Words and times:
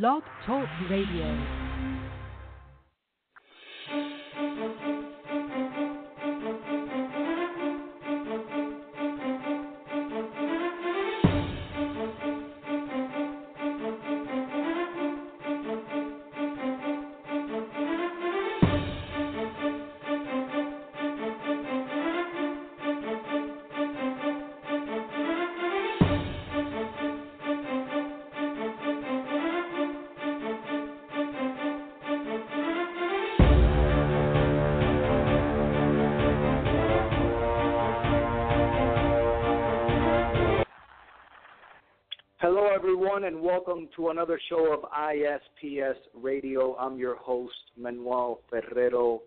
Blog 0.00 0.22
Talk 0.46 0.66
Radio. 0.88 1.61
To 43.96 44.08
another 44.08 44.40
show 44.48 44.72
of 44.72 44.80
ISPS 44.90 45.96
Radio. 46.14 46.76
I'm 46.76 46.96
your 46.96 47.16
host, 47.16 47.54
Manuel 47.76 48.40
Ferrero. 48.48 49.22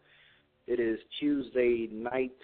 It 0.65 0.79
is 0.79 0.97
Tuesday 1.19 1.87
night, 1.91 2.35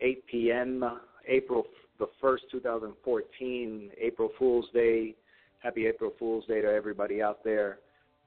8 0.00 0.26
p.m., 0.26 0.84
April 1.28 1.64
the 1.98 2.06
1st, 2.22 2.38
2014, 2.52 3.90
April 4.00 4.30
Fool's 4.38 4.66
Day. 4.72 5.14
Happy 5.62 5.86
April 5.86 6.12
Fool's 6.18 6.46
Day 6.46 6.62
to 6.62 6.68
everybody 6.68 7.20
out 7.20 7.44
there. 7.44 7.78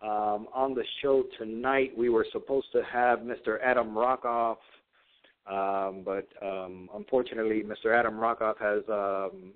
Um, 0.01 0.47
on 0.53 0.75
the 0.75 0.83
show 1.01 1.23
tonight, 1.39 1.91
we 1.97 2.09
were 2.09 2.27
supposed 2.31 2.67
to 2.73 2.83
have 2.83 3.19
Mr. 3.19 3.57
Adam 3.63 3.95
Rockoff, 3.95 4.57
um, 5.49 6.03
but 6.05 6.27
um, 6.45 6.89
unfortunately, 6.93 7.63
Mr. 7.63 7.97
Adam 7.97 8.15
Rockoff 8.15 8.59
has 8.59 8.83
um, 8.89 9.53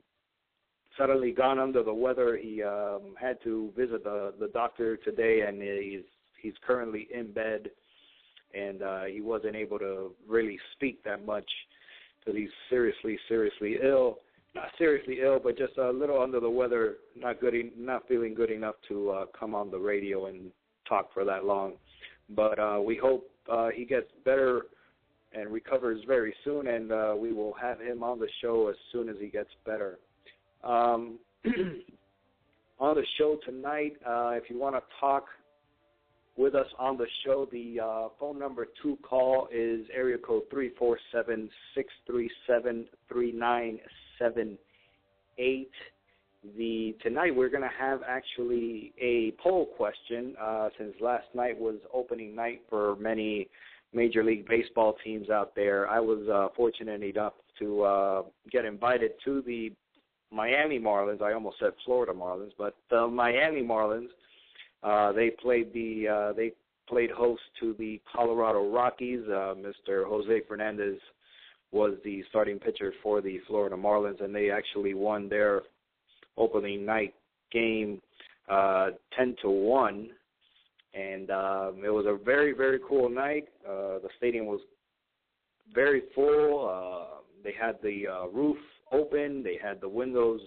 suddenly 0.97 1.31
gone 1.31 1.59
under 1.59 1.83
the 1.83 1.93
weather. 1.93 2.37
He 2.37 2.63
um, 2.63 3.15
had 3.19 3.41
to 3.43 3.71
visit 3.77 4.03
the 4.03 4.33
the 4.39 4.47
doctor 4.47 4.97
today, 4.97 5.41
and 5.47 5.61
he's 5.61 6.03
he's 6.41 6.53
currently 6.65 7.07
in 7.13 7.31
bed, 7.31 7.69
and 8.53 8.81
uh, 8.81 9.03
he 9.03 9.21
wasn't 9.21 9.55
able 9.55 9.79
to 9.79 10.11
really 10.27 10.59
speak 10.75 11.03
that 11.03 11.25
much 11.25 11.49
because 12.19 12.37
he's 12.37 12.49
seriously 12.69 13.17
seriously 13.27 13.77
ill. 13.83 14.19
Not 14.53 14.65
seriously 14.77 15.19
ill, 15.23 15.39
but 15.41 15.57
just 15.57 15.77
a 15.77 15.91
little 15.91 16.21
under 16.21 16.41
the 16.41 16.49
weather. 16.49 16.97
Not 17.15 17.39
good, 17.39 17.53
not 17.77 18.05
feeling 18.07 18.33
good 18.33 18.51
enough 18.51 18.75
to 18.89 19.09
uh, 19.09 19.25
come 19.37 19.55
on 19.55 19.71
the 19.71 19.79
radio 19.79 20.25
and 20.25 20.51
talk 20.87 21.13
for 21.13 21.23
that 21.23 21.45
long. 21.45 21.73
But 22.29 22.59
uh, 22.59 22.79
we 22.83 22.97
hope 22.97 23.29
uh, 23.49 23.69
he 23.73 23.85
gets 23.85 24.07
better 24.25 24.63
and 25.33 25.49
recovers 25.49 26.01
very 26.05 26.33
soon, 26.43 26.67
and 26.67 26.91
uh, 26.91 27.13
we 27.17 27.31
will 27.31 27.53
have 27.53 27.79
him 27.79 28.03
on 28.03 28.19
the 28.19 28.27
show 28.41 28.67
as 28.67 28.75
soon 28.91 29.07
as 29.07 29.15
he 29.21 29.27
gets 29.27 29.49
better. 29.65 29.97
Um, 30.63 31.19
on 32.79 32.95
the 32.95 33.05
show 33.17 33.37
tonight, 33.45 33.93
uh, 34.07 34.31
if 34.31 34.49
you 34.49 34.57
want 34.59 34.75
to 34.75 34.81
talk 34.99 35.25
with 36.37 36.55
us 36.55 36.67
on 36.79 36.97
the 36.97 37.07
show, 37.25 37.47
the 37.51 37.79
uh, 37.79 38.07
phone 38.19 38.39
number 38.39 38.67
to 38.83 38.97
call 39.03 39.47
is 39.53 39.85
area 39.93 40.17
code 40.17 40.43
three 40.49 40.71
four 40.77 40.97
seven 41.11 41.49
six 41.75 41.89
three 42.07 42.29
seven 42.47 42.85
three 43.07 43.31
nine 43.31 43.79
seven 44.17 44.57
eight. 45.37 45.71
The 46.57 46.95
tonight 47.03 47.35
we're 47.35 47.49
going 47.49 47.61
to 47.61 47.69
have 47.79 48.01
actually 48.07 48.93
a 48.99 49.33
poll 49.43 49.67
question 49.77 50.35
uh, 50.41 50.69
since 50.77 50.93
last 50.99 51.27
night 51.35 51.59
was 51.59 51.75
opening 51.93 52.33
night 52.33 52.61
for 52.69 52.95
many 52.95 53.47
Major 53.93 54.23
League 54.23 54.47
Baseball 54.47 54.95
teams 55.03 55.29
out 55.29 55.53
there. 55.55 55.87
I 55.87 55.99
was 55.99 56.27
uh, 56.27 56.47
fortunate 56.55 57.03
enough 57.03 57.33
to 57.59 57.83
uh, 57.83 58.23
get 58.51 58.65
invited 58.65 59.11
to 59.25 59.43
the 59.45 59.71
Miami 60.31 60.79
Marlins. 60.79 61.21
I 61.21 61.33
almost 61.33 61.57
said 61.59 61.71
Florida 61.85 62.13
Marlins, 62.13 62.51
but 62.57 62.75
the 62.89 63.07
Miami 63.07 63.61
Marlins. 63.61 64.07
Uh, 64.83 65.11
they 65.11 65.29
played 65.29 65.71
the 65.73 66.07
uh, 66.07 66.33
they 66.33 66.53
played 66.87 67.11
host 67.11 67.41
to 67.59 67.75
the 67.77 68.01
Colorado 68.11 68.69
Rockies. 68.71 69.21
Uh, 69.27 69.53
Mr. 69.55 70.07
Jose 70.07 70.41
Fernandez 70.47 70.99
was 71.71 71.93
the 72.03 72.23
starting 72.29 72.59
pitcher 72.59 72.93
for 73.03 73.21
the 73.21 73.39
Florida 73.47 73.75
Marlins, 73.75 74.23
and 74.23 74.33
they 74.33 74.49
actually 74.49 74.93
won 74.93 75.29
their 75.29 75.61
opening 76.37 76.85
night 76.85 77.13
game 77.51 78.01
uh, 78.49 78.89
ten 79.17 79.35
to 79.41 79.49
one. 79.49 80.09
And 80.93 81.29
um, 81.31 81.81
it 81.85 81.89
was 81.89 82.05
a 82.07 82.21
very 82.23 82.53
very 82.53 82.79
cool 82.87 83.09
night. 83.09 83.47
Uh, 83.65 83.99
the 83.99 84.09
stadium 84.17 84.45
was 84.45 84.59
very 85.73 86.03
full. 86.15 86.69
Uh, 86.69 87.21
they 87.43 87.53
had 87.59 87.77
the 87.81 88.07
uh, 88.07 88.27
roof 88.27 88.57
open. 88.91 89.43
They 89.43 89.57
had 89.61 89.81
the 89.81 89.89
windows 89.89 90.41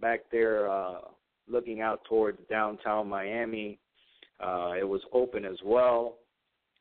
back 0.00 0.20
there 0.30 0.70
uh, 0.70 1.00
looking 1.48 1.80
out 1.80 2.04
towards 2.08 2.38
downtown 2.48 3.08
Miami. 3.08 3.78
Uh, 4.40 4.72
it 4.78 4.86
was 4.86 5.00
open 5.12 5.44
as 5.44 5.56
well. 5.64 6.16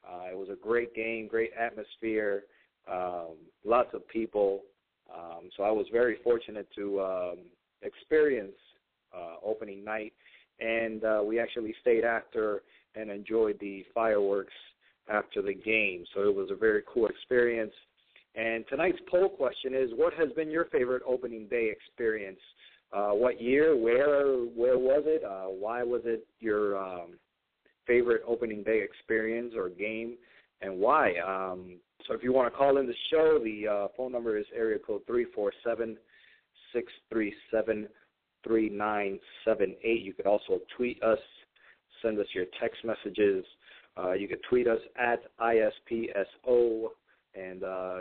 Uh, 0.08 0.30
it 0.32 0.38
was 0.38 0.50
a 0.50 0.56
great 0.56 0.94
game, 0.94 1.28
great 1.28 1.52
atmosphere, 1.60 2.44
um, 2.92 3.36
lots 3.64 3.90
of 3.94 4.08
people. 4.08 4.62
Um, 5.14 5.50
so 5.56 5.64
I 5.64 5.72
was 5.72 5.86
very 5.92 6.18
fortunate 6.24 6.68
to 6.76 7.02
um, 7.02 7.38
experience 7.82 8.56
uh, 9.16 9.36
opening 9.44 9.84
night, 9.84 10.14
and 10.60 11.04
uh, 11.04 11.22
we 11.26 11.40
actually 11.40 11.74
stayed 11.82 12.04
after 12.04 12.64
and 12.96 13.10
enjoyed 13.10 13.58
the 13.60 13.86
fireworks 13.94 14.54
after 15.10 15.42
the 15.42 15.54
game. 15.54 16.06
So 16.14 16.22
it 16.22 16.36
was 16.36 16.50
a 16.52 16.56
very 16.56 16.84
cool 16.92 17.08
experience. 17.08 17.74
And 18.36 18.66
tonight's 18.68 19.00
poll 19.10 19.30
question 19.30 19.74
is: 19.74 19.92
What 19.96 20.14
has 20.16 20.30
been 20.34 20.50
your 20.50 20.66
favorite 20.66 21.04
opening 21.08 21.48
day 21.48 21.72
experience? 21.72 22.40
Uh, 22.92 23.12
what 23.12 23.42
year? 23.42 23.76
Where? 23.78 24.36
Where 24.36 24.78
was 24.78 25.04
it? 25.06 25.24
Uh, 25.24 25.50
why 25.50 25.84
was 25.84 26.02
it 26.06 26.28
your 26.40 26.78
um, 26.78 27.14
favorite 27.88 28.22
opening 28.28 28.64
day 28.64 28.82
experience 28.84 29.54
or 29.56 29.70
game, 29.70 30.16
and 30.62 30.78
why? 30.78 31.14
Um, 31.20 31.78
so, 32.08 32.14
if 32.14 32.24
you 32.24 32.34
want 32.34 32.52
to 32.52 32.58
call 32.58 32.78
in 32.78 32.88
the 32.88 32.94
show, 33.10 33.40
the 33.44 33.68
uh, 33.68 33.88
phone 33.96 34.12
number 34.12 34.38
is 34.38 34.46
area 34.54 34.80
code 34.80 35.02
three 35.08 35.26
four 35.34 35.54
seven 35.64 35.98
six 36.74 36.92
three 37.10 37.34
seven 37.52 37.88
three 38.46 38.70
nine 38.70 39.18
seven 39.46 39.76
eight. 39.84 40.02
You 40.02 40.14
could 40.14 40.28
also 40.28 40.60
tweet 40.76 41.02
us, 41.02 41.20
send 42.02 42.20
us 42.20 42.28
your 42.34 42.46
text 42.62 42.84
messages. 42.84 43.46
Uh, 43.98 44.12
you 44.12 44.28
could 44.28 44.44
tweet 44.50 44.68
us 44.68 44.80
at 45.00 45.20
ISPSO 45.40 46.90
and 47.36 47.64
uh, 47.64 47.98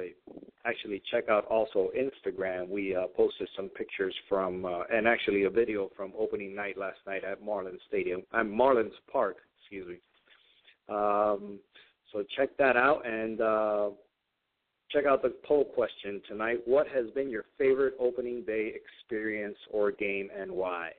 actually 0.65 1.03
check 1.11 1.28
out 1.28 1.45
also 1.47 1.91
Instagram. 1.97 2.69
We 2.69 2.95
uh, 2.95 3.06
posted 3.17 3.49
some 3.56 3.69
pictures 3.69 4.15
from 4.28 4.65
uh, 4.65 4.83
and 4.93 5.06
actually 5.06 5.45
a 5.45 5.50
video 5.50 5.91
from 5.97 6.12
opening 6.19 6.55
night 6.55 6.78
last 6.78 6.99
night 7.06 7.25
at 7.25 7.43
Marlins 7.43 7.78
Stadium. 7.89 8.23
I'm 8.33 8.50
Marlins 8.50 8.93
Park, 9.12 9.38
excuse 9.61 9.87
me. 9.88 9.97
Um, 10.88 11.58
so 12.12 12.25
check 12.37 12.56
that 12.58 12.76
out 12.76 13.06
and 13.06 13.41
uh, 13.41 13.91
check 14.91 15.05
out 15.06 15.23
the 15.23 15.35
poll 15.44 15.64
question 15.64 16.20
tonight. 16.29 16.61
What 16.64 16.87
has 16.88 17.11
been 17.11 17.29
your 17.29 17.44
favorite 17.58 17.94
opening 17.99 18.44
day 18.44 18.73
experience 18.75 19.56
or 19.73 19.91
game 19.91 20.29
and 20.37 20.50
why? 20.50 20.91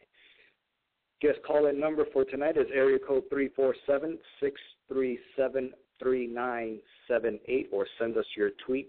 Guest 1.21 1.39
call-in 1.47 1.79
number 1.79 2.05
for 2.11 2.25
tonight 2.25 2.57
is 2.57 2.67
area 2.73 2.99
code 2.99 3.23
three 3.29 3.49
four 3.55 3.73
seven 3.87 4.17
six 4.41 4.59
three 4.89 5.17
seven 5.37 5.71
3978 5.99 7.69
or 7.71 7.87
send 7.99 8.17
us 8.17 8.25
your 8.35 8.51
tweets 8.67 8.85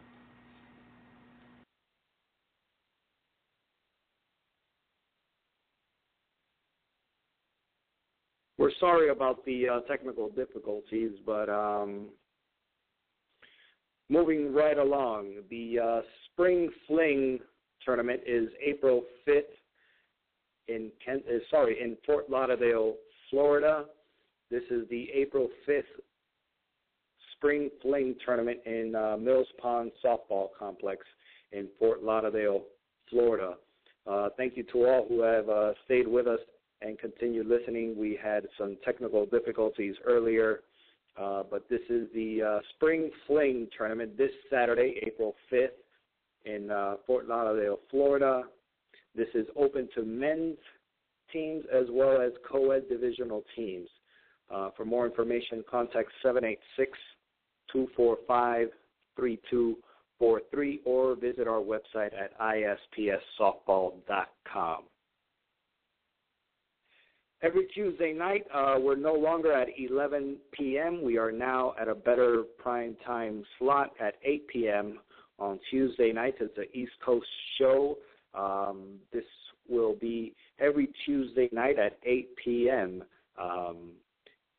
We're 8.58 8.72
sorry 8.80 9.10
about 9.10 9.44
the 9.44 9.68
uh, 9.68 9.80
technical 9.82 10.30
difficulties, 10.30 11.12
but 11.24 11.48
um, 11.48 12.08
moving 14.08 14.52
right 14.52 14.78
along, 14.78 15.34
the 15.50 15.78
uh, 15.78 16.00
Spring 16.26 16.70
Fling 16.86 17.38
tournament 17.84 18.20
is 18.26 18.48
April 18.64 19.02
5th 19.26 19.42
in 20.68 20.90
Kent, 21.04 21.24
uh, 21.28 21.38
sorry 21.50 21.80
in 21.80 21.96
Fort 22.04 22.30
Lauderdale, 22.30 22.94
Florida. 23.30 23.84
This 24.50 24.62
is 24.70 24.88
the 24.90 25.08
April 25.14 25.48
5th 25.68 25.82
Spring 27.36 27.70
Fling 27.82 28.16
tournament 28.24 28.58
in 28.66 28.94
uh, 28.94 29.16
Mills 29.16 29.46
Pond 29.60 29.92
Softball 30.04 30.48
Complex 30.58 31.04
in 31.52 31.68
Fort 31.78 32.02
Lauderdale, 32.02 32.62
Florida. 33.10 33.54
Uh, 34.06 34.28
thank 34.36 34.56
you 34.56 34.64
to 34.64 34.86
all 34.86 35.06
who 35.08 35.20
have 35.20 35.48
uh, 35.48 35.72
stayed 35.84 36.08
with 36.08 36.26
us 36.26 36.40
and 36.80 36.98
continued 36.98 37.46
listening. 37.46 37.94
We 37.96 38.18
had 38.22 38.46
some 38.56 38.76
technical 38.84 39.26
difficulties 39.26 39.94
earlier 40.04 40.60
uh, 41.20 41.42
but 41.50 41.68
this 41.68 41.80
is 41.90 42.06
the 42.14 42.42
uh, 42.42 42.60
Spring 42.74 43.10
Fling 43.26 43.66
tournament 43.76 44.16
this 44.16 44.30
Saturday, 44.50 45.00
April 45.06 45.34
5th, 45.52 45.68
in 46.44 46.70
uh, 46.70 46.94
Fort 47.06 47.26
Lauderdale, 47.26 47.80
Florida. 47.90 48.44
This 49.14 49.28
is 49.34 49.46
open 49.56 49.88
to 49.94 50.02
men's 50.04 50.58
teams 51.32 51.64
as 51.74 51.86
well 51.90 52.20
as 52.20 52.32
co-ed 52.50 52.86
divisional 52.88 53.44
teams. 53.56 53.88
Uh, 54.50 54.70
for 54.76 54.84
more 54.84 55.06
information, 55.06 55.64
contact 55.70 56.10
786-245-3243 57.74 58.68
or 60.84 61.16
visit 61.16 61.48
our 61.48 61.60
website 61.60 62.12
at 62.14 62.38
ispssoftball.com. 62.40 64.82
Every 67.40 67.66
Tuesday 67.72 68.12
night, 68.12 68.44
uh, 68.52 68.76
we're 68.80 68.96
no 68.96 69.14
longer 69.14 69.52
at 69.52 69.68
11 69.78 70.38
p.m. 70.50 71.02
We 71.04 71.18
are 71.18 71.30
now 71.30 71.72
at 71.80 71.86
a 71.86 71.94
better 71.94 72.42
prime 72.58 72.96
time 73.06 73.44
slot 73.58 73.92
at 74.00 74.14
8 74.24 74.48
p.m. 74.48 74.98
on 75.38 75.60
Tuesday 75.70 76.12
nights. 76.12 76.38
It's 76.40 76.58
an 76.58 76.66
East 76.74 76.92
Coast 77.04 77.28
show. 77.56 77.96
Um, 78.34 78.96
this 79.12 79.24
will 79.68 79.94
be 79.94 80.34
every 80.58 80.88
Tuesday 81.06 81.48
night 81.52 81.78
at 81.78 81.98
8 82.04 82.28
p.m. 82.44 83.04
Um, 83.40 83.92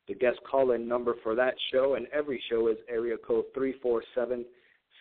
the 0.07 0.15
guest 0.15 0.39
call-in 0.49 0.87
number 0.87 1.15
for 1.21 1.35
that 1.35 1.55
show 1.73 1.95
and 1.95 2.07
every 2.13 2.41
show 2.49 2.69
is 2.69 2.77
area 2.89 3.17
code 3.17 3.45
347 3.53 4.45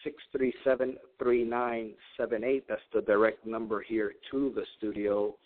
637 0.03 0.97
3978. 1.19 2.65
That's 2.69 2.81
the 2.93 3.03
direct 3.03 3.47
number 3.47 3.85
here 3.87 4.15
to 4.33 4.53
the 4.55 4.65
studio. 4.77 5.37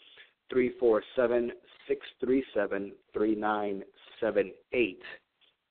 347 0.52 1.52
637 1.88 2.92
3978. 3.12 5.02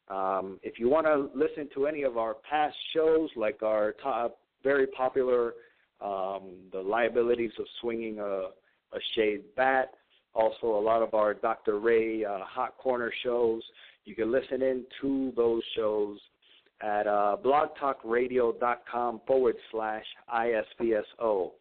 Um, 0.09 0.59
if 0.63 0.79
you 0.79 0.89
want 0.89 1.05
to 1.05 1.29
listen 1.37 1.69
to 1.75 1.85
any 1.87 2.03
of 2.03 2.17
our 2.17 2.35
past 2.49 2.75
shows, 2.93 3.29
like 3.35 3.63
our 3.63 3.93
top, 4.03 4.39
very 4.63 4.87
popular 4.87 5.53
um, 6.01 6.55
The 6.73 6.81
Liabilities 6.83 7.51
of 7.59 7.65
Swinging 7.79 8.19
a, 8.19 8.23
a 8.23 8.99
Shaved 9.15 9.55
Bat, 9.55 9.91
also 10.33 10.67
a 10.67 10.81
lot 10.81 11.01
of 11.01 11.13
our 11.13 11.33
Dr. 11.33 11.79
Ray 11.79 12.25
uh, 12.25 12.39
Hot 12.39 12.77
Corner 12.77 13.13
shows, 13.23 13.61
you 14.05 14.15
can 14.15 14.31
listen 14.31 14.61
in 14.61 14.83
to 15.01 15.31
those 15.35 15.61
shows 15.75 16.17
at 16.81 17.05
uh, 17.07 17.37
blogtalkradio.com 17.43 19.21
forward 19.27 19.55
slash 19.71 20.05
ISPSO. 20.33 21.51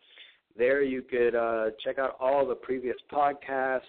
There 0.57 0.83
you 0.83 1.03
could 1.03 1.35
uh, 1.35 1.71
check 1.83 1.99
out 1.99 2.17
all 2.21 2.47
the 2.47 2.55
previous 2.55 2.97
podcasts, 3.13 3.81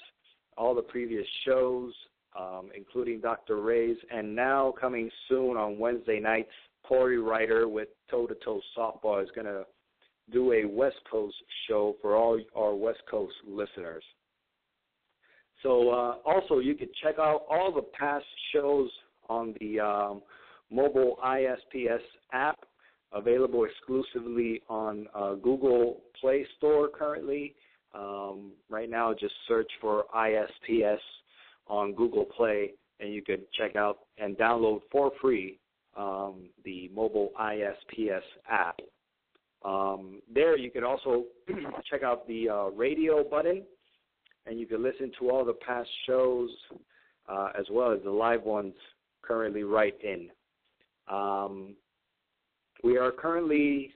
all 0.57 0.75
the 0.75 0.81
previous 0.81 1.25
shows, 1.45 1.93
um, 2.39 2.69
including 2.75 3.19
Dr. 3.19 3.61
Ray's, 3.61 3.97
and 4.11 4.35
now 4.35 4.73
coming 4.79 5.09
soon 5.27 5.57
on 5.57 5.79
Wednesday 5.79 6.19
nights, 6.19 6.51
Corey 6.83 7.19
Ryder 7.19 7.67
with 7.67 7.89
Toe 8.09 8.27
to 8.27 8.35
Toe 8.43 8.62
Softball 8.77 9.24
is 9.24 9.29
going 9.36 9.47
to 9.47 9.65
do 10.31 10.53
a 10.53 10.65
West 10.65 11.00
Coast 11.09 11.36
show 11.67 11.95
for 12.01 12.15
all 12.15 12.39
our 12.55 12.75
West 12.75 13.01
Coast 13.09 13.33
listeners. 13.47 14.03
So 15.63 15.89
uh, 15.89 16.15
also 16.25 16.59
you 16.59 16.75
can 16.75 16.88
check 17.03 17.15
out 17.19 17.41
all 17.50 17.71
the 17.74 17.83
past 17.97 18.25
shows 18.53 18.89
on 19.29 19.53
the 19.59 19.79
um, 19.79 20.21
mobile 20.71 21.17
ISPS 21.24 22.01
app 22.33 22.59
available 23.13 23.65
exclusively 23.65 24.62
on 24.70 25.08
uh, 25.13 25.36
Google 25.36 26.01
Play 26.20 26.46
Store 26.58 26.89
currently. 26.89 27.56
Um, 27.94 28.51
right 28.70 28.89
now, 28.89 29.13
just 29.13 29.34
search 29.48 29.70
for 29.82 30.06
ISPS 30.15 31.00
on 31.68 31.94
Google 31.94 32.25
Play, 32.25 32.74
and 33.00 33.13
you 33.13 33.22
can 33.22 33.39
check 33.58 33.75
out 33.75 34.00
and 34.18 34.38
download 34.38 34.82
for 34.91 35.12
free 35.22 35.60
um, 35.98 36.50
the 36.63 36.89
mobile 36.94 37.32
ISPS 37.39 38.22
app. 38.50 38.80
Um, 39.63 40.22
there, 40.34 40.58
you 40.58 40.72
can 40.72 40.84
also 40.84 41.25
check 41.89 42.03
out 42.03 42.27
the 42.27 42.50
uh, 42.50 42.65
radio 42.70 43.24
button, 43.24 43.63
and 44.46 44.60
you 44.60 44.65
can 44.65 44.82
listen 44.82 45.12
to 45.20 45.30
all 45.30 45.46
the 45.46 45.53
past 45.53 45.89
shows 46.08 46.50
uh, 47.30 47.50
as 47.58 47.65
well 47.70 47.91
as 47.91 48.00
the 48.03 48.10
live 48.10 48.44
ones 48.44 48.74
currently 49.22 49.63
right 49.63 49.96
in. 50.03 50.30
Um, 51.08 51.75
we 52.83 52.97
are 52.97 53.11
currently 53.11 53.91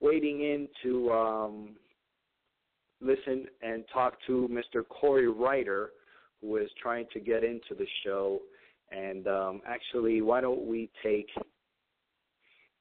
waiting 0.00 0.40
in 0.40 0.68
to 0.82 1.12
um, 1.12 1.76
listen 3.00 3.46
and 3.62 3.84
talk 3.92 4.14
to 4.26 4.48
Mr. 4.50 4.86
Corey 4.86 5.28
Ryder, 5.28 5.90
who 6.40 6.56
is 6.56 6.70
trying 6.80 7.06
to 7.12 7.20
get 7.20 7.44
into 7.44 7.74
the 7.78 7.86
show. 8.04 8.40
And 8.90 9.26
um, 9.28 9.60
actually, 9.66 10.22
why 10.22 10.40
don't 10.40 10.66
we 10.66 10.90
take 11.02 11.28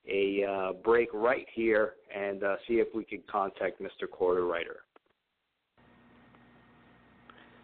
a 0.07 0.43
uh, 0.43 0.73
break 0.83 1.09
right 1.13 1.45
here 1.53 1.93
and 2.15 2.43
uh, 2.43 2.55
see 2.67 2.75
if 2.75 2.87
we 2.95 3.03
can 3.03 3.21
contact 3.29 3.81
Mr. 3.81 4.09
Corey 4.09 4.43
Ryder. 4.43 4.77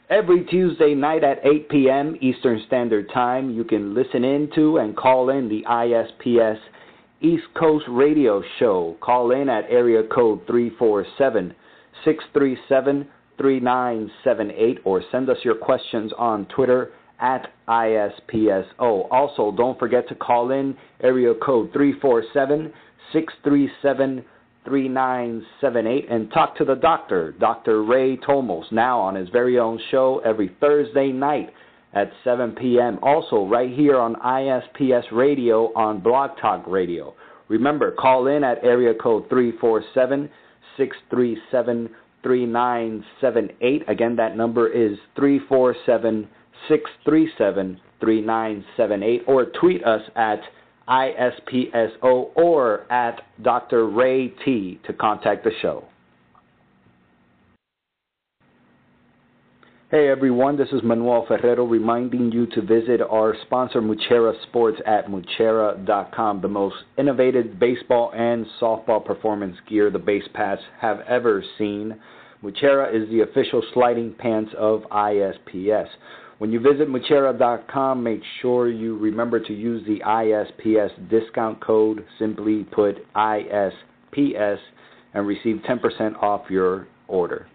Every 0.09 0.45
Tuesday 0.45 0.93
night 0.93 1.23
at 1.23 1.43
8 1.43 1.67
p.m. 1.67 2.15
Eastern 2.21 2.61
Standard 2.67 3.09
Time, 3.11 3.49
you 3.49 3.63
can 3.63 3.95
listen 3.95 4.23
in 4.23 4.51
to 4.53 4.77
and 4.77 4.95
call 4.95 5.31
in 5.31 5.49
the 5.49 5.63
ISPS 5.67 6.59
East 7.21 7.45
Coast 7.59 7.85
Radio 7.89 8.43
Show. 8.59 8.97
Call 9.01 9.31
in 9.31 9.49
at 9.49 9.63
area 9.67 10.03
code 10.03 10.41
347 10.45 11.55
637 12.03 13.07
3978 13.39 14.79
or 14.85 15.01
send 15.11 15.27
us 15.27 15.37
your 15.43 15.55
questions 15.55 16.11
on 16.19 16.45
Twitter 16.55 16.91
at 17.19 17.51
ISPSO. 17.67 19.07
Also, 19.09 19.51
don't 19.57 19.79
forget 19.79 20.07
to 20.07 20.13
call 20.13 20.51
in 20.51 20.77
area 21.01 21.33
code 21.33 21.73
347 21.73 22.71
637 23.11 24.23
3978 24.65 26.11
and 26.11 26.31
talk 26.31 26.57
to 26.57 26.65
the 26.65 26.75
doctor, 26.75 27.33
Dr. 27.39 27.83
Ray 27.83 28.17
Tomos, 28.17 28.65
now 28.71 28.99
on 28.99 29.15
his 29.15 29.29
very 29.29 29.59
own 29.59 29.79
show 29.91 30.21
every 30.25 30.55
Thursday 30.59 31.11
night 31.11 31.53
at 31.93 32.11
7 32.23 32.51
p.m. 32.53 32.99
Also, 33.01 33.45
right 33.45 33.69
here 33.69 33.97
on 33.97 34.15
ISPS 34.15 35.05
Radio 35.11 35.71
on 35.75 36.01
Blog 36.01 36.31
Talk 36.41 36.65
Radio. 36.67 37.13
Remember, 37.47 37.91
call 37.91 38.27
in 38.27 38.43
at 38.43 38.63
area 38.63 38.93
code 38.93 39.29
347 39.29 40.29
637 40.77 41.89
3978. 42.23 43.87
Again, 43.87 44.15
that 44.15 44.35
number 44.35 44.67
is 44.67 44.97
347 45.15 46.27
637 46.67 47.79
3978. 47.99 49.21
Or 49.27 49.45
tweet 49.45 49.83
us 49.85 50.01
at 50.15 50.39
ISPSO 50.87 52.29
or 52.35 52.91
at 52.91 53.21
Dr. 53.41 53.87
Ray 53.87 54.29
T 54.43 54.79
to 54.85 54.93
contact 54.93 55.43
the 55.43 55.51
show. 55.61 55.85
Hey 59.91 60.09
everyone, 60.09 60.57
this 60.57 60.69
is 60.73 60.81
Manuel 60.83 61.25
Ferrero 61.27 61.63
reminding 61.63 62.31
you 62.31 62.47
to 62.47 62.61
visit 62.61 63.01
our 63.01 63.35
sponsor 63.45 63.81
Muchera 63.81 64.33
Sports 64.43 64.81
at 64.85 65.05
Muchera.com, 65.05 66.41
the 66.41 66.47
most 66.47 66.75
innovative 66.97 67.59
baseball 67.59 68.11
and 68.13 68.45
softball 68.59 69.05
performance 69.05 69.55
gear 69.69 69.91
the 69.91 69.99
base 69.99 70.27
paths 70.33 70.61
have 70.81 71.01
ever 71.07 71.43
seen. 71.57 71.95
Muchera 72.43 72.93
is 72.93 73.07
the 73.09 73.21
official 73.21 73.63
sliding 73.73 74.13
pants 74.17 74.51
of 74.57 74.81
ISPS. 74.91 75.87
When 76.37 76.51
you 76.51 76.59
visit 76.59 76.89
Muchera.com, 76.89 78.03
make 78.03 78.21
sure 78.41 78.69
you 78.69 78.97
remember 78.97 79.39
to 79.39 79.53
use 79.53 79.85
the 79.87 80.01
ISPS 80.05 81.09
discount 81.09 81.61
code, 81.61 82.05
simply 82.19 82.65
put 82.65 82.97
ISPS, 83.13 84.57
and 85.13 85.25
receive 85.25 85.61
10% 85.67 86.21
off 86.21 86.49
your 86.49 86.87
order. 87.07 87.47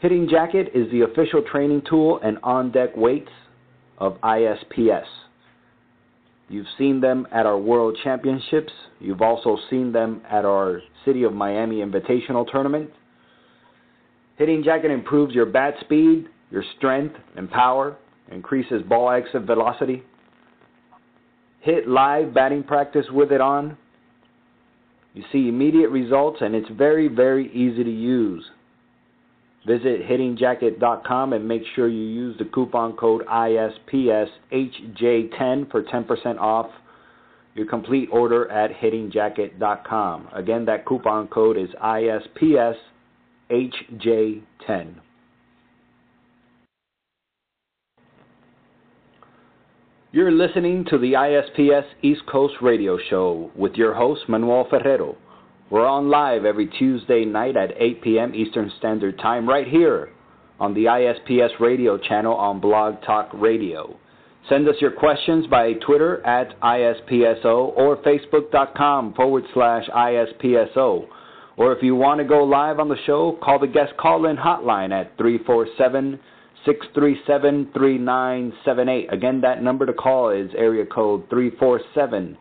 Hitting 0.00 0.28
Jacket 0.30 0.68
is 0.72 0.88
the 0.92 1.00
official 1.00 1.42
training 1.50 1.82
tool 1.90 2.20
and 2.22 2.38
on 2.44 2.70
deck 2.70 2.96
weights 2.96 3.30
of 3.98 4.16
ISPS. 4.22 5.06
You've 6.48 6.66
seen 6.78 7.00
them 7.00 7.26
at 7.32 7.44
our 7.44 7.58
World 7.58 7.98
Championships. 8.04 8.72
You've 9.00 9.20
also 9.20 9.58
seen 9.68 9.90
them 9.90 10.22
at 10.30 10.44
our 10.44 10.80
City 11.04 11.24
of 11.24 11.32
Miami 11.32 11.78
Invitational 11.78 12.48
Tournament. 12.48 12.90
Hitting 14.38 14.62
Jacket 14.62 14.90
improves 14.92 15.34
your 15.34 15.46
bat 15.46 15.74
speed, 15.80 16.28
your 16.50 16.62
strength 16.76 17.16
and 17.36 17.50
power, 17.50 17.96
increases 18.30 18.82
ball 18.88 19.10
exit 19.10 19.42
velocity. 19.42 20.04
Hit 21.60 21.88
live 21.88 22.32
batting 22.32 22.62
practice 22.62 23.06
with 23.10 23.32
it 23.32 23.40
on. 23.40 23.76
You 25.14 25.24
see 25.32 25.48
immediate 25.48 25.90
results 25.90 26.38
and 26.40 26.54
it's 26.54 26.70
very, 26.70 27.08
very 27.08 27.50
easy 27.52 27.82
to 27.82 27.90
use. 27.90 28.44
Visit 29.66 30.06
hittingjacket.com 30.08 31.32
and 31.32 31.48
make 31.48 31.62
sure 31.74 31.88
you 31.88 32.04
use 32.04 32.38
the 32.38 32.44
coupon 32.44 32.92
code 32.96 33.26
ISPSHJ10 33.26 35.68
for 35.70 35.82
10% 35.82 36.38
off 36.38 36.70
your 37.56 37.66
complete 37.66 38.08
order 38.12 38.48
at 38.52 38.70
hittingjacket.com. 38.70 40.28
Again, 40.32 40.64
that 40.66 40.86
coupon 40.86 41.26
code 41.26 41.56
is 41.56 41.70
ISPSHJ10. 43.50 44.94
You're 50.10 50.32
listening 50.32 50.86
to 50.86 50.96
the 50.98 51.12
ISPS 51.12 51.84
East 52.02 52.22
Coast 52.30 52.54
Radio 52.62 52.98
Show 53.10 53.50
with 53.54 53.74
your 53.74 53.92
host, 53.94 54.22
Manuel 54.28 54.66
Ferrero. 54.70 55.16
We're 55.70 55.86
on 55.86 56.08
live 56.08 56.46
every 56.46 56.66
Tuesday 56.66 57.26
night 57.26 57.58
at 57.58 57.72
8 57.76 58.02
p.m. 58.02 58.34
Eastern 58.34 58.72
Standard 58.78 59.18
Time 59.18 59.46
right 59.46 59.68
here 59.68 60.08
on 60.58 60.72
the 60.72 60.86
ISPS 60.86 61.60
radio 61.60 61.98
channel 61.98 62.34
on 62.34 62.58
Blog 62.58 63.02
Talk 63.02 63.28
Radio. 63.34 63.98
Send 64.48 64.66
us 64.66 64.76
your 64.80 64.92
questions 64.92 65.46
by 65.46 65.74
Twitter 65.74 66.24
at 66.26 66.58
ISPSO 66.60 67.76
or 67.76 67.98
Facebook.com 67.98 69.12
forward 69.12 69.44
slash 69.52 69.86
ISPSO. 69.94 71.06
Or 71.58 71.72
if 71.72 71.82
you 71.82 71.96
want 71.96 72.18
to 72.18 72.24
go 72.24 72.44
live 72.44 72.78
on 72.78 72.88
the 72.88 72.96
show, 73.04 73.36
call 73.42 73.58
the 73.58 73.66
guest 73.66 73.92
call 73.98 74.26
in 74.26 74.36
hotline 74.36 74.92
at 74.92 75.16
347 75.18 76.20
637 76.64 77.70
3978. 77.74 79.12
Again, 79.12 79.40
that 79.40 79.60
number 79.60 79.84
to 79.84 79.92
call 79.92 80.30
is 80.30 80.50
area 80.56 80.86
code 80.86 81.28
347 81.28 82.38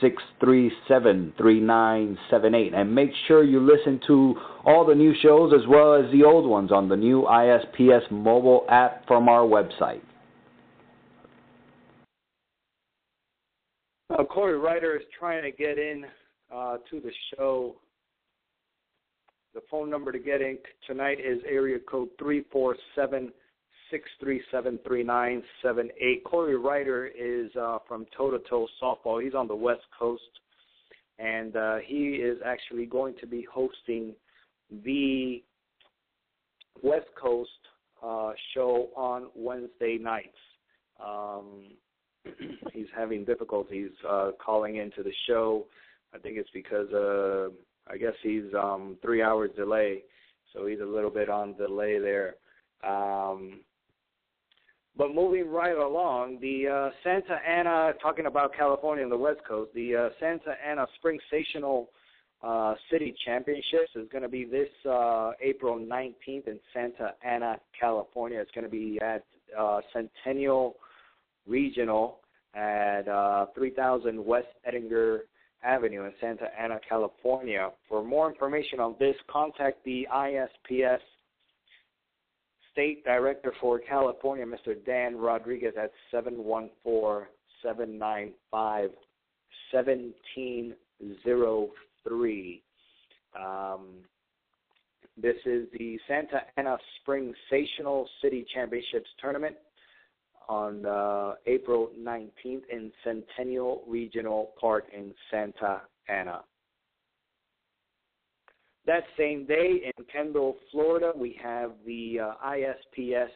637 0.00 1.34
3978. 1.36 2.72
And 2.74 2.94
make 2.94 3.10
sure 3.28 3.44
you 3.44 3.60
listen 3.60 4.00
to 4.06 4.34
all 4.64 4.86
the 4.86 4.94
new 4.94 5.14
shows 5.20 5.52
as 5.52 5.66
well 5.68 5.94
as 5.94 6.10
the 6.10 6.24
old 6.24 6.48
ones 6.48 6.72
on 6.72 6.88
the 6.88 6.96
new 6.96 7.22
ISPS 7.24 8.10
mobile 8.10 8.64
app 8.70 9.06
from 9.06 9.28
our 9.28 9.42
website. 9.42 10.00
Uh, 14.08 14.24
Corey 14.24 14.56
Ryder 14.56 14.96
is 14.96 15.02
trying 15.18 15.42
to 15.42 15.50
get 15.50 15.78
in 15.78 16.06
uh, 16.54 16.78
to 16.90 17.00
the 17.00 17.10
show. 17.34 17.76
The 19.56 19.62
phone 19.70 19.88
number 19.88 20.12
to 20.12 20.18
get 20.18 20.42
in 20.42 20.58
tonight 20.86 21.18
is 21.18 21.40
area 21.48 21.78
code 21.78 22.10
347 22.18 23.32
6373978. 24.22 25.42
Corey 26.26 26.58
Ryder 26.58 27.06
is 27.06 27.50
uh, 27.56 27.78
from 27.88 28.04
Toe 28.14 28.32
to 28.32 28.38
Toe 28.50 28.68
Softball. 28.82 29.24
He's 29.24 29.32
on 29.32 29.48
the 29.48 29.56
West 29.56 29.86
Coast, 29.98 30.20
and 31.18 31.56
uh, 31.56 31.76
he 31.82 32.16
is 32.16 32.36
actually 32.44 32.84
going 32.84 33.14
to 33.18 33.26
be 33.26 33.46
hosting 33.50 34.14
the 34.84 35.42
West 36.82 37.08
Coast 37.18 37.48
uh, 38.04 38.32
show 38.52 38.90
on 38.94 39.28
Wednesday 39.34 39.96
nights. 39.98 40.36
Um, 41.02 41.68
he's 42.74 42.88
having 42.94 43.24
difficulties 43.24 43.92
uh, 44.06 44.32
calling 44.44 44.76
into 44.76 45.02
the 45.02 45.14
show. 45.26 45.64
I 46.12 46.18
think 46.18 46.36
it's 46.36 46.50
because 46.52 46.92
uh, 46.92 47.48
I 47.88 47.96
guess 47.96 48.14
he's 48.22 48.44
um, 48.58 48.96
three 49.02 49.22
hours 49.22 49.50
delay, 49.56 50.02
so 50.52 50.66
he's 50.66 50.80
a 50.80 50.84
little 50.84 51.10
bit 51.10 51.28
on 51.28 51.56
delay 51.56 51.98
there. 51.98 52.36
Um, 52.84 53.60
but 54.96 55.14
moving 55.14 55.50
right 55.50 55.76
along, 55.76 56.38
the 56.40 56.68
uh, 56.68 56.90
Santa 57.04 57.38
Ana, 57.46 57.92
talking 58.00 58.26
about 58.26 58.54
California 58.56 59.02
and 59.02 59.12
the 59.12 59.16
West 59.16 59.40
Coast, 59.46 59.70
the 59.74 59.94
uh, 59.94 60.08
Santa 60.18 60.54
Ana 60.66 60.86
Spring 60.98 61.18
Stational 61.28 61.90
uh, 62.42 62.74
City 62.90 63.14
Championships 63.24 63.90
is 63.94 64.08
going 64.10 64.22
to 64.22 64.28
be 64.28 64.44
this 64.44 64.68
uh, 64.88 65.32
April 65.40 65.78
19th 65.78 66.46
in 66.46 66.58
Santa 66.72 67.14
Ana, 67.24 67.58
California. 67.78 68.40
It's 68.40 68.50
going 68.52 68.64
to 68.64 68.70
be 68.70 68.98
at 69.02 69.24
uh, 69.58 69.80
Centennial 69.92 70.76
Regional 71.46 72.20
at 72.54 73.06
uh, 73.06 73.46
3000 73.54 74.24
West 74.24 74.46
Edinger 74.68 75.20
Avenue 75.62 76.04
in 76.04 76.12
Santa 76.20 76.48
Ana, 76.58 76.80
California. 76.88 77.70
For 77.88 78.02
more 78.04 78.28
information 78.30 78.80
on 78.80 78.96
this, 78.98 79.14
contact 79.30 79.84
the 79.84 80.08
ISPS 80.12 81.00
State 82.72 83.04
Director 83.04 83.52
for 83.60 83.78
California, 83.78 84.44
Mr. 84.44 84.74
Dan 84.84 85.16
Rodriguez, 85.16 85.74
at 85.82 85.92
714 86.10 87.26
795 87.62 88.90
1703. 89.72 92.62
Um, 93.38 93.86
this 95.16 95.36
is 95.46 95.66
the 95.78 95.98
Santa 96.06 96.42
Ana 96.56 96.76
Spring 97.00 97.34
Sational 97.50 98.06
City 98.22 98.46
Championships 98.54 99.08
Tournament 99.20 99.56
on 100.48 100.84
uh, 100.86 101.34
April 101.46 101.90
19th 101.98 102.62
in 102.70 102.92
Centennial 103.04 103.82
Regional 103.86 104.52
Park 104.60 104.86
in 104.96 105.12
Santa 105.30 105.82
Ana. 106.08 106.42
That 108.86 109.02
same 109.18 109.46
day 109.46 109.92
in 109.96 110.04
Kendall, 110.04 110.56
Florida, 110.70 111.12
we 111.14 111.38
have 111.42 111.72
the 111.84 112.20
uh, 112.20 112.32
ISPS 112.46 113.30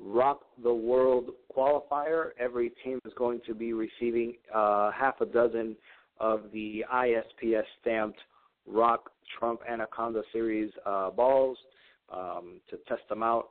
Rock 0.00 0.40
the 0.62 0.74
World 0.74 1.30
qualifier. 1.56 2.30
Every 2.38 2.72
team 2.82 2.98
is 3.04 3.12
going 3.16 3.40
to 3.46 3.54
be 3.54 3.72
receiving 3.72 4.34
uh, 4.52 4.90
half 4.90 5.20
a 5.20 5.26
dozen 5.26 5.76
of 6.18 6.42
the 6.52 6.84
ISPS 6.92 7.64
stamped 7.80 8.18
Rock 8.66 9.10
Trump 9.38 9.60
Anaconda 9.70 10.22
Series 10.32 10.72
uh, 10.84 11.10
balls 11.10 11.56
um, 12.12 12.60
to 12.70 12.76
test 12.88 13.08
them 13.08 13.22
out 13.22 13.50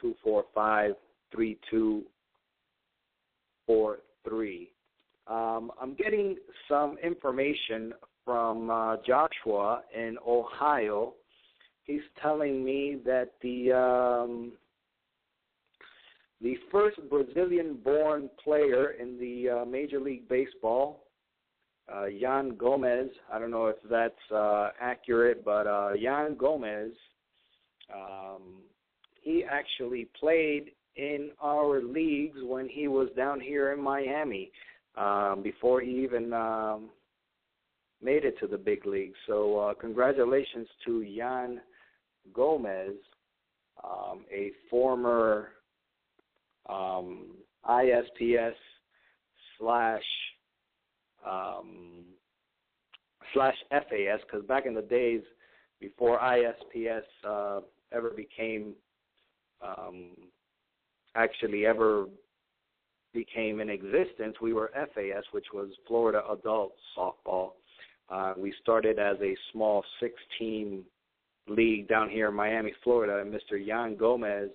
two 0.00 0.14
four 0.22 0.44
five 0.54 0.92
three 1.32 1.58
two 1.70 2.02
four 3.66 3.98
three. 4.26 4.72
Um, 5.26 5.70
I'm 5.80 5.94
getting 5.94 6.36
some 6.68 6.96
information 7.02 7.92
from 8.24 8.70
uh, 8.70 8.96
Joshua 9.06 9.82
in 9.94 10.16
Ohio. 10.26 11.14
He's 11.84 12.00
telling 12.22 12.64
me 12.64 12.98
that 13.04 13.32
the 13.42 13.72
um, 13.72 14.52
the 16.40 16.56
first 16.72 16.98
Brazilian-born 17.10 18.30
player 18.42 18.92
in 18.92 19.18
the 19.18 19.60
uh, 19.60 19.64
Major 19.64 20.00
League 20.00 20.28
Baseball, 20.28 21.04
uh, 21.94 22.06
Yan 22.06 22.56
Gomes. 22.56 23.10
I 23.32 23.38
don't 23.38 23.50
know 23.50 23.66
if 23.66 23.76
that's 23.90 24.14
uh, 24.34 24.70
accurate, 24.80 25.44
but 25.44 25.66
uh, 25.66 25.92
Yan 25.92 26.36
Gomes, 26.36 26.94
um, 27.94 28.62
he 29.20 29.44
actually 29.44 30.08
played 30.18 30.70
in 30.96 31.30
our 31.42 31.82
leagues 31.82 32.38
when 32.42 32.68
he 32.68 32.88
was 32.88 33.08
down 33.16 33.40
here 33.40 33.72
in 33.72 33.82
Miami 33.82 34.50
um, 34.96 35.42
before 35.42 35.80
he 35.80 35.90
even 35.90 36.32
um, 36.32 36.90
made 38.02 38.24
it 38.24 38.38
to 38.40 38.46
the 38.46 38.56
big 38.58 38.86
leagues. 38.86 39.16
So 39.26 39.58
uh, 39.58 39.74
congratulations 39.74 40.68
to 40.86 41.02
Yan 41.02 41.60
Gomes, 42.32 42.96
um, 43.84 44.24
a 44.32 44.52
former 44.70 45.50
um, 46.70 47.26
ISPS 47.68 48.54
slash 49.58 50.02
um, 51.28 52.04
slash 53.34 53.56
FAS 53.70 54.20
because 54.26 54.46
back 54.46 54.66
in 54.66 54.74
the 54.74 54.82
days 54.82 55.22
before 55.80 56.18
ISPS 56.18 57.04
uh, 57.26 57.60
ever 57.92 58.10
became 58.10 58.74
um, 59.62 60.10
actually 61.14 61.66
ever 61.66 62.06
became 63.12 63.60
in 63.60 63.68
existence, 63.70 64.36
we 64.40 64.52
were 64.52 64.70
FAS, 64.74 65.24
which 65.32 65.46
was 65.52 65.68
Florida 65.86 66.22
Adult 66.30 66.72
Softball. 66.96 67.50
Uh, 68.08 68.34
we 68.36 68.54
started 68.62 68.98
as 68.98 69.16
a 69.20 69.36
small 69.52 69.84
six-team 70.00 70.84
league 71.48 71.88
down 71.88 72.08
here 72.08 72.28
in 72.28 72.34
Miami, 72.34 72.72
Florida, 72.82 73.20
and 73.20 73.32
Mr. 73.32 73.64
Yan 73.64 73.96
Gomes, 73.96 74.50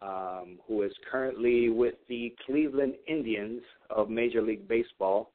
um, 0.00 0.58
who 0.66 0.82
is 0.82 0.92
currently 1.10 1.68
with 1.68 1.94
the 2.08 2.34
Cleveland 2.46 2.94
Indians 3.06 3.62
of 3.90 4.08
Major 4.08 4.42
League 4.42 4.66
Baseball, 4.66 5.32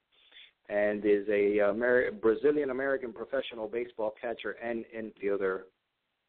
and 0.69 1.05
is 1.05 1.27
a 1.29 1.59
Amer- 1.61 2.11
Brazilian 2.11 2.71
American 2.71 3.13
professional 3.13 3.67
baseball 3.67 4.13
catcher 4.19 4.57
and 4.63 4.83
infielder 4.95 5.61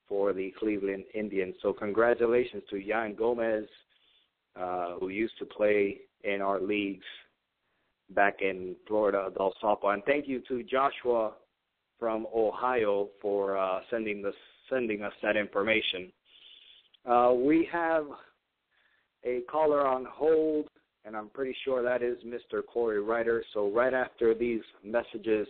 for 0.08 0.32
the 0.32 0.52
Cleveland 0.58 1.04
Indians. 1.14 1.54
So 1.62 1.72
congratulations 1.72 2.62
to 2.70 2.78
Yan 2.78 3.14
Gomes, 3.14 3.68
uh, 4.58 4.94
who 5.00 5.08
used 5.08 5.38
to 5.38 5.44
play 5.44 5.98
in 6.24 6.40
our 6.40 6.60
leagues 6.60 7.04
back 8.10 8.40
in 8.40 8.74
Florida 8.86 9.26
adult 9.26 9.54
softball. 9.62 9.92
And 9.94 10.02
thank 10.04 10.26
you 10.26 10.40
to 10.48 10.62
Joshua 10.62 11.32
from 11.98 12.26
Ohio 12.34 13.08
for 13.20 13.58
uh, 13.58 13.80
sending 13.90 14.22
this 14.22 14.34
sending 14.70 15.02
us 15.02 15.12
that 15.22 15.36
information. 15.36 16.12
Uh, 17.08 17.32
we 17.32 17.66
have 17.72 18.04
a 19.24 19.40
caller 19.50 19.86
on 19.86 20.06
hold, 20.10 20.68
and 21.06 21.16
I'm 21.16 21.30
pretty 21.30 21.56
sure 21.64 21.82
that 21.82 22.02
is 22.02 22.18
Mr. 22.26 22.60
Corey 22.64 23.00
Ryder. 23.00 23.42
So 23.54 23.70
right 23.70 23.94
after 23.94 24.34
these 24.34 24.60
messages, 24.84 25.48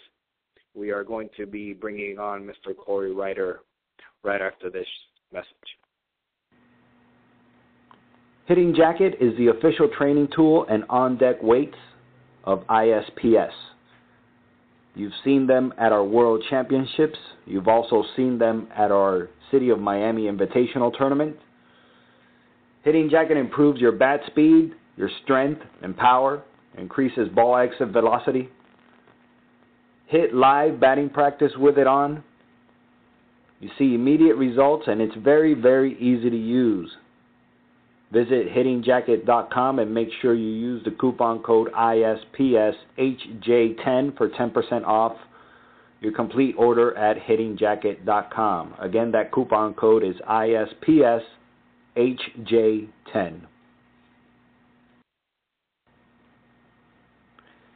we 0.75 0.91
are 0.91 1.03
going 1.03 1.29
to 1.37 1.47
be 1.47 1.73
bringing 1.73 2.19
on 2.19 2.43
Mr. 2.43 2.77
Corey 2.77 3.13
Ryder 3.13 3.61
right 4.23 4.41
after 4.41 4.71
this 4.71 4.87
message. 5.33 5.47
Hitting 8.47 8.75
Jacket 8.75 9.15
is 9.21 9.37
the 9.37 9.49
official 9.49 9.91
training 9.99 10.29
tool 10.35 10.65
and 10.71 10.85
on 10.89 11.19
deck 11.19 11.43
weights 11.43 11.77
of 12.45 12.61
ISPS. 12.69 13.51
You've 14.95 15.13
seen 15.25 15.47
them 15.47 15.75
at 15.77 15.93
our 15.93 16.05
World 16.05 16.43
Championships. 16.49 17.19
You've 17.47 17.69
also 17.69 18.05
seen 18.17 18.39
them 18.39 18.69
at 18.77 18.91
our 18.91 19.29
City 19.51 19.71
of 19.71 19.81
Miami 19.81 20.23
Invitational 20.23 20.97
Tournament. 20.97 21.37
Hitting 22.89 23.11
Jacket 23.11 23.37
improves 23.37 23.83
your 23.83 23.93
bat 23.93 24.23
speed, 24.29 24.73
your 24.97 25.11
strength 25.23 25.61
and 25.83 25.95
power, 25.95 26.43
increases 26.79 27.29
ball 27.35 27.59
exit 27.59 27.89
velocity. 27.89 28.49
Hit 30.07 30.35
live 30.35 30.81
batting 30.81 31.11
practice 31.11 31.53
with 31.59 31.77
it 31.77 31.87
on. 31.87 32.25
You 33.61 33.69
see 33.77 33.95
immediate 33.95 34.37
results 34.37 34.85
and 34.87 35.03
it's 35.03 35.15
very, 35.17 35.53
very 35.53 35.99
easy 35.99 36.31
to 36.31 36.37
use. 36.37 36.91
Visit 38.11 38.49
hittingjacket.com 38.49 39.81
and 39.81 39.93
make 39.93 40.09
sure 40.23 40.33
you 40.33 40.49
use 40.49 40.83
the 40.83 40.93
coupon 40.93 41.43
code 41.43 41.71
ISPSHJ10 41.73 44.17
for 44.17 44.31
10% 44.31 44.87
off 44.87 45.19
your 46.01 46.13
complete 46.13 46.55
order 46.57 46.97
at 46.97 47.19
hittingjacket.com. 47.19 48.77
Again, 48.81 49.13
that 49.13 49.31
coupon 49.31 49.75
code 49.75 50.05
is 50.05 50.17
ISPSHJ10. 51.99 53.41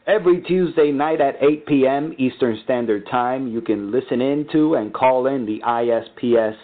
Every 0.07 0.43
Tuesday 0.43 0.91
night 0.91 1.21
at 1.21 1.37
8 1.41 1.67
p.m. 1.67 2.13
Eastern 2.19 2.61
Standard 2.65 3.07
Time, 3.09 3.47
you 3.47 3.61
can 3.61 3.93
listen 3.93 4.21
in 4.21 4.47
to 4.53 4.75
and 4.75 4.93
call 4.93 5.27
in 5.29 5.47
the 5.47 5.61
ISPS 5.65 6.57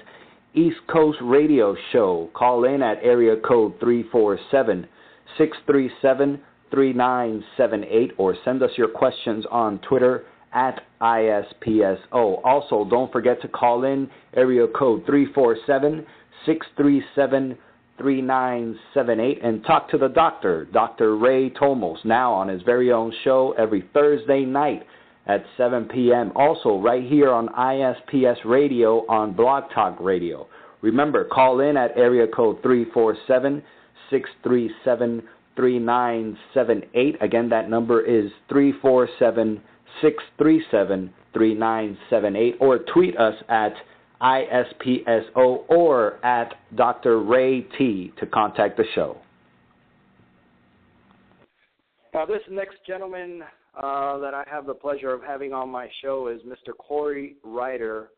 East 0.55 0.79
Coast 0.92 1.18
Radio 1.23 1.77
Show. 1.92 2.31
Call 2.35 2.64
in 2.64 2.83
at 2.83 2.99
area 3.03 3.37
code 3.37 3.75
347 3.79 4.88
637 5.37 6.40
3978 6.71 8.12
or 8.18 8.37
send 8.44 8.62
us 8.62 8.71
your 8.77 8.88
questions 8.88 9.44
on 9.51 9.79
Twitter 9.88 10.25
at 10.53 10.81
ISPSO. 11.01 12.41
Also, 12.45 12.87
don't 12.89 13.13
forget 13.13 13.41
to 13.43 13.49
call 13.49 13.85
in 13.85 14.09
area 14.35 14.67
code 14.67 15.05
347 15.07 16.07
637 16.47 17.59
3978 17.99 19.45
and 19.45 19.65
talk 19.65 19.91
to 19.91 19.99
the 19.99 20.09
doctor, 20.09 20.67
Dr. 20.67 21.17
Ray 21.17 21.51
Tomos, 21.51 21.99
now 22.05 22.33
on 22.33 22.49
his 22.49 22.63
very 22.63 22.93
own 22.93 23.13
show 23.25 23.55
every 23.59 23.85
Thursday 23.93 24.45
night 24.45 24.85
at 25.27 25.45
7 25.57 25.87
p.m. 25.87 26.33
Also, 26.35 26.79
right 26.79 27.03
here 27.03 27.31
on 27.31 27.49
ISPS 27.49 28.39
Radio 28.45 29.05
on 29.09 29.35
Blog 29.35 29.65
Talk 29.75 29.99
Radio. 30.01 30.47
Remember, 30.81 31.25
call 31.25 31.61
in 31.61 31.77
at 31.77 31.97
area 31.97 32.27
code 32.29 32.63
347 32.63 33.63
637 34.11 35.23
3978. 35.57 37.21
Again, 37.21 37.49
that 37.49 37.69
number 37.69 38.01
is 38.01 38.31
347 38.49 39.61
637 40.03 41.12
3978. 41.33 42.57
Or 42.61 42.79
tweet 42.92 43.16
us 43.16 43.35
at 43.48 43.74
ISPSO 44.20 45.64
or 45.68 46.24
at 46.24 46.55
Dr. 46.74 47.20
Ray 47.20 47.62
T 47.77 48.12
to 48.18 48.27
contact 48.27 48.77
the 48.77 48.85
show. 48.94 49.18
Now, 52.14 52.27
this 52.27 52.42
next 52.51 52.77
gentleman 52.87 53.42
uh, 53.77 54.18
that 54.18 54.35
I 54.35 54.44
have 54.51 54.66
the 54.66 54.74
pleasure 54.74 55.12
of 55.12 55.22
having 55.22 55.53
on 55.53 55.68
my 55.68 55.88
show 56.03 56.29
is 56.29 56.40
Mr. 56.42 56.77
Corey 56.77 57.37
Ryder 57.44 58.09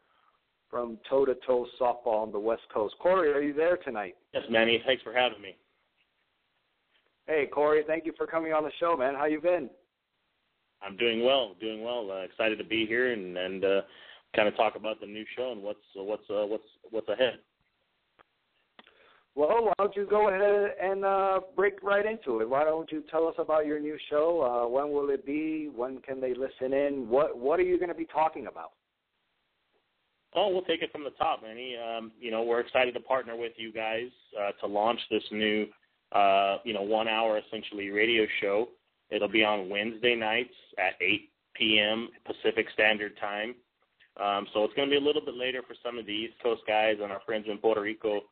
from 0.71 0.99
Toe 1.09 1.25
to 1.27 1.35
Toe 1.47 1.67
Softball 1.81 2.23
on 2.23 2.33
the 2.33 2.39
West 2.39 2.63
Coast. 2.73 2.95
Corey, 3.01 3.33
are 3.33 3.43
you 3.43 3.53
there 3.53 3.77
tonight? 3.77 4.15
Yes, 4.33 4.45
Manny. 4.49 4.81
Thanks 4.87 5.03
for 5.03 5.13
having 5.13 5.43
me. 5.43 5.57
Hey, 7.27 7.47
Corey. 7.53 7.83
Thank 7.87 8.07
you 8.07 8.13
for 8.17 8.27
coming 8.27 8.53
on 8.53 8.63
the 8.63 8.71
show, 8.79 8.97
man. 8.97 9.15
How 9.15 9.27
you 9.27 9.41
been? 9.41 9.69
I'm 10.83 10.97
doing 10.97 11.25
well. 11.25 11.55
Doing 11.61 11.83
well. 11.83 12.11
Uh, 12.11 12.25
excited 12.25 12.59
to 12.59 12.65
be 12.65 12.87
here 12.87 13.13
and 13.13 13.37
and 13.37 13.65
uh, 13.65 13.81
kind 14.35 14.49
of 14.49 14.57
talk 14.57 14.77
about 14.77 15.01
the 15.01 15.07
new 15.07 15.25
show 15.37 15.53
and 15.53 15.63
what's 15.63 15.79
uh, 15.99 16.03
what's 16.03 16.29
uh, 16.31 16.47
what's 16.47 16.65
what's 16.91 17.09
ahead. 17.09 17.39
Well, 19.37 19.65
why 19.67 19.73
don't 19.79 19.95
you 19.95 20.07
go 20.07 20.29
ahead 20.29 20.75
and 20.83 21.05
uh, 21.05 21.41
break 21.55 21.83
right 21.83 22.05
into 22.05 22.41
it? 22.41 22.49
Why 22.49 22.65
don't 22.65 22.91
you 22.91 23.05
tell 23.11 23.29
us 23.29 23.35
about 23.39 23.65
your 23.65 23.79
new 23.79 23.97
show? 24.11 24.43
Uh, 24.43 24.69
when 24.69 24.91
will 24.91 25.11
it 25.11 25.25
be? 25.25 25.71
When 25.75 25.99
can 25.99 26.21
they 26.21 26.35
listen 26.35 26.73
in? 26.73 27.09
What 27.09 27.39
What 27.39 27.61
are 27.61 27.65
you 27.65 27.79
going 27.79 27.91
to 27.91 27.95
be 27.95 28.07
talking 28.07 28.49
about? 28.49 28.73
Oh, 30.35 30.49
we'll 30.49 30.63
take 30.63 30.83
it 30.83 30.93
from 30.93 31.05
the 31.05 31.11
top, 31.11 31.43
Manny. 31.43 31.77
Um, 31.77 32.13
you 32.21 32.31
know, 32.31 32.43
we're 32.43 32.61
excited 32.61 32.95
to 32.95 33.01
partner 33.01 33.37
with 33.37 33.53
you 33.57 33.73
guys 33.73 34.09
uh, 34.41 34.53
to 34.61 34.67
launch 34.67 35.01
this 35.11 35.25
new, 35.33 35.67
uh, 36.13 36.59
you 36.65 36.73
know, 36.73 36.83
one-hour 36.83 37.41
essentially 37.49 37.91
radio 37.91 38.27
show. 38.41 38.69
It'll 39.11 39.29
be 39.29 39.45
on 39.45 39.69
Wednesday 39.69 40.15
nights 40.15 40.55
at 40.79 40.95
8 41.01 41.31
p.m. 41.55 42.09
Pacific 42.25 42.67
Standard 42.73 43.13
Time. 43.19 43.55
Um, 44.21 44.47
so 44.53 44.65
it's 44.65 44.75
going 44.75 44.89
to 44.89 44.93
be 44.93 45.03
a 45.03 45.07
little 45.07 45.25
bit 45.25 45.35
later 45.35 45.63
for 45.67 45.75
some 45.85 45.99
of 45.99 46.07
the 46.07 46.13
East 46.13 46.35
Coast 46.43 46.63
guys 46.67 46.97
and 47.03 47.13
our 47.13 47.21
friends 47.25 47.47
in 47.49 47.59
Puerto 47.59 47.81
Rico, 47.81 48.23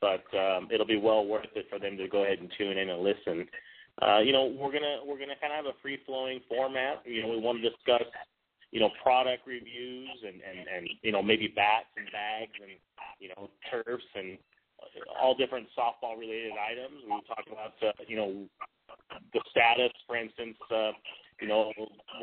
but 0.00 0.24
um, 0.36 0.68
it'll 0.72 0.86
be 0.86 0.96
well 0.96 1.26
worth 1.26 1.46
it 1.54 1.66
for 1.68 1.78
them 1.78 1.96
to 1.96 2.08
go 2.08 2.24
ahead 2.24 2.38
and 2.38 2.50
tune 2.56 2.78
in 2.78 2.90
and 2.90 3.02
listen. 3.02 3.46
Uh, 4.02 4.18
you 4.18 4.32
know, 4.32 4.46
we're 4.46 4.72
gonna 4.72 4.98
we're 5.06 5.18
gonna 5.18 5.38
kind 5.40 5.52
of 5.52 5.64
have 5.64 5.66
a 5.66 5.78
free 5.80 5.98
flowing 6.04 6.40
format. 6.48 7.02
You 7.04 7.22
know, 7.22 7.28
we 7.28 7.38
want 7.38 7.62
to 7.62 7.70
discuss 7.70 8.02
you 8.72 8.80
know, 8.80 8.90
product 9.00 9.46
reviews 9.46 10.18
and, 10.26 10.42
and, 10.42 10.66
and, 10.66 10.88
you 11.02 11.12
know, 11.12 11.22
maybe 11.22 11.46
bats 11.46 11.86
and 11.96 12.10
bags 12.10 12.58
and, 12.60 12.72
you 13.20 13.28
know, 13.28 13.48
turfs 13.70 14.02
and, 14.16 14.36
all 15.20 15.34
different 15.34 15.66
softball 15.76 16.18
related 16.18 16.52
items. 16.58 17.02
We 17.04 17.20
talk 17.26 17.44
about 17.50 17.74
uh, 17.82 17.92
you 18.06 18.16
know 18.16 18.44
the 19.34 19.42
status, 19.50 19.92
for 20.06 20.16
instance. 20.16 20.56
Uh, 20.70 20.92
you 21.40 21.48
know, 21.48 21.72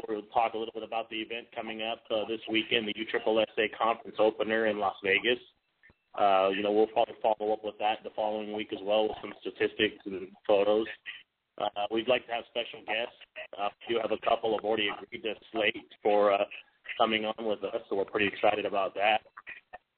we'll 0.08 0.24
talk 0.34 0.54
a 0.54 0.58
little 0.58 0.74
bit 0.74 0.84
about 0.84 1.10
the 1.10 1.17
event 1.17 1.47
coming 1.54 1.82
up 1.84 2.02
uh, 2.10 2.26
this 2.28 2.39
weekend, 2.50 2.88
the 2.88 2.95
USSSA 2.95 3.76
conference 3.78 4.15
opener 4.19 4.67
in 4.67 4.80
Las 4.80 4.95
Vegas. 5.04 5.39
Uh, 6.17 6.50
you 6.56 6.63
know, 6.63 6.71
we'll 6.71 6.88
probably 6.88 7.15
follow 7.21 7.54
up 7.54 7.63
with 7.63 7.78
that 7.80 8.00
the 8.04 8.10
following 8.15 8.54
week 8.54 8.69
as 8.74 8.80
well 8.84 9.08
with 9.08 9.17
some 9.21 9.34
statistics 9.41 10.00
and 10.06 10.28
photos. 10.47 10.88
Uh, 11.58 11.67
we'd 11.91 12.08
like 12.08 12.26
to 12.26 12.34
have 12.34 12.43
special 12.50 12.80
guests. 12.88 13.19
Uh, 13.60 13.69
we 13.88 13.95
do 13.95 14.02
have 14.02 14.12
a 14.12 14.26
couple 14.28 14.56
have 14.56 14.65
already 14.65 14.89
agreed 14.89 15.21
to 15.21 15.34
slate 15.52 15.76
for 16.02 16.34
uh, 16.34 16.43
coming 16.97 17.26
on 17.26 17.45
with 17.45 17.63
us, 17.63 17.82
so 17.89 17.95
we're 17.95 18.06
pretty 18.06 18.28
excited 18.28 18.65
about 18.65 18.95
that. 18.95 19.21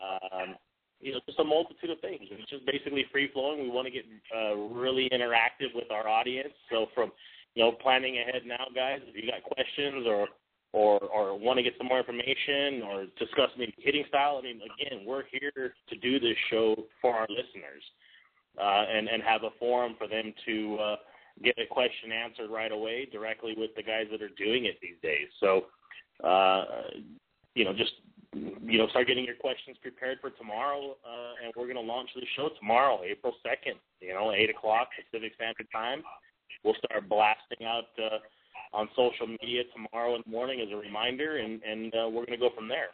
Um, 0.02 0.56
you 1.04 1.12
know, 1.12 1.20
just 1.26 1.40
a 1.40 1.44
multitude 1.44 1.90
of 1.90 2.00
things. 2.00 2.22
It's 2.32 2.50
just 2.50 2.66
basically 2.66 3.06
free 3.12 3.30
flowing. 3.34 3.62
We 3.62 3.70
want 3.70 3.88
to 3.88 3.92
get 3.92 4.06
uh, 4.36 4.56
really 4.56 5.10
interactive 5.12 5.76
with 5.76 5.92
our 5.92 6.08
audience. 6.08 6.54
So 6.72 6.88
from 6.96 7.12
you 7.56 7.64
know 7.64 7.74
planning 7.74 8.18
ahead 8.18 8.44
now, 8.46 8.66
guys, 8.74 9.02
if 9.06 9.16
you 9.16 9.30
got 9.30 9.44
questions 9.44 10.08
or 10.08 10.28
or 10.72 11.00
or 11.04 11.38
want 11.38 11.58
to 11.58 11.64
get 11.64 11.74
some 11.78 11.88
more 11.88 12.00
information 12.00 12.82
or 12.84 13.06
discuss 13.20 13.50
maybe 13.58 13.76
hitting 13.78 14.06
style, 14.08 14.40
I 14.40 14.44
mean, 14.44 14.62
again, 14.64 15.06
we're 15.06 15.24
here 15.30 15.76
to 15.90 15.96
do 15.98 16.20
this 16.20 16.38
show 16.50 16.76
for 17.02 17.14
our 17.14 17.28
listeners 17.30 17.84
uh, 18.58 18.86
and 18.90 19.08
and 19.10 19.22
have 19.22 19.44
a 19.44 19.52
forum 19.60 19.96
for 19.98 20.08
them 20.08 20.34
to 20.46 20.78
uh, 20.82 20.96
get 21.44 21.56
a 21.60 21.68
question 21.68 22.12
answered 22.12 22.50
right 22.50 22.72
away 22.72 23.08
directly 23.12 23.56
with 23.58 23.72
the 23.76 23.84
guys 23.84 24.06
that 24.12 24.22
are 24.22 24.34
doing 24.38 24.66
it 24.66 24.78
these 24.82 24.98
days. 25.02 25.28
So, 25.40 25.66
uh, 26.24 26.64
you 27.56 27.66
know, 27.66 27.74
just 27.74 27.94
you 28.34 28.78
know, 28.78 28.88
start 28.90 29.08
getting 29.08 29.26
your 29.26 29.36
questions 29.36 29.78
prepared 29.82 30.20
for 30.22 30.30
tomorrow, 30.32 30.96
uh, 31.06 31.44
and 31.44 31.54
we're 31.56 31.66
going 31.66 31.76
to 31.76 31.82
launch 31.82 32.10
the 32.16 32.26
show 32.36 32.50
tomorrow, 32.60 33.02
April 33.04 33.34
second. 33.44 33.76
You 34.02 34.14
know, 34.14 34.32
eight 34.32 34.50
o'clock 34.50 34.90
Pacific 34.98 35.34
Standard 35.36 35.68
Time. 35.72 36.04
We'll 36.64 36.76
start 36.86 37.08
blasting 37.10 37.66
out 37.66 37.90
uh, 37.98 38.76
on 38.76 38.90
social 38.96 39.28
media 39.28 39.64
tomorrow 39.74 40.16
in 40.16 40.22
the 40.26 40.32
morning 40.32 40.62
as 40.62 40.72
a 40.72 40.76
reminder, 40.76 41.38
and 41.38 41.62
and 41.64 41.94
uh, 41.94 42.10
we're 42.10 42.26
going 42.26 42.38
to 42.40 42.50
go 42.50 42.50
from 42.56 42.68
there. 42.68 42.90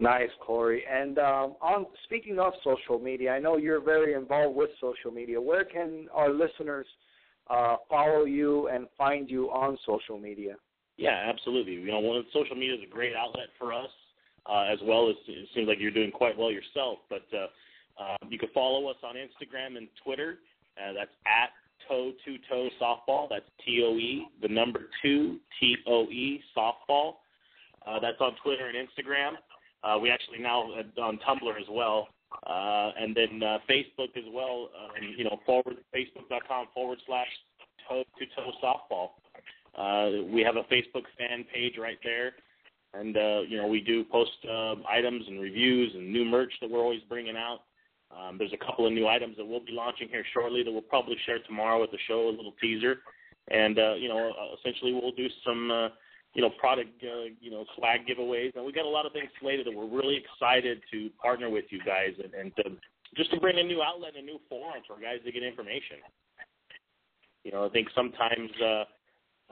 Nice, 0.00 0.30
Corey. 0.40 0.82
And 0.90 1.18
um, 1.18 1.56
on 1.60 1.86
speaking 2.04 2.38
of 2.38 2.54
social 2.64 2.98
media, 2.98 3.32
I 3.32 3.38
know 3.38 3.58
you're 3.58 3.82
very 3.82 4.14
involved 4.14 4.56
with 4.56 4.70
social 4.80 5.10
media. 5.10 5.38
Where 5.38 5.64
can 5.64 6.08
our 6.14 6.30
listeners 6.30 6.86
uh, 7.50 7.76
follow 7.88 8.24
you 8.24 8.68
and 8.68 8.86
find 8.96 9.28
you 9.30 9.50
on 9.50 9.76
social 9.84 10.18
media? 10.18 10.54
Yeah, 11.00 11.32
absolutely. 11.32 11.72
You 11.72 11.86
know, 11.86 12.12
of 12.12 12.26
social 12.30 12.54
media 12.54 12.74
is 12.74 12.82
a 12.86 12.92
great 12.92 13.16
outlet 13.16 13.48
for 13.58 13.72
us, 13.72 13.88
uh, 14.44 14.66
as 14.70 14.78
well 14.84 15.08
as 15.08 15.16
it 15.28 15.48
seems 15.54 15.66
like 15.66 15.78
you're 15.80 15.90
doing 15.90 16.10
quite 16.10 16.36
well 16.36 16.52
yourself. 16.52 16.98
But 17.08 17.24
uh, 17.32 17.46
uh, 18.02 18.16
you 18.28 18.38
can 18.38 18.50
follow 18.52 18.86
us 18.88 18.96
on 19.02 19.14
Instagram 19.16 19.78
and 19.78 19.88
Twitter. 20.04 20.40
Uh, 20.76 20.92
that's 20.92 21.10
at 21.24 21.56
toe 21.88 22.12
to 22.26 22.36
toe 22.50 22.68
softball. 22.78 23.28
That's 23.30 23.46
T 23.64 23.82
O 23.82 23.96
E, 23.96 24.26
the 24.42 24.48
number 24.48 24.90
two 25.02 25.38
T 25.58 25.74
O 25.86 26.04
E 26.04 26.42
softball. 26.54 27.14
Uh, 27.86 27.98
that's 27.98 28.20
on 28.20 28.32
Twitter 28.42 28.68
and 28.68 28.76
Instagram. 28.76 29.32
Uh, 29.82 29.98
we 29.98 30.10
actually 30.10 30.38
now 30.38 30.70
uh, 30.70 31.00
on 31.00 31.18
Tumblr 31.26 31.58
as 31.58 31.66
well, 31.70 32.08
uh, 32.46 32.90
and 33.00 33.16
then 33.16 33.42
uh, 33.42 33.56
Facebook 33.70 34.14
as 34.18 34.24
well. 34.34 34.68
Um, 34.78 35.14
you 35.16 35.24
know, 35.24 35.40
forward 35.46 35.78
facebook.com 35.96 36.66
forward 36.74 36.98
slash 37.06 37.28
toe 37.88 38.04
to 38.18 38.26
toe 38.36 38.52
softball. 38.62 39.12
Uh, 39.80 40.24
we 40.30 40.42
have 40.42 40.56
a 40.56 40.64
Facebook 40.64 41.04
fan 41.16 41.44
page 41.54 41.74
right 41.78 41.98
there, 42.04 42.32
and 42.92 43.16
uh, 43.16 43.40
you 43.48 43.56
know 43.56 43.66
we 43.66 43.80
do 43.80 44.04
post 44.04 44.32
uh, 44.44 44.74
items 44.88 45.24
and 45.26 45.40
reviews 45.40 45.92
and 45.94 46.12
new 46.12 46.24
merch 46.24 46.52
that 46.60 46.70
we're 46.70 46.80
always 46.80 47.00
bringing 47.08 47.36
out. 47.36 47.60
Um, 48.10 48.36
there's 48.36 48.52
a 48.52 48.62
couple 48.64 48.86
of 48.86 48.92
new 48.92 49.06
items 49.06 49.36
that 49.38 49.46
we'll 49.46 49.64
be 49.64 49.72
launching 49.72 50.08
here 50.08 50.24
shortly 50.34 50.62
that 50.64 50.70
we'll 50.70 50.82
probably 50.82 51.16
share 51.24 51.38
tomorrow 51.46 51.80
with 51.80 51.92
the 51.92 51.98
show, 52.08 52.28
a 52.28 52.34
little 52.36 52.52
teaser, 52.60 52.98
and 53.50 53.78
uh, 53.78 53.94
you 53.94 54.08
know 54.08 54.30
uh, 54.30 54.54
essentially 54.58 54.92
we'll 54.92 55.12
do 55.12 55.28
some. 55.44 55.70
Uh, 55.70 55.88
you 56.32 56.42
know, 56.42 56.50
product, 56.60 56.94
uh, 57.02 57.26
you 57.40 57.50
know, 57.50 57.64
swag 57.76 58.06
giveaways, 58.06 58.54
and 58.54 58.64
we 58.64 58.70
got 58.70 58.84
a 58.84 58.88
lot 58.88 59.04
of 59.04 59.12
things 59.12 59.28
slated 59.40 59.66
that 59.66 59.74
we're 59.74 59.90
really 59.90 60.16
excited 60.16 60.80
to 60.92 61.10
partner 61.20 61.50
with 61.50 61.64
you 61.70 61.80
guys 61.84 62.14
and, 62.22 62.32
and 62.34 62.54
to, 62.54 62.70
just 63.16 63.32
to 63.32 63.40
bring 63.40 63.58
a 63.58 63.62
new 63.64 63.82
outlet 63.82 64.12
and 64.16 64.22
a 64.22 64.30
new 64.30 64.38
forum 64.48 64.80
for 64.86 64.94
guys 65.00 65.18
to 65.24 65.32
get 65.32 65.42
information. 65.42 65.98
You 67.42 67.50
know, 67.50 67.66
I 67.66 67.68
think 67.70 67.88
sometimes 67.96 68.48
uh, 68.64 68.84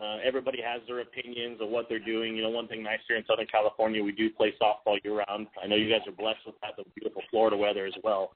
uh, 0.00 0.18
everybody 0.24 0.58
has 0.62 0.80
their 0.86 1.00
opinions 1.00 1.58
of 1.60 1.68
what 1.68 1.86
they're 1.88 1.98
doing. 1.98 2.36
You 2.36 2.42
know, 2.42 2.50
one 2.50 2.68
thing 2.68 2.82
nice 2.82 3.00
here 3.08 3.16
in 3.16 3.24
Southern 3.26 3.46
California, 3.46 4.02
we 4.02 4.12
do 4.12 4.30
play 4.30 4.54
softball 4.60 5.02
year 5.02 5.24
round. 5.28 5.48
I 5.62 5.66
know 5.66 5.76
you 5.76 5.90
guys 5.90 6.06
are 6.06 6.12
blessed 6.12 6.46
with 6.46 6.54
that, 6.62 6.72
the 6.76 6.84
beautiful 6.94 7.22
Florida 7.30 7.56
weather 7.56 7.84
as 7.84 7.94
well. 8.04 8.32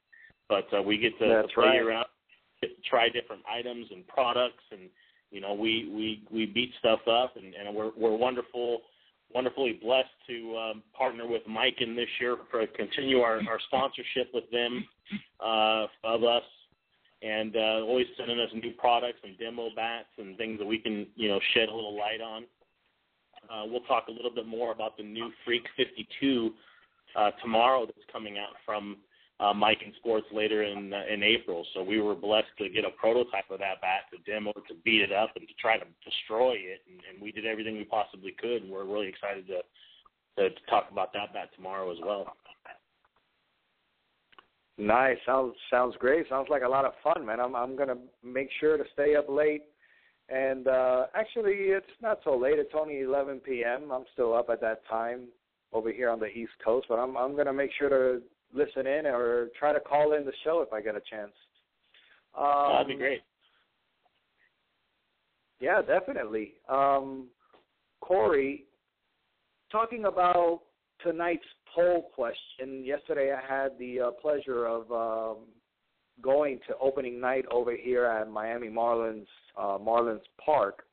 But 0.48 0.66
uh, 0.77 0.83
we 0.83 0.98
get 0.98 1.16
to, 1.20 1.29
That's 1.29 1.48
to 1.48 1.55
play 1.55 1.66
right. 1.66 1.75
year 1.75 1.90
round, 1.90 2.07
try 2.88 3.09
different 3.09 3.42
items 3.48 3.87
and 3.92 4.07
products, 4.09 4.64
and 4.72 4.90
you 5.31 5.40
know, 5.40 5.55
we 5.55 5.88
we 5.94 6.22
we 6.31 6.46
beat 6.46 6.72
stuff 6.81 7.01
up, 7.09 7.37
and, 7.37 7.55
and 7.55 7.75
we're 7.75 7.92
we're 7.96 8.16
wonderful, 8.16 8.81
wonderfully 9.33 9.79
blessed 9.81 10.09
to 10.29 10.57
um, 10.57 10.83
partner 10.96 11.29
with 11.29 11.42
Miken 11.48 11.94
this 11.94 12.09
year 12.20 12.37
for 12.51 12.66
continue 12.66 13.20
our 13.20 13.37
our 13.48 13.61
sponsorship 13.68 14.31
with 14.35 14.51
them 14.51 14.85
uh, 15.40 15.87
of 16.05 16.25
us 16.25 16.42
and 17.23 17.57
uh, 17.57 17.85
always 17.87 18.07
sending 18.17 18.39
us 18.41 18.49
new 18.55 18.73
products 18.73 19.19
and 19.23 19.39
demo 19.39 19.69
bats 19.77 20.09
and 20.19 20.37
things 20.37 20.59
that 20.59 20.67
we 20.67 20.79
can, 20.79 21.07
you 21.15 21.29
know, 21.29 21.39
shed 21.55 21.69
a 21.69 21.75
little 21.75 21.97
light 21.97 22.21
on. 22.21 22.45
Uh, 23.51 23.65
we'll 23.67 23.83
talk 23.83 24.09
a 24.09 24.13
little 24.13 24.31
bit 24.31 24.47
more 24.47 24.73
about 24.73 24.97
the 24.97 25.03
new 25.03 25.31
Freak 25.45 25.63
52 25.77 26.51
uh, 27.17 27.31
tomorrow 27.43 27.87
that's 27.87 28.07
coming 28.13 28.39
out 28.39 28.55
from 28.65 28.99
uh, 29.41 29.53
Miken 29.53 29.95
Sports 29.97 30.27
later 30.33 30.63
in 30.63 30.93
uh, 30.93 31.03
in 31.13 31.23
April. 31.23 31.67
So 31.75 31.83
we 31.83 32.01
were 32.01 32.15
blessed 32.15 32.55
to 32.59 32.69
get 32.69 32.85
a 32.85 32.91
prototype 32.91 33.51
of 33.51 33.59
that 33.59 33.81
bat 33.81 34.07
to 34.13 34.31
demo 34.31 34.53
to 34.53 34.75
beat 34.85 35.03
it 35.03 35.13
up, 35.13 35.33
and 35.37 35.47
to 35.49 35.55
try 35.61 35.79
to 35.79 35.85
destroy 36.05 36.55
it. 36.55 36.83
And, 36.89 37.01
and 37.11 37.23
we 37.23 37.33
did 37.33 37.47
everything 37.47 37.77
we 37.77 37.85
possibly 37.85 38.35
could. 38.39 38.63
And 38.63 38.71
we're 38.71 38.85
really 38.85 39.09
excited 39.09 39.47
to, 39.49 39.63
to 40.37 40.51
to 40.51 40.55
talk 40.71 40.89
about 40.91 41.13
that 41.15 41.33
bat 41.35 41.51
tomorrow 41.57 41.91
as 41.91 41.99
well. 42.05 42.37
Nice. 44.79 45.19
Sounds 45.27 45.55
sounds 45.71 45.95
great. 45.99 46.29
Sounds 46.29 46.49
like 46.49 46.63
a 46.63 46.69
lot 46.69 46.85
of 46.85 46.93
fun, 47.03 47.27
man. 47.27 47.41
I'm 47.41 47.55
I'm 47.55 47.77
gonna 47.77 47.99
make 48.25 48.49
sure 48.59 48.77
to 48.77 48.85
stay 48.93 49.17
up 49.17 49.27
late. 49.29 49.65
And 50.29 50.67
uh 50.67 51.07
actually 51.15 51.53
it's 51.53 51.87
not 52.01 52.21
so 52.25 52.37
late. 52.37 52.59
It's 52.59 52.73
only 52.79 53.01
eleven 53.01 53.39
PM. 53.39 53.91
I'm 53.93 54.05
still 54.13 54.35
up 54.35 54.49
at 54.51 54.61
that 54.63 54.83
time 54.89 55.29
over 55.73 55.93
here 55.93 56.11
on 56.11 56.21
the 56.21 56.27
East 56.27 56.53
Coast, 56.65 56.87
but 56.89 56.97
I'm 56.97 57.17
I'm 57.17 57.37
gonna 57.37 57.53
make 57.53 57.71
sure 57.79 57.89
to 57.89 58.23
listen 58.55 58.87
in 58.87 59.07
or 59.07 59.49
try 59.59 59.73
to 59.73 59.81
call 59.81 60.15
in 60.15 60.25
the 60.25 60.33
show 60.45 60.63
if 60.67 60.73
I 60.73 60.81
get 60.81 60.95
a 60.97 61.01
chance. 61.01 61.33
Um, 62.37 62.73
That'd 62.73 62.89
be 62.89 62.97
great. 62.97 63.21
Yeah, 65.61 65.81
definitely. 65.83 66.55
Um, 66.69 67.29
Corey, 68.01 68.65
talking 69.71 70.07
about 70.07 70.63
tonight's 71.03 71.45
poll 71.75 72.11
question, 72.15 72.85
yesterday 72.85 73.33
I 73.33 73.41
had 73.41 73.73
the 73.79 74.01
uh, 74.01 74.11
pleasure 74.12 74.67
of 74.67 74.91
um, 74.91 75.45
going 76.21 76.59
to 76.69 76.75
opening 76.81 77.21
night 77.21 77.45
over 77.51 77.75
here 77.77 78.05
at 78.07 78.31
Miami 78.31 78.69
Marlins 78.69 79.27
uh, 79.59 79.79
Marlins 79.79 80.21
Park. 80.45 80.85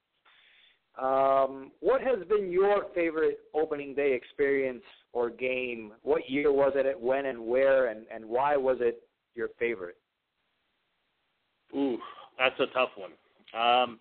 Um, 1.02 1.72
what 1.80 2.02
has 2.02 2.28
been 2.28 2.52
your 2.52 2.86
favorite 2.94 3.40
opening 3.54 3.96
day 3.96 4.14
experience 4.14 4.84
or 5.14 5.30
game? 5.30 5.94
What 6.04 6.30
year 6.30 6.52
was 6.52 6.74
it? 6.76 7.00
When 7.00 7.28
and 7.28 7.40
where? 7.40 7.88
And, 7.88 8.06
and 8.14 8.26
why 8.26 8.58
was 8.58 8.78
it 8.82 9.02
your 9.34 9.50
favorite? 9.58 9.96
Ooh, 11.76 11.98
that's 12.38 12.60
a 12.60 12.66
tough 12.74 12.90
one. 12.98 13.12
Um, 13.60 14.00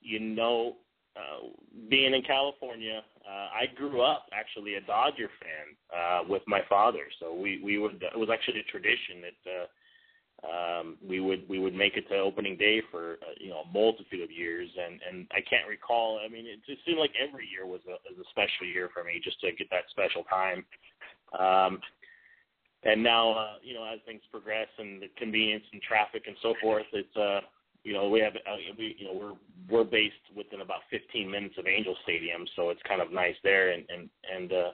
you 0.00 0.20
know, 0.20 0.76
uh, 1.16 1.48
being 1.88 2.14
in 2.14 2.22
California, 2.22 3.00
uh, 3.26 3.48
I 3.56 3.66
grew 3.74 4.02
up 4.02 4.26
actually 4.32 4.74
a 4.74 4.80
Dodger 4.82 5.30
fan 5.40 5.66
uh, 5.96 6.20
with 6.28 6.42
my 6.46 6.60
father. 6.68 7.04
So 7.20 7.34
we 7.34 7.60
we 7.64 7.78
would 7.78 8.02
it 8.02 8.18
was 8.18 8.28
actually 8.32 8.60
a 8.60 8.70
tradition 8.70 9.22
that 9.24 9.50
uh, 9.50 9.66
um, 10.44 10.98
we 11.06 11.20
would 11.20 11.48
we 11.48 11.58
would 11.58 11.74
make 11.74 11.96
it 11.96 12.08
to 12.08 12.18
opening 12.18 12.56
day 12.56 12.82
for 12.90 13.14
uh, 13.22 13.34
you 13.40 13.48
know 13.48 13.60
a 13.60 13.72
multitude 13.72 14.22
of 14.22 14.30
years, 14.30 14.68
and 14.76 15.00
and 15.08 15.26
I 15.32 15.40
can't 15.40 15.68
recall. 15.68 16.20
I 16.24 16.28
mean, 16.28 16.46
it 16.46 16.60
just 16.66 16.84
seemed 16.84 16.98
like 16.98 17.12
every 17.16 17.48
year 17.48 17.66
was 17.66 17.80
a, 17.88 17.96
was 18.12 18.20
a 18.20 18.30
special 18.30 18.66
year 18.66 18.90
for 18.92 19.02
me, 19.02 19.20
just 19.22 19.40
to 19.40 19.52
get 19.52 19.70
that 19.70 19.88
special 19.90 20.24
time. 20.24 20.64
Um, 21.38 21.80
and 22.84 23.02
now, 23.02 23.32
uh, 23.32 23.54
you 23.62 23.74
know, 23.74 23.84
as 23.84 23.98
things 24.06 24.22
progress 24.30 24.68
and 24.78 25.02
the 25.02 25.08
convenience 25.16 25.64
and 25.72 25.82
traffic 25.82 26.24
and 26.26 26.36
so 26.42 26.54
forth, 26.60 26.86
it's 26.92 27.16
uh, 27.16 27.40
you 27.86 27.92
know, 27.92 28.08
we 28.08 28.18
have 28.18 28.34
uh, 28.34 28.58
we 28.76 28.96
you 28.98 29.06
know 29.06 29.14
we're 29.14 29.38
we're 29.70 29.88
based 29.88 30.26
within 30.36 30.60
about 30.60 30.80
15 30.90 31.30
minutes 31.30 31.54
of 31.56 31.68
Angel 31.68 31.94
Stadium, 32.02 32.44
so 32.56 32.70
it's 32.70 32.82
kind 32.82 33.00
of 33.00 33.12
nice 33.12 33.36
there. 33.44 33.70
And 33.70 33.84
and 33.88 34.10
and 34.34 34.52
uh, 34.52 34.70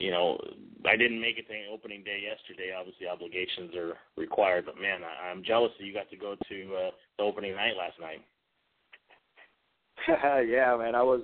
you 0.00 0.10
know, 0.10 0.36
I 0.84 0.96
didn't 0.96 1.20
make 1.20 1.38
it 1.38 1.46
to 1.46 1.54
opening 1.72 2.02
day 2.02 2.26
yesterday. 2.26 2.74
Obviously, 2.76 3.06
obligations 3.06 3.76
are 3.76 3.94
required, 4.16 4.66
but 4.66 4.74
man, 4.74 5.02
I, 5.04 5.30
I'm 5.30 5.44
jealous 5.44 5.70
that 5.78 5.86
you 5.86 5.94
got 5.94 6.10
to 6.10 6.16
go 6.16 6.34
to 6.34 6.74
uh, 6.74 6.90
the 7.16 7.22
opening 7.22 7.54
night 7.54 7.74
last 7.78 8.00
night. 8.00 8.24
yeah, 10.48 10.76
man, 10.76 10.96
I 10.96 11.02
was 11.02 11.22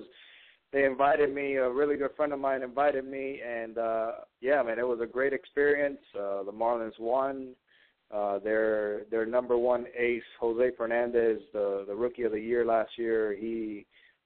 they 0.71 0.85
invited 0.85 1.35
me. 1.35 1.55
A 1.57 1.69
really 1.69 1.97
good 1.97 2.15
friend 2.15 2.31
of 2.31 2.39
mine 2.39 2.63
invited 2.63 3.03
me, 3.03 3.41
and 3.45 3.77
uh, 3.77 4.11
yeah, 4.39 4.63
man, 4.63 4.79
it 4.79 4.87
was 4.87 5.01
a 5.01 5.05
great 5.05 5.33
experience. 5.33 5.99
Uh, 6.15 6.43
the 6.43 6.53
Marlins 6.53 6.97
won. 6.97 7.55
Uh, 8.13 8.37
their 8.39 9.05
their 9.09 9.25
number 9.25 9.57
one 9.57 9.85
ace, 9.97 10.21
Jose 10.39 10.71
Fernandez, 10.77 11.39
the 11.51 11.83
the 11.87 11.95
rookie 11.95 12.23
of 12.23 12.31
the 12.31 12.39
year 12.39 12.63
last 12.63 12.91
year, 12.97 13.35
he 13.37 13.85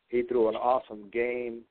he 0.10 0.24
threw 0.24 0.50
an 0.50 0.56
awesome 0.56 1.10
game. 1.12 1.62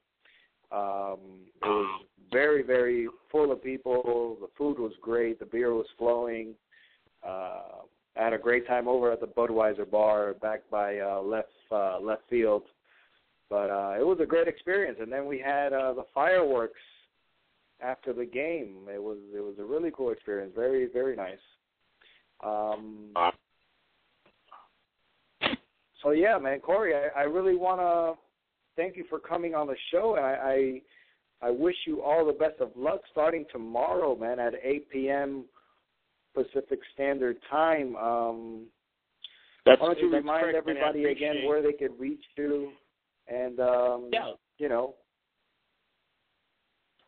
Um, 0.72 1.18
it 1.62 1.66
was 1.66 2.04
very 2.32 2.62
very 2.62 3.06
full 3.30 3.52
of 3.52 3.62
people. 3.62 4.38
The 4.40 4.48
food 4.56 4.78
was 4.78 4.92
great. 5.02 5.38
The 5.38 5.46
beer 5.46 5.74
was 5.74 5.86
flowing. 5.98 6.54
Uh, 7.26 7.82
I 8.18 8.24
had 8.24 8.32
a 8.32 8.38
great 8.38 8.66
time 8.66 8.88
over 8.88 9.12
at 9.12 9.20
the 9.20 9.26
Budweiser 9.26 9.88
bar 9.88 10.34
back 10.34 10.62
by 10.70 10.98
uh, 10.98 11.20
left 11.20 11.48
uh, 11.70 11.98
left 12.00 12.22
field. 12.30 12.62
But 13.50 13.70
uh, 13.70 13.94
it 14.00 14.04
was 14.06 14.18
a 14.22 14.26
great 14.26 14.48
experience, 14.48 14.98
and 15.00 15.12
then 15.12 15.26
we 15.26 15.38
had 15.38 15.72
uh, 15.72 15.92
the 15.92 16.06
fireworks 16.14 16.80
after 17.80 18.12
the 18.12 18.24
game. 18.24 18.86
It 18.92 19.02
was 19.02 19.18
it 19.34 19.40
was 19.40 19.56
a 19.58 19.64
really 19.64 19.90
cool 19.94 20.10
experience. 20.10 20.52
Very 20.56 20.88
very 20.90 21.14
nice. 21.14 21.38
Um, 22.44 23.12
so 26.02 26.10
yeah, 26.10 26.38
man, 26.38 26.60
Corey, 26.60 26.94
I, 26.94 27.20
I 27.20 27.22
really 27.24 27.56
want 27.56 27.80
to 27.80 28.20
thank 28.80 28.96
you 28.96 29.04
for 29.08 29.18
coming 29.18 29.54
on 29.54 29.66
the 29.66 29.76
show, 29.90 30.16
and 30.16 30.24
I, 30.24 30.82
I 31.42 31.48
I 31.48 31.50
wish 31.50 31.76
you 31.86 32.02
all 32.02 32.24
the 32.26 32.32
best 32.32 32.60
of 32.60 32.70
luck 32.76 33.00
starting 33.12 33.44
tomorrow, 33.52 34.16
man, 34.16 34.38
at 34.38 34.54
8 34.62 34.88
p.m. 34.90 35.44
Pacific 36.34 36.78
Standard 36.94 37.36
Time. 37.50 37.94
Um, 37.96 38.66
That's, 39.66 39.80
why 39.80 39.88
don't 39.88 39.98
you 39.98 40.12
remind 40.12 40.44
correct, 40.44 40.56
everybody 40.56 41.02
man. 41.02 41.12
Again 41.12 41.36
where 41.46 41.62
they 41.62 41.72
could 41.72 41.98
reach 41.98 42.22
you, 42.36 42.72
and 43.28 43.60
um, 43.60 44.08
Yeah. 44.12 44.32
you 44.58 44.68
know, 44.68 44.94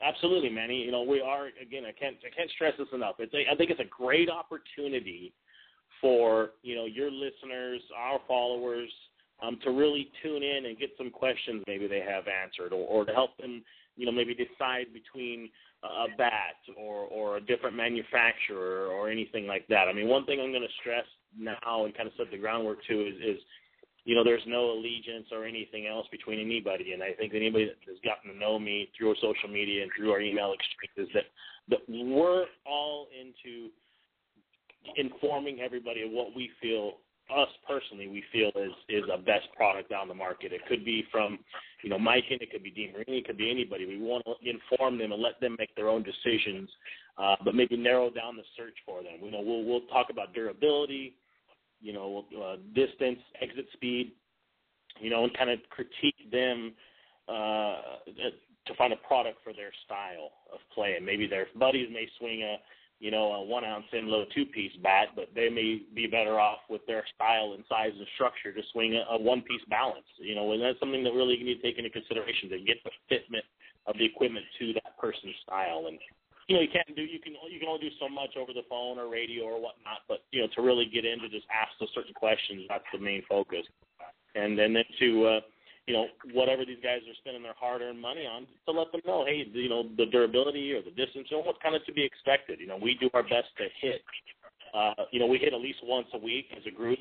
Absolutely, 0.01 0.51
Manny. 0.51 0.83
You 0.83 0.93
know, 0.93 1.03
we 1.03 1.21
are 1.21 1.49
again. 1.61 1.85
I 1.85 1.93
can't. 1.93 2.17
I 2.25 2.35
can't 2.35 2.51
stress 2.51 2.75
this 2.79 2.89
enough. 2.93 3.17
It's. 3.19 3.35
A, 3.35 3.53
I 3.53 3.57
think 3.57 3.71
it's 3.71 3.81
a 3.81 3.91
great 3.91 4.31
opportunity 4.31 5.33
for 6.01 6.51
you 6.63 6.77
know 6.77 6.87
your 6.87 7.11
listeners, 7.11 7.81
our 7.97 8.21
followers, 8.29 8.91
um, 9.43 9.59
to 9.65 9.71
really 9.71 10.11
tune 10.23 10.43
in 10.43 10.67
and 10.67 10.79
get 10.79 10.91
some 10.97 11.11
questions 11.11 11.65
maybe 11.67 11.89
they 11.89 12.01
have 12.01 12.25
answered, 12.29 12.73
or, 12.73 12.87
or 12.87 13.05
to 13.05 13.13
help 13.13 13.37
them, 13.39 13.65
you 13.97 14.07
know, 14.07 14.13
maybe 14.13 14.35
decide 14.35 14.87
between 14.93 15.51
a 15.83 16.17
bat 16.17 16.57
or 16.77 17.05
or 17.07 17.37
a 17.37 17.41
different 17.41 17.77
manufacturer 17.77 18.87
or 18.87 19.11
anything 19.11 19.47
like 19.47 19.67
that. 19.69 19.89
I 19.89 19.93
mean, 19.93 20.09
one 20.09 20.27
thing 20.27 20.41
I'm 20.41 20.51
going 20.51 20.63
to 20.63 20.75
stress 20.81 21.07
now 21.37 21.85
and 21.85 21.97
kind 21.97 22.09
of 22.09 22.15
set 22.17 22.31
the 22.31 22.39
groundwork 22.39 22.79
to 22.89 22.95
is, 22.95 23.15
is 23.17 23.39
you 24.09 24.15
know, 24.15 24.25
there's 24.25 24.43
no 24.47 24.71
allegiance 24.71 25.27
or 25.31 25.45
anything 25.45 25.87
else 25.87 26.07
between 26.11 26.41
anybody. 26.41 26.95
And 26.95 27.03
I 27.03 27.13
think 27.13 27.35
anybody 27.35 27.67
that 27.67 27.77
has 27.87 27.99
gotten 28.03 28.33
to 28.33 28.39
know 28.39 28.59
me 28.59 28.89
through 28.97 29.11
our 29.11 29.17
social 29.21 29.51
media 29.53 29.83
and 29.83 29.91
through 29.95 30.13
our 30.13 30.21
email 30.23 30.55
exchanges 30.55 31.13
that 31.13 31.25
that 31.69 31.81
we're 31.87 32.47
all 32.65 33.07
into 33.13 33.69
informing 34.97 35.61
everybody 35.61 36.01
of 36.05 36.11
what 36.11 36.35
we 36.35 36.49
feel 36.63 36.95
us 37.29 37.49
personally 37.69 38.09
we 38.09 38.25
feel 38.33 38.49
is 38.57 38.73
is 38.89 39.05
a 39.13 39.19
best 39.19 39.47
product 39.55 39.93
on 39.93 40.09
the 40.09 40.15
market. 40.15 40.55
It 40.55 40.63
could 40.67 40.87
be 40.87 41.05
from, 41.13 41.39
you 41.83 41.91
know, 41.91 41.99
Miken 41.99 42.41
it 42.41 42.51
could 42.51 42.63
be 42.63 42.71
DeMarini, 42.71 43.19
it 43.19 43.27
could 43.27 43.37
be 43.37 43.51
anybody. 43.51 43.85
We 43.85 43.99
want 43.99 44.25
to 44.25 44.37
inform 44.49 44.97
them 44.97 45.13
and 45.13 45.23
let 45.23 45.39
them 45.39 45.55
make 45.59 45.77
their 45.77 45.91
own 45.91 46.03
decisions, 46.03 46.71
uh, 47.19 47.37
but 47.45 47.55
maybe 47.55 47.77
narrow 47.77 48.09
down 48.09 48.37
the 48.37 48.45
search 48.57 48.77
for 48.87 49.03
them. 49.03 49.21
You 49.23 49.33
know, 49.33 49.43
we'll 49.43 49.65
we'll 49.65 49.87
talk 49.93 50.07
about 50.09 50.33
durability, 50.33 51.13
you 51.81 51.93
know, 51.93 52.25
uh, 52.43 52.57
distance, 52.75 53.19
exit 53.41 53.67
speed, 53.73 54.13
you 55.01 55.11
know, 55.11 55.25
and 55.25 55.37
kind 55.37 55.51
of 55.51 55.59
critique 55.71 56.31
them 56.31 56.75
uh, 57.29 57.77
to 58.67 58.75
find 58.77 58.93
a 58.93 58.97
product 58.97 59.39
for 59.45 59.53
their 59.53 59.71
style 59.85 60.31
of 60.53 60.59
play. 60.75 60.95
And 60.97 61.05
maybe 61.07 61.27
their 61.27 61.47
buddies 61.59 61.89
may 61.93 62.09
swing 62.19 62.43
a, 62.43 62.57
you 62.99 63.11
know, 63.11 63.33
a 63.33 63.45
one 63.45 63.65
ounce 63.65 63.87
in 63.93 64.09
low 64.09 64.25
two 64.35 64.45
piece 64.47 64.73
bat, 64.83 65.09
but 65.15 65.29
they 65.35 65.49
may 65.49 65.83
be 65.95 66.07
better 66.07 66.41
off 66.41 66.59
with 66.69 66.85
their 66.87 67.05
style 67.15 67.55
and 67.55 67.65
size 67.69 67.93
and 67.97 68.07
structure 68.15 68.53
to 68.53 68.63
swing 68.73 68.95
a, 68.95 69.15
a 69.15 69.21
one 69.21 69.43
piece 69.43 69.63
balance. 69.71 70.07
You 70.19 70.35
know, 70.35 70.53
and 70.53 70.63
that's 70.63 70.81
something 70.81 71.05
that 71.05 71.13
really 71.13 71.37
you 71.37 71.45
need 71.45 71.63
to 71.63 71.63
take 71.63 71.79
into 71.79 71.91
consideration 71.91 72.51
to 72.51 72.59
get 72.59 72.79
the 72.85 72.91
fitment 73.11 73.47
of 73.87 73.97
the 73.99 74.05
equipment 74.05 74.45
to 74.59 74.73
that 74.75 74.99
person's 74.99 75.37
style. 75.45 75.87
And 75.89 75.99
you 76.49 76.57
know, 76.57 76.63
you 76.63 76.73
can't 76.73 76.97
do 76.97 77.03
you 77.03 77.21
can 77.21 77.37
you 77.53 77.61
can 77.61 77.69
only 77.69 77.89
do 77.89 77.95
so 78.01 78.09
much 78.09 78.37
over 78.37 78.53
the 78.53 78.65
phone 78.69 78.99
or 78.99 79.09
radio 79.09 79.45
or 79.45 79.61
whatnot, 79.61 80.03
but 80.09 80.25
you 80.33 80.41
know, 80.41 80.49
to 80.57 80.63
really 80.63 80.87
get 80.87 81.05
into 81.05 81.29
just 81.29 81.47
ask 81.53 81.71
those 81.79 81.93
certain 81.95 82.15
questions, 82.15 82.65
that's 82.69 82.89
the 82.93 82.99
main 82.99 83.23
focus. 83.29 83.65
And 84.35 84.59
then, 84.59 84.73
then 84.73 84.85
to 84.99 85.09
uh, 85.27 85.41
you 85.89 85.95
know, 85.95 86.07
whatever 86.33 86.65
these 86.65 86.81
guys 86.85 87.01
are 87.09 87.17
spending 87.21 87.43
their 87.43 87.57
hard-earned 87.57 87.99
money 87.99 88.29
on, 88.29 88.47
to 88.69 88.73
let 88.73 88.93
them 88.93 89.01
know, 89.07 89.25
hey, 89.25 89.49
you 89.51 89.71
know, 89.71 89.89
the 89.97 90.05
durability 90.05 90.73
or 90.73 90.83
the 90.85 90.93
distance, 90.93 91.29
you 91.31 91.37
know, 91.39 91.43
what's 91.43 91.59
kind 91.63 91.75
of 91.75 91.85
to 91.87 91.93
be 91.93 92.05
expected. 92.05 92.61
You 92.61 92.67
know, 92.69 92.77
we 92.77 92.93
do 93.01 93.09
our 93.15 93.23
best 93.23 93.49
to 93.57 93.65
hit. 93.81 94.03
Uh, 94.77 95.09
you 95.13 95.19
know, 95.19 95.27
we 95.27 95.39
hit 95.39 95.55
at 95.55 95.61
least 95.61 95.79
once 95.83 96.07
a 96.13 96.19
week 96.19 96.53
as 96.53 96.63
a 96.69 96.71
group, 96.71 96.99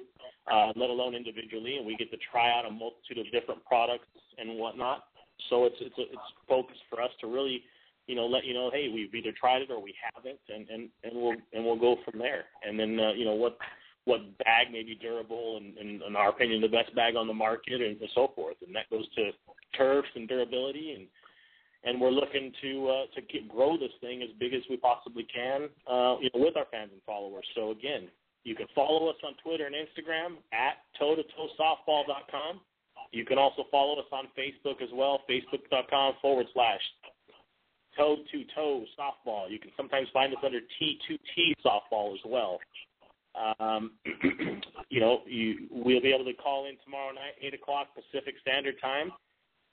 uh, 0.49 0.71
let 0.79 0.89
alone 0.89 1.15
individually, 1.15 1.75
and 1.75 1.85
we 1.85 1.97
get 1.97 2.09
to 2.11 2.17
try 2.31 2.47
out 2.47 2.63
a 2.65 2.71
multitude 2.71 3.19
of 3.19 3.27
different 3.31 3.63
products 3.65 4.07
and 4.37 4.57
whatnot. 4.57 5.03
So 5.49 5.65
it's 5.65 5.75
it's 5.81 5.97
a, 5.99 6.03
it's 6.03 6.29
focused 6.47 6.79
for 6.89 7.01
us 7.01 7.11
to 7.19 7.27
really, 7.27 7.63
you 8.07 8.15
know, 8.15 8.25
let 8.25 8.45
you 8.45 8.53
know, 8.53 8.71
hey, 8.71 8.89
we've 8.93 9.13
either 9.13 9.33
tried 9.37 9.61
it 9.61 9.71
or 9.71 9.81
we 9.81 9.93
haven't, 10.01 10.39
and 10.49 10.67
and 10.69 10.89
and 11.03 11.13
we'll 11.13 11.35
and 11.53 11.63
we'll 11.63 11.79
go 11.79 11.97
from 12.03 12.19
there. 12.19 12.45
And 12.67 12.79
then 12.79 12.99
uh, 12.99 13.13
you 13.13 13.25
know 13.25 13.33
what 13.35 13.57
what 14.05 14.37
bag 14.39 14.71
may 14.71 14.83
be 14.83 14.95
durable 14.95 15.57
and, 15.57 15.77
and 15.77 16.01
in 16.01 16.15
our 16.15 16.29
opinion 16.29 16.61
the 16.61 16.67
best 16.67 16.95
bag 16.95 17.17
on 17.17 17.27
the 17.27 17.33
market 17.33 17.81
and 17.81 17.97
so 18.15 18.31
forth. 18.33 18.55
And 18.65 18.73
that 18.73 18.89
goes 18.89 19.05
to 19.15 19.31
turfs 19.77 20.07
and 20.15 20.27
durability 20.27 20.95
and 20.97 21.07
and 21.83 22.01
we're 22.01 22.11
looking 22.11 22.51
to 22.61 22.87
uh, 22.87 23.05
to 23.15 23.21
get, 23.21 23.47
grow 23.47 23.77
this 23.77 23.91
thing 24.01 24.21
as 24.23 24.29
big 24.39 24.53
as 24.53 24.61
we 24.69 24.77
possibly 24.77 25.27
can, 25.33 25.69
uh, 25.87 26.17
you 26.19 26.29
know, 26.33 26.43
with 26.43 26.57
our 26.57 26.65
fans 26.71 26.89
and 26.91 27.01
followers. 27.05 27.45
So 27.55 27.71
again, 27.71 28.07
you 28.43 28.55
can 28.55 28.67
follow 28.73 29.09
us 29.09 29.15
on 29.25 29.33
Twitter 29.43 29.67
and 29.67 29.75
Instagram 29.75 30.37
at 30.53 30.83
toe 30.97 31.15
to 31.15 31.23
toe 31.23 31.49
softball.com. 31.59 32.61
You 33.11 33.25
can 33.25 33.37
also 33.37 33.63
follow 33.71 33.99
us 33.99 34.07
on 34.11 34.25
Facebook 34.37 34.81
as 34.81 34.89
well, 34.93 35.21
facebook.com 35.29 36.15
forward 36.21 36.47
slash 36.53 36.81
toe 37.97 38.17
to 38.31 38.43
toe 38.55 38.85
softball. 38.97 39.49
You 39.49 39.59
can 39.59 39.71
sometimes 39.75 40.07
find 40.13 40.33
us 40.33 40.39
under 40.45 40.59
T2T 40.59 41.53
softball 41.65 42.13
as 42.13 42.19
well. 42.25 42.59
Um, 43.59 43.91
you 44.89 44.99
know, 44.99 45.21
you, 45.25 45.67
we'll 45.69 46.01
be 46.01 46.13
able 46.13 46.25
to 46.25 46.33
call 46.33 46.67
in 46.67 46.75
tomorrow 46.83 47.13
night, 47.13 47.33
8 47.41 47.53
o'clock 47.53 47.87
Pacific 47.93 48.35
Standard 48.41 48.75
Time. 48.81 49.11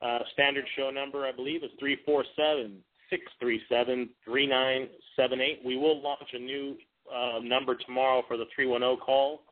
Uh, 0.03 0.19
standard 0.33 0.65
show 0.77 0.91
number, 0.91 1.25
I 1.25 1.33
believe, 1.33 1.63
is 1.65 1.71
347 1.79 2.83
637 3.11 4.11
3978. 4.25 5.61
We 5.65 5.77
will 5.77 6.03
launch 6.03 6.29
a 6.33 6.39
new 6.39 6.77
uh, 7.15 7.39
number 7.43 7.75
tomorrow 7.75 8.23
for 8.27 8.37
the 8.37 8.45
310 8.55 9.05
call, 9.05 9.43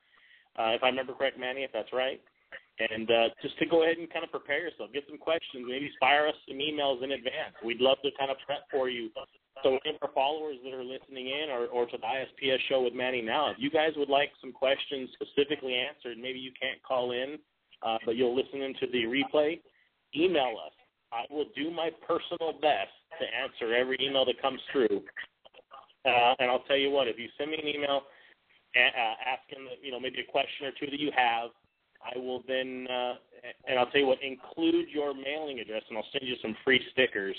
uh, 0.58 0.72
if 0.74 0.82
I 0.82 0.88
remember 0.88 1.14
correct, 1.14 1.38
Manny, 1.38 1.62
if 1.62 1.72
that's 1.72 1.92
right. 1.92 2.20
And 2.78 3.11
uh, 3.11 3.28
just 3.42 3.58
to 3.58 3.66
go 3.66 3.85
ahead 3.85 3.98
and 3.98 4.11
kind 4.11 4.24
of 4.24 4.30
prepare 4.30 4.61
yourself, 4.61 4.90
get 4.92 5.04
some 5.08 5.18
questions, 5.18 5.66
maybe 5.68 5.90
fire 6.00 6.26
us 6.26 6.35
some 6.48 6.56
emails 6.56 7.04
in 7.04 7.12
advance. 7.12 7.52
We'd 7.64 7.80
love 7.80 7.98
to 8.02 8.11
kind 8.18 8.30
of 8.30 8.38
prep 8.46 8.64
for 8.70 8.88
you. 8.88 9.11
So, 9.62 9.78
our 10.00 10.11
followers 10.14 10.56
that 10.64 10.72
are 10.72 10.82
listening 10.82 11.28
in 11.28 11.50
or, 11.50 11.66
or 11.66 11.87
to 11.87 11.96
the 11.96 12.02
ISPS 12.02 12.58
show 12.68 12.82
with 12.82 12.94
Manny 12.94 13.20
now, 13.20 13.50
if 13.50 13.58
you 13.61 13.70
guys 13.70 13.90
would 13.96 14.08
like 14.08 14.32
some 14.40 14.52
questions 14.52 15.11
specifically 15.12 15.76
answered, 15.76 16.16
maybe 16.18 16.38
you 16.38 16.50
can't 16.58 16.82
call 16.82 17.12
in, 17.12 17.38
uh, 17.85 17.98
but 18.06 18.16
you'll 18.16 18.35
listen 18.35 18.62
into 18.62 18.87
the 18.90 19.04
replay, 19.04 19.61
email 20.16 20.56
us. 20.64 20.72
I 21.12 21.32
will 21.32 21.46
do 21.54 21.70
my 21.70 21.90
personal 22.08 22.54
best 22.54 22.96
to 23.20 23.26
answer 23.28 23.74
every 23.74 23.98
email 24.00 24.24
that 24.24 24.40
comes 24.40 24.61
through. 24.72 25.04
Uh, 26.04 26.35
and 26.40 26.50
I'll 26.50 26.64
tell 26.66 26.78
you 26.78 26.90
what, 26.90 27.06
if 27.06 27.18
you 27.18 27.28
send 27.38 27.50
me 27.50 27.58
an 27.62 27.68
email 27.68 28.02
uh, 28.74 29.14
asking, 29.22 29.68
you 29.82 29.92
know, 29.92 30.00
maybe 30.00 30.20
a 30.26 30.32
question 30.32 30.66
or 30.66 30.72
two 30.80 30.90
that 30.90 30.98
you 30.98 31.12
have, 31.14 31.50
I 32.05 32.19
will 32.19 32.43
then, 32.47 32.87
uh, 32.91 33.15
and 33.69 33.79
I'll 33.79 33.87
tell 33.87 34.01
you 34.01 34.07
what, 34.07 34.19
include 34.23 34.88
your 34.88 35.15
mailing 35.15 35.61
address, 35.61 35.83
and 35.88 35.97
I'll 35.99 36.07
send 36.12 36.29
you 36.29 36.37
some 36.43 36.57
free 36.65 36.81
stickers, 36.93 37.37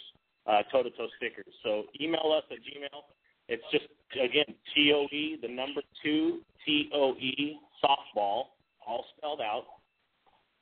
uh, 0.47 0.63
toe-to-toe 0.71 1.07
stickers. 1.17 1.53
So 1.63 1.83
email 1.99 2.33
us 2.35 2.43
at 2.51 2.57
Gmail. 2.57 3.01
It's 3.49 3.63
just 3.71 3.85
again 4.13 4.55
T 4.73 4.93
O 4.95 5.03
E, 5.11 5.37
the 5.41 5.49
number 5.49 5.81
two 6.01 6.39
T 6.65 6.89
O 6.93 7.13
E 7.15 7.57
softball, 7.83 8.45
all 8.87 9.05
spelled 9.17 9.41
out, 9.41 9.65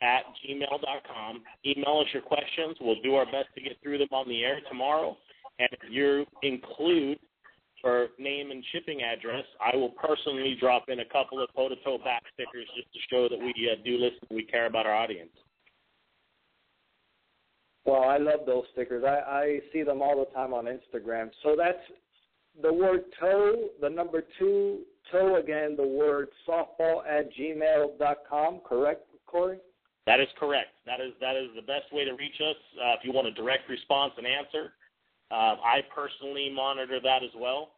at 0.01 0.23
gmail.com. 0.43 1.43
Email 1.65 1.99
us 1.99 2.07
your 2.13 2.23
questions. 2.23 2.77
We'll 2.81 3.01
do 3.01 3.15
our 3.15 3.25
best 3.25 3.49
to 3.55 3.61
get 3.61 3.77
through 3.83 3.99
them 3.99 4.07
on 4.11 4.27
the 4.27 4.43
air 4.43 4.59
tomorrow. 4.67 5.15
And 5.59 5.69
if 5.71 5.79
you 5.89 6.25
include 6.41 7.19
for 7.81 8.07
name 8.19 8.51
and 8.51 8.63
shipping 8.71 9.01
address, 9.01 9.45
I 9.59 9.75
will 9.75 9.89
personally 9.89 10.55
drop 10.59 10.85
in 10.89 10.99
a 10.99 11.05
couple 11.05 11.41
of 11.41 11.49
toe-to-toe 11.55 11.99
back 11.99 12.23
stickers 12.33 12.67
just 12.75 12.91
to 12.93 12.99
show 13.09 13.27
that 13.29 13.39
we 13.39 13.53
uh, 13.71 13.81
do 13.83 13.97
listen, 13.97 14.27
we 14.29 14.43
care 14.43 14.67
about 14.67 14.85
our 14.85 14.95
audience. 14.95 15.31
Well, 17.85 18.03
I 18.03 18.17
love 18.17 18.41
those 18.45 18.65
stickers. 18.73 19.03
I, 19.03 19.17
I 19.29 19.59
see 19.73 19.83
them 19.83 20.01
all 20.01 20.17
the 20.19 20.31
time 20.33 20.53
on 20.53 20.65
Instagram. 20.65 21.31
So 21.41 21.55
that's 21.57 21.79
the 22.61 22.71
word 22.71 23.05
toe, 23.19 23.69
the 23.81 23.89
number 23.89 24.23
two, 24.37 24.81
toe 25.11 25.37
again, 25.37 25.75
the 25.75 25.87
word 25.87 26.27
softball 26.47 27.01
at 27.09 27.29
gmail 27.33 27.97
dot 27.97 28.17
com. 28.29 28.59
correct, 28.63 29.07
Corey? 29.25 29.57
That 30.05 30.19
is 30.19 30.27
correct. 30.39 30.69
That 30.85 30.99
is 30.99 31.13
that 31.21 31.35
is 31.35 31.49
the 31.55 31.61
best 31.61 31.91
way 31.91 32.05
to 32.05 32.11
reach 32.13 32.35
us. 32.41 32.55
Uh, 32.77 32.93
if 32.99 32.99
you 33.03 33.13
want 33.13 33.27
a 33.27 33.31
direct 33.31 33.69
response 33.69 34.13
and 34.17 34.27
answer, 34.27 34.73
uh, 35.31 35.55
I 35.63 35.81
personally 35.95 36.51
monitor 36.53 36.99
that 37.01 37.23
as 37.23 37.31
well. 37.35 37.71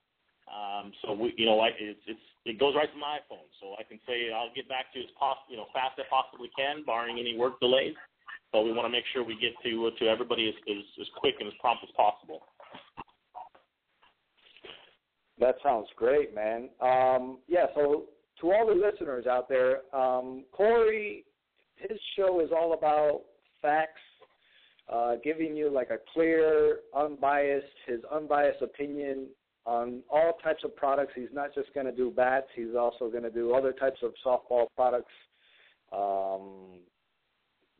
Um, 0.49 0.91
so 1.01 1.13
we, 1.13 1.33
you 1.37 1.45
know, 1.45 1.59
I, 1.61 1.69
it's, 1.79 2.01
it's 2.07 2.19
it 2.45 2.59
goes 2.59 2.75
right 2.75 2.91
to 2.91 2.99
my 2.99 3.19
iPhone, 3.23 3.47
so 3.61 3.75
I 3.79 3.83
can 3.83 3.99
say 4.05 4.33
I'll 4.33 4.53
get 4.53 4.67
back 4.67 4.91
to 4.91 4.99
you 4.99 5.05
as 5.05 5.11
poss- 5.17 5.47
you 5.47 5.55
know, 5.55 5.65
fast 5.73 5.97
as 5.99 6.05
possibly 6.09 6.49
can, 6.57 6.83
barring 6.83 7.17
any 7.19 7.37
work 7.37 7.59
delays. 7.61 7.95
But 8.51 8.63
we 8.63 8.73
want 8.73 8.85
to 8.85 8.91
make 8.91 9.05
sure 9.13 9.23
we 9.23 9.39
get 9.39 9.53
to 9.63 9.91
to 9.97 10.05
everybody 10.09 10.49
as, 10.49 10.55
as 10.69 10.83
as 10.99 11.07
quick 11.17 11.35
and 11.39 11.47
as 11.47 11.53
prompt 11.61 11.83
as 11.83 11.93
possible. 11.95 12.41
That 15.39 15.55
sounds 15.63 15.87
great, 15.95 16.35
man. 16.35 16.69
Um, 16.81 17.39
yeah, 17.47 17.65
so 17.73 18.05
to 18.41 18.51
all 18.51 18.67
the 18.67 18.73
listeners 18.73 19.25
out 19.25 19.49
there, 19.49 19.81
um, 19.95 20.43
Corey, 20.51 21.25
his 21.75 21.97
show 22.15 22.39
is 22.41 22.49
all 22.51 22.73
about 22.73 23.21
facts, 23.61 24.01
uh, 24.91 25.15
giving 25.23 25.55
you 25.55 25.69
like 25.69 25.89
a 25.89 25.97
clear, 26.13 26.79
unbiased, 26.95 27.65
his 27.87 27.99
unbiased 28.11 28.61
opinion 28.61 29.27
on 29.65 30.01
all 30.09 30.33
types 30.43 30.63
of 30.63 30.75
products. 30.75 31.13
He's 31.15 31.33
not 31.33 31.53
just 31.53 31.73
going 31.73 31.85
to 31.85 31.91
do 31.91 32.11
bats; 32.11 32.47
he's 32.55 32.75
also 32.77 33.09
going 33.09 33.23
to 33.23 33.31
do 33.31 33.53
other 33.53 33.71
types 33.71 33.99
of 34.03 34.13
softball 34.25 34.67
products. 34.75 35.11
Um, 35.91 36.79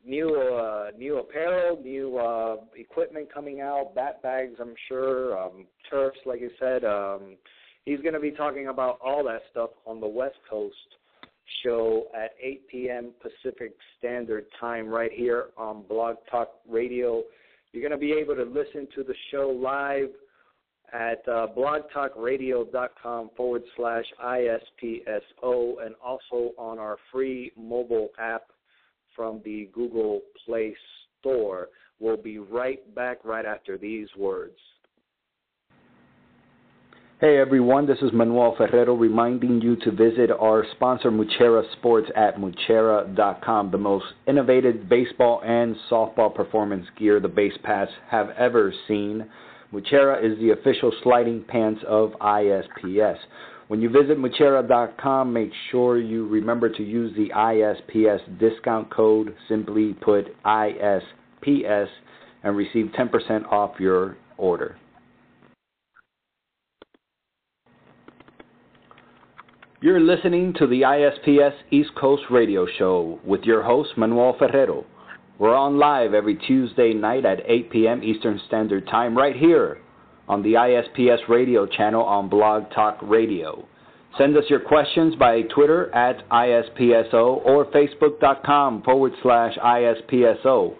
new 0.04 0.34
uh, 0.34 0.90
new 0.96 1.18
apparel, 1.18 1.80
new 1.82 2.16
uh, 2.18 2.56
equipment 2.76 3.32
coming 3.32 3.60
out, 3.60 3.94
bat 3.94 4.22
bags, 4.22 4.54
I'm 4.60 4.74
sure, 4.88 5.38
um, 5.38 5.66
turfs, 5.90 6.18
like 6.24 6.40
you 6.40 6.50
said. 6.58 6.84
Um, 6.84 7.36
he's 7.84 8.00
going 8.00 8.14
to 8.14 8.20
be 8.20 8.30
talking 8.30 8.68
about 8.68 8.98
all 9.04 9.24
that 9.24 9.42
stuff 9.50 9.70
on 9.86 10.00
the 10.00 10.08
West 10.08 10.36
Coast 10.48 10.74
show 11.62 12.06
at 12.14 12.30
8 12.40 12.68
p.m. 12.68 13.12
Pacific 13.20 13.72
Standard 13.98 14.46
Time 14.60 14.88
right 14.88 15.12
here 15.12 15.46
on 15.56 15.82
Blog 15.88 16.16
Talk 16.30 16.50
Radio. 16.68 17.22
You're 17.72 17.82
going 17.82 17.98
to 17.98 17.98
be 17.98 18.12
able 18.12 18.36
to 18.36 18.44
listen 18.44 18.86
to 18.94 19.02
the 19.02 19.14
show 19.30 19.48
live 19.48 20.10
at 20.92 21.26
uh, 21.28 21.48
blogtalkradio.com 21.56 23.30
forward 23.36 23.62
slash 23.76 24.04
ISPSO 24.24 25.84
and 25.84 25.94
also 26.04 26.52
on 26.56 26.78
our 26.78 26.96
free 27.10 27.50
mobile 27.56 28.10
app 28.18 28.44
from 29.16 29.40
the 29.44 29.68
Google 29.72 30.20
Play 30.44 30.74
Store. 31.20 31.68
We'll 31.98 32.16
be 32.16 32.38
right 32.38 32.94
back 32.94 33.24
right 33.24 33.46
after 33.46 33.76
these 33.76 34.08
words. 34.16 34.58
Hey 37.24 37.38
everyone, 37.38 37.86
this 37.86 37.96
is 38.02 38.12
Manuel 38.12 38.54
Ferrero 38.54 38.92
reminding 38.94 39.62
you 39.62 39.76
to 39.76 39.90
visit 39.90 40.30
our 40.30 40.62
sponsor 40.72 41.10
Muchera 41.10 41.62
Sports 41.72 42.10
at 42.14 42.36
Muchera.com, 42.36 43.70
the 43.70 43.78
most 43.78 44.04
innovative 44.28 44.90
baseball 44.90 45.40
and 45.42 45.74
softball 45.90 46.34
performance 46.34 46.84
gear 46.98 47.20
the 47.20 47.28
Base 47.28 47.56
Pass 47.62 47.88
have 48.10 48.28
ever 48.36 48.74
seen. 48.86 49.24
Muchera 49.72 50.22
is 50.22 50.38
the 50.38 50.50
official 50.50 50.92
sliding 51.02 51.42
pants 51.48 51.80
of 51.88 52.10
ISPS. 52.20 53.16
When 53.68 53.80
you 53.80 53.88
visit 53.88 54.18
Muchera.com, 54.18 55.32
make 55.32 55.52
sure 55.70 55.98
you 55.98 56.28
remember 56.28 56.68
to 56.68 56.82
use 56.82 57.16
the 57.16 57.30
ISPS 57.34 58.38
discount 58.38 58.90
code, 58.90 59.34
simply 59.48 59.94
put 59.94 60.26
ISPS, 60.44 61.88
and 62.42 62.54
receive 62.54 62.90
10% 62.94 63.50
off 63.50 63.80
your 63.80 64.18
order. 64.36 64.76
You're 69.84 70.00
listening 70.00 70.54
to 70.54 70.66
the 70.66 70.80
ISPS 70.80 71.52
East 71.70 71.90
Coast 71.94 72.22
Radio 72.30 72.66
Show 72.78 73.20
with 73.22 73.42
your 73.42 73.62
host, 73.62 73.90
Manuel 73.98 74.34
Ferrero. 74.38 74.86
We're 75.38 75.54
on 75.54 75.78
live 75.78 76.14
every 76.14 76.36
Tuesday 76.36 76.94
night 76.94 77.26
at 77.26 77.40
8 77.46 77.70
p.m. 77.70 78.02
Eastern 78.02 78.40
Standard 78.46 78.86
Time 78.86 79.14
right 79.14 79.36
here 79.36 79.76
on 80.26 80.42
the 80.42 80.54
ISPS 80.54 81.28
radio 81.28 81.66
channel 81.66 82.02
on 82.02 82.30
Blog 82.30 82.70
Talk 82.74 82.96
Radio. 83.02 83.68
Send 84.16 84.34
us 84.38 84.44
your 84.48 84.60
questions 84.60 85.16
by 85.16 85.42
Twitter 85.54 85.94
at 85.94 86.26
ISPSO 86.30 87.44
or 87.44 87.66
Facebook.com 87.66 88.84
forward 88.84 89.12
slash 89.22 89.54
ISPSO. 89.58 90.76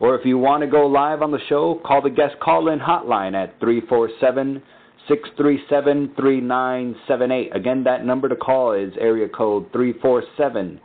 Or 0.00 0.18
if 0.18 0.26
you 0.26 0.36
want 0.36 0.64
to 0.64 0.66
go 0.66 0.88
live 0.88 1.22
on 1.22 1.30
the 1.30 1.38
show, 1.48 1.80
call 1.86 2.02
the 2.02 2.10
guest 2.10 2.34
call 2.42 2.70
in 2.70 2.80
hotline 2.80 3.40
at 3.40 3.60
347 3.60 4.60
637 5.08 6.14
3978. 6.16 7.56
Again, 7.56 7.84
that 7.84 8.04
number 8.04 8.28
to 8.28 8.36
call 8.36 8.72
is 8.72 8.92
area 9.00 9.28
code 9.28 9.72
347 9.72 10.80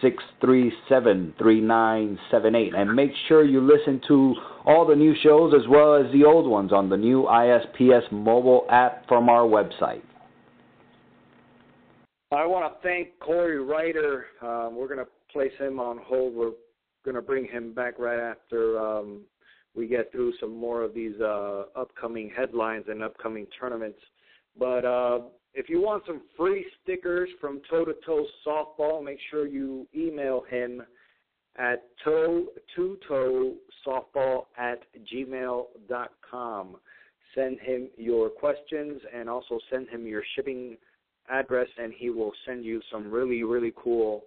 637 0.00 1.34
3978. 1.38 2.74
And 2.74 2.94
make 2.94 3.12
sure 3.26 3.44
you 3.44 3.60
listen 3.60 4.00
to 4.08 4.34
all 4.66 4.86
the 4.86 4.94
new 4.94 5.14
shows 5.22 5.54
as 5.54 5.66
well 5.68 5.94
as 5.94 6.12
the 6.12 6.24
old 6.24 6.46
ones 6.46 6.72
on 6.72 6.90
the 6.90 6.96
new 6.96 7.22
ISPS 7.22 8.12
mobile 8.12 8.66
app 8.70 9.08
from 9.08 9.28
our 9.28 9.42
website. 9.42 10.02
I 12.32 12.44
want 12.46 12.70
to 12.70 12.86
thank 12.86 13.18
Corey 13.20 13.60
Ryder. 13.60 14.26
Um, 14.42 14.76
we're 14.76 14.88
going 14.88 14.98
to 14.98 15.06
place 15.32 15.52
him 15.58 15.78
on 15.78 15.98
hold. 16.04 16.34
We're 16.34 16.52
going 17.04 17.14
to 17.14 17.22
bring 17.22 17.46
him 17.46 17.72
back 17.72 17.98
right 17.98 18.18
after 18.18 18.78
um, 18.78 19.20
we 19.74 19.86
get 19.86 20.12
through 20.12 20.32
some 20.40 20.56
more 20.56 20.82
of 20.82 20.94
these 20.94 21.20
uh, 21.20 21.64
upcoming 21.76 22.30
headlines 22.36 22.84
and 22.88 23.02
upcoming 23.02 23.46
tournaments. 23.58 23.98
But 24.58 24.84
uh, 24.84 25.20
if 25.52 25.68
you 25.68 25.80
want 25.80 26.04
some 26.06 26.22
free 26.36 26.64
stickers 26.82 27.28
from 27.40 27.60
Toe 27.68 27.84
to 27.84 27.94
Toe 28.06 28.26
Softball, 28.46 29.04
make 29.04 29.18
sure 29.30 29.46
you 29.46 29.86
email 29.94 30.42
him 30.48 30.82
at 31.56 31.84
toe 32.04 32.46
to 32.74 32.98
toe 33.08 33.54
softball 33.86 34.46
at 34.58 34.80
gmail.com. 35.12 36.76
Send 37.34 37.60
him 37.60 37.88
your 37.96 38.28
questions 38.28 39.00
and 39.14 39.28
also 39.28 39.58
send 39.70 39.88
him 39.88 40.06
your 40.06 40.22
shipping 40.34 40.76
address, 41.30 41.68
and 41.78 41.92
he 41.96 42.10
will 42.10 42.32
send 42.46 42.64
you 42.64 42.80
some 42.92 43.10
really, 43.10 43.42
really 43.42 43.72
cool 43.76 44.24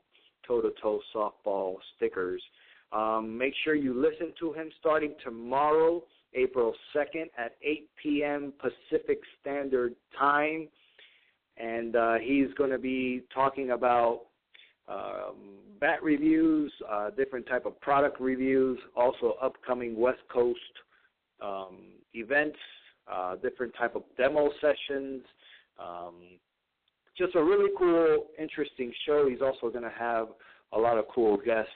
toe 0.47 0.61
to 0.61 0.71
toe 0.81 0.99
softball 1.15 1.75
stickers. 1.95 2.41
Um, 2.91 3.37
make 3.37 3.53
sure 3.63 3.75
you 3.75 3.93
listen 3.93 4.33
to 4.39 4.53
him 4.53 4.69
starting 4.79 5.13
tomorrow, 5.23 6.03
April 6.33 6.73
2nd 6.95 7.25
at 7.37 7.55
8 7.61 7.89
p.m. 8.01 8.53
Pacific 8.59 9.19
Standard 9.41 9.95
Time. 10.17 10.67
And 11.57 11.95
uh, 11.95 12.15
he's 12.15 12.53
going 12.57 12.69
to 12.69 12.77
be 12.77 13.23
talking 13.33 13.71
about 13.71 14.21
um, 14.87 15.57
bat 15.81 16.01
reviews, 16.01 16.71
uh, 16.89 17.09
different 17.11 17.47
type 17.47 17.65
of 17.65 17.79
product 17.81 18.21
reviews, 18.21 18.79
also 18.95 19.35
upcoming 19.41 19.99
West 19.99 20.21
Coast 20.31 20.59
um, 21.41 21.77
events, 22.13 22.57
uh, 23.11 23.35
different 23.35 23.73
type 23.77 23.95
of 23.95 24.03
demo 24.17 24.49
sessions. 24.61 25.23
Um, 25.79 26.15
just 27.17 27.35
a 27.35 27.43
really 27.43 27.71
cool, 27.77 28.27
interesting 28.39 28.93
show. 29.05 29.27
He's 29.29 29.41
also 29.41 29.69
going 29.69 29.83
to 29.83 29.93
have 29.97 30.27
a 30.73 30.79
lot 30.79 30.97
of 30.97 31.05
cool 31.13 31.37
guests 31.37 31.71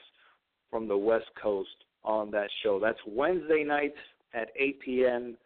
from 0.71 0.87
the 0.87 0.97
West 0.97 1.29
Coast 1.41 1.69
on 2.03 2.31
that 2.31 2.49
show. 2.63 2.79
That's 2.79 2.97
Wednesday 3.05 3.63
night 3.63 3.93
at 4.33 4.49
8 4.57 4.79
p.m. 4.79 5.37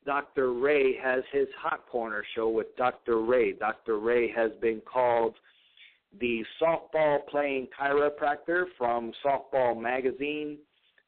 Dr. 0.09 0.55
Ray 0.55 0.97
has 0.97 1.23
his 1.33 1.47
Hot 1.61 1.87
Corner 1.87 2.25
show 2.35 2.49
with 2.49 2.75
Dr. 2.79 3.21
Ray. 3.21 3.53
Dr. 3.53 3.99
Ray 3.99 4.33
has 4.33 4.51
been 4.59 4.81
called 4.91 5.35
the 6.19 6.43
softball 6.59 7.19
playing 7.29 7.69
chiropractor 7.79 8.65
from 8.79 9.13
Softball 9.23 9.79
Magazine. 9.79 10.57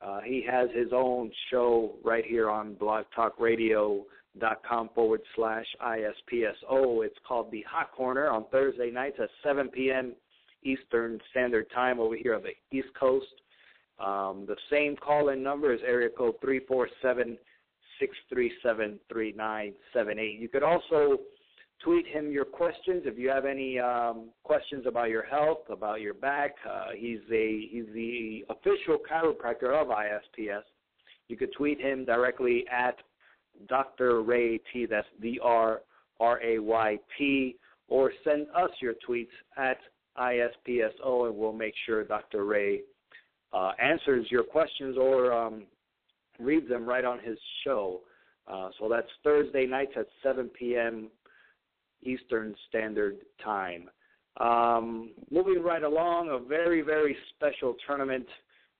Uh, 0.02 0.20
he 0.20 0.44
has 0.46 0.68
his 0.74 0.88
own 0.92 1.30
show 1.50 1.94
right 2.04 2.26
here 2.26 2.50
on 2.50 2.74
blogtalkradio.com 2.74 4.90
forward 4.94 5.22
slash 5.34 5.64
ISPSO. 5.82 7.02
It's 7.02 7.16
called 7.26 7.50
the 7.50 7.64
Hot 7.70 7.92
Corner 7.92 8.28
on 8.28 8.44
Thursday 8.52 8.90
nights 8.90 9.16
at 9.18 9.30
7 9.42 9.68
p.m. 9.68 10.12
Eastern 10.62 11.18
Standard 11.30 11.70
Time 11.74 12.00
over 12.00 12.16
here 12.16 12.34
on 12.34 12.42
the 12.42 12.52
East 12.76 12.92
Coast. 13.00 13.24
Um, 13.98 14.44
the 14.46 14.56
same 14.70 14.94
call-in 14.96 15.42
number 15.42 15.72
is 15.72 15.80
area 15.86 16.10
code 16.10 16.34
347 16.42 17.38
637 18.00 18.98
3978. 19.08 20.40
You 20.40 20.48
could 20.48 20.62
also 20.62 21.18
tweet 21.82 22.06
him 22.06 22.30
your 22.30 22.44
questions 22.44 23.02
if 23.04 23.18
you 23.18 23.28
have 23.28 23.44
any 23.44 23.78
um, 23.78 24.30
questions 24.42 24.84
about 24.86 25.08
your 25.08 25.22
health, 25.22 25.60
about 25.70 26.00
your 26.00 26.14
back. 26.14 26.54
Uh, 26.68 26.86
he's 26.96 27.20
a 27.32 27.68
he's 27.70 27.86
the 27.94 28.44
official 28.50 28.98
chiropractor 28.98 29.80
of 29.80 29.88
ISPS. 29.88 30.62
You 31.28 31.36
could 31.36 31.52
tweet 31.56 31.80
him 31.80 32.04
directly 32.04 32.64
at 32.72 32.96
Dr. 33.68 34.22
Ray 34.22 34.60
T. 34.72 34.86
That's 34.86 35.06
D 35.20 35.38
R 35.42 35.82
R 36.18 36.40
A 36.42 36.58
Y 36.58 36.98
T, 37.16 37.56
or 37.88 38.12
send 38.24 38.46
us 38.56 38.70
your 38.80 38.94
tweets 39.08 39.28
at 39.56 39.78
ISPSO, 40.18 41.28
and 41.28 41.36
we'll 41.36 41.52
make 41.52 41.74
sure 41.86 42.04
Dr. 42.04 42.44
Ray 42.44 42.80
uh, 43.52 43.72
answers 43.82 44.26
your 44.30 44.42
questions 44.42 44.96
or 44.98 45.32
um, 45.32 45.62
reads 46.40 46.68
them 46.68 46.86
right 46.86 47.04
on 47.04 47.18
his 47.20 47.38
show. 47.64 48.00
Uh, 48.46 48.70
so 48.78 48.88
that's 48.88 49.08
Thursday 49.22 49.66
nights 49.66 49.92
at 49.96 50.06
7 50.22 50.48
p.m. 50.48 51.08
Eastern 52.02 52.54
Standard 52.68 53.16
Time. 53.44 53.88
Um, 54.38 55.10
moving 55.30 55.62
right 55.62 55.82
along, 55.82 56.30
a 56.30 56.38
very, 56.38 56.80
very 56.82 57.16
special 57.34 57.76
tournament. 57.86 58.26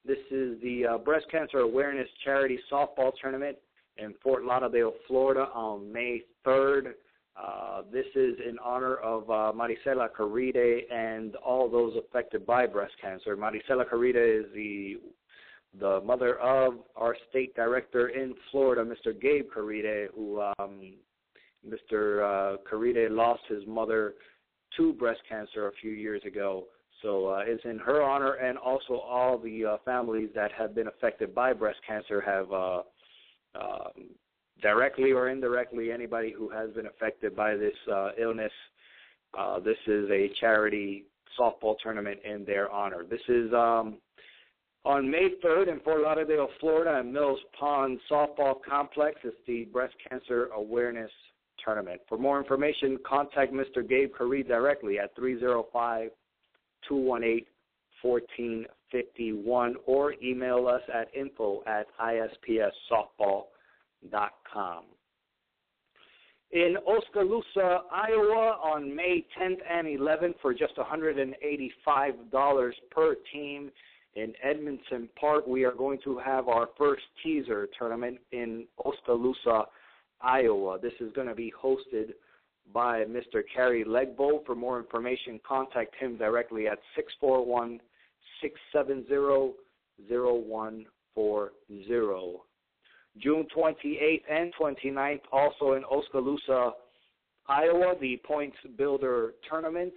This 0.04 0.18
is 0.30 0.60
the 0.62 0.86
uh, 0.92 0.98
Breast 0.98 1.26
Cancer 1.30 1.58
Awareness 1.58 2.08
Charity 2.24 2.58
Softball 2.72 3.12
Tournament 3.20 3.58
in 3.98 4.14
Fort 4.22 4.44
Lauderdale, 4.44 4.94
Florida 5.06 5.48
on 5.54 5.92
May 5.92 6.22
3rd. 6.46 6.92
Uh, 7.36 7.82
this 7.92 8.06
is 8.14 8.36
in 8.46 8.58
honor 8.64 8.96
of 8.96 9.28
uh, 9.30 9.52
Maricela 9.54 10.08
Caride 10.10 10.84
and 10.90 11.36
all 11.36 11.68
those 11.68 11.94
affected 11.96 12.44
by 12.44 12.66
breast 12.66 12.92
cancer. 13.00 13.36
Maricela 13.36 13.88
Caride 13.88 14.40
is 14.40 14.46
the 14.54 14.96
the 15.78 16.00
mother 16.04 16.38
of 16.40 16.74
our 16.96 17.16
state 17.28 17.54
director 17.54 18.08
in 18.08 18.34
Florida, 18.50 18.84
Mr. 18.84 19.18
Gabe 19.18 19.46
Caride, 19.54 20.08
who 20.14 20.40
um, 20.58 20.94
Mr. 21.66 22.54
Uh, 22.54 22.56
Caride 22.68 23.10
lost 23.10 23.42
his 23.48 23.62
mother 23.66 24.14
to 24.76 24.92
breast 24.94 25.20
cancer 25.28 25.68
a 25.68 25.72
few 25.80 25.92
years 25.92 26.22
ago. 26.26 26.66
So 27.02 27.28
uh, 27.28 27.42
it's 27.46 27.64
in 27.64 27.78
her 27.78 28.02
honor, 28.02 28.34
and 28.34 28.58
also 28.58 28.94
all 28.94 29.38
the 29.38 29.64
uh, 29.64 29.76
families 29.84 30.30
that 30.34 30.52
have 30.52 30.74
been 30.74 30.88
affected 30.88 31.34
by 31.34 31.52
breast 31.52 31.78
cancer 31.86 32.20
have 32.20 32.52
uh, 32.52 32.82
uh, 33.54 33.88
directly 34.60 35.12
or 35.12 35.28
indirectly 35.28 35.92
anybody 35.92 36.32
who 36.36 36.50
has 36.50 36.70
been 36.72 36.86
affected 36.86 37.34
by 37.34 37.54
this 37.54 37.74
uh, 37.90 38.10
illness. 38.20 38.52
Uh, 39.38 39.60
this 39.60 39.78
is 39.86 40.10
a 40.10 40.30
charity 40.40 41.04
softball 41.38 41.76
tournament 41.82 42.18
in 42.24 42.44
their 42.44 42.70
honor. 42.70 43.04
This 43.08 43.20
is 43.28 43.52
um, 43.54 43.98
on 44.84 45.10
May 45.10 45.30
3rd 45.44 45.68
in 45.68 45.80
Fort 45.80 46.02
Lauderdale, 46.02 46.48
Florida, 46.58 47.00
at 47.00 47.06
Mills 47.06 47.40
Pond 47.58 48.00
Softball 48.10 48.54
Complex. 48.66 49.20
It's 49.24 49.36
the 49.46 49.64
Breast 49.66 49.94
Cancer 50.08 50.46
Awareness 50.54 51.10
Tournament. 51.62 52.00
For 52.08 52.16
more 52.16 52.40
information, 52.40 52.98
contact 53.06 53.52
Mr. 53.52 53.86
Gabe 53.86 54.10
Caride 54.12 54.48
directly 54.48 54.98
at 54.98 55.14
305 55.14 56.08
218 56.88 57.44
1451 58.02 59.76
or 59.86 60.14
email 60.22 60.66
us 60.66 60.82
at 60.92 61.08
info 61.14 61.62
at 61.66 61.86
ispssoftball.com. 62.00 64.84
In 66.52 66.76
Oskaloosa, 66.78 67.82
Iowa, 67.92 68.58
on 68.64 68.96
May 68.96 69.24
10th 69.40 69.60
and 69.70 69.86
11th 69.86 70.34
for 70.42 70.52
just 70.52 70.74
$185 70.76 72.72
per 72.90 73.14
team 73.32 73.70
in 74.14 74.34
Edmundson 74.44 75.08
Park, 75.18 75.46
we 75.46 75.64
are 75.64 75.72
going 75.72 75.98
to 76.04 76.18
have 76.18 76.48
our 76.48 76.68
first 76.76 77.02
teaser 77.22 77.68
tournament 77.78 78.18
in 78.32 78.66
Oskaloosa, 78.84 79.64
Iowa. 80.20 80.78
This 80.80 80.92
is 81.00 81.12
going 81.12 81.28
to 81.28 81.34
be 81.34 81.52
hosted 81.62 82.12
by 82.72 83.04
Mr. 83.04 83.42
Kerry 83.54 83.84
Legbo. 83.84 84.44
For 84.44 84.54
more 84.54 84.78
information, 84.78 85.40
contact 85.46 85.94
him 85.96 86.16
directly 86.16 86.66
at 86.66 86.78
641 86.96 87.80
670 88.40 89.54
0140. 90.08 92.36
June 93.18 93.46
28th 93.56 94.22
and 94.30 94.52
29th, 94.54 95.20
also 95.32 95.72
in 95.72 95.84
Oskaloosa, 95.84 96.72
Iowa, 97.48 97.94
the 98.00 98.20
Points 98.24 98.56
Builder 98.78 99.34
Tournament, 99.48 99.92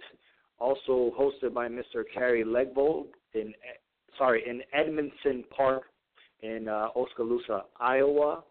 also 0.58 1.12
hosted 1.18 1.54
by 1.54 1.68
Mr. 1.68 2.02
Kerry 2.12 2.44
Legbo 2.44 3.06
in 3.34 3.54
sorry 4.18 4.42
in 4.48 4.62
Edmundson 4.76 5.48
Park 5.50 5.82
in 6.42 6.68
uh, 6.68 6.88
Oskaloosa, 6.96 7.64
Iowa. 7.80 8.44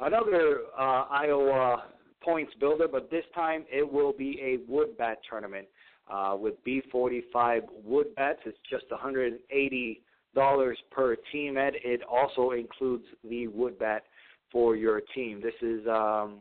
Another 0.00 0.60
uh, 0.78 1.04
Iowa 1.10 1.84
points 2.22 2.52
builder, 2.60 2.86
but 2.90 3.10
this 3.10 3.24
time 3.34 3.64
it 3.70 3.90
will 3.90 4.12
be 4.12 4.38
a 4.42 4.70
wood 4.70 4.96
bat 4.96 5.18
tournament 5.28 5.66
uh, 6.10 6.36
with 6.38 6.54
B45 6.64 7.62
wood 7.84 8.14
bats. 8.16 8.38
It's 8.46 8.58
just 8.70 8.90
180 8.90 10.02
dollars 10.34 10.78
per 10.90 11.16
team. 11.32 11.56
Ed, 11.56 11.74
it 11.84 12.00
also 12.08 12.52
includes 12.52 13.04
the 13.28 13.48
wood 13.48 13.78
bat 13.78 14.04
for 14.52 14.76
your 14.76 15.00
team. 15.14 15.40
This 15.42 15.54
is 15.62 15.86
um, 15.88 16.40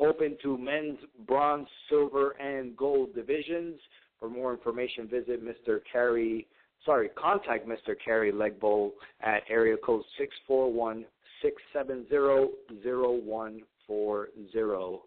open 0.00 0.36
to 0.42 0.58
men's 0.58 0.98
bronze, 1.26 1.68
silver, 1.88 2.30
and 2.40 2.76
gold 2.76 3.14
divisions. 3.14 3.78
For 4.22 4.30
more 4.30 4.54
information, 4.54 5.08
visit 5.08 5.44
Mr. 5.44 5.80
Carey. 5.92 6.46
Sorry, 6.86 7.08
contact 7.08 7.66
Mr. 7.66 7.96
Carey 8.04 8.30
Legbo 8.30 8.92
at 9.20 9.42
area 9.50 9.76
code 9.84 10.04
six 10.16 10.32
four 10.46 10.72
one 10.72 11.04
six 11.42 11.60
seven 11.72 12.06
zero 12.08 12.50
zero 12.84 13.10
one 13.10 13.62
four 13.84 14.28
zero. 14.52 15.02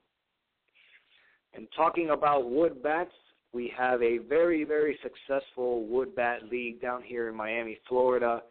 And 1.54 1.66
talking 1.78 2.10
about 2.10 2.52
wood 2.52 2.84
bats, 2.84 3.14
we 3.54 3.72
have 3.78 4.04
a 4.04 4.18
very, 4.18 4.66
very 4.66 5.00
successful 5.02 5.86
wood 5.88 6.14
bat 6.14 6.40
league 6.52 6.82
down 6.82 7.02
here 7.02 7.30
in 7.30 7.36
Miami, 7.36 7.80
Florida. 7.88 8.44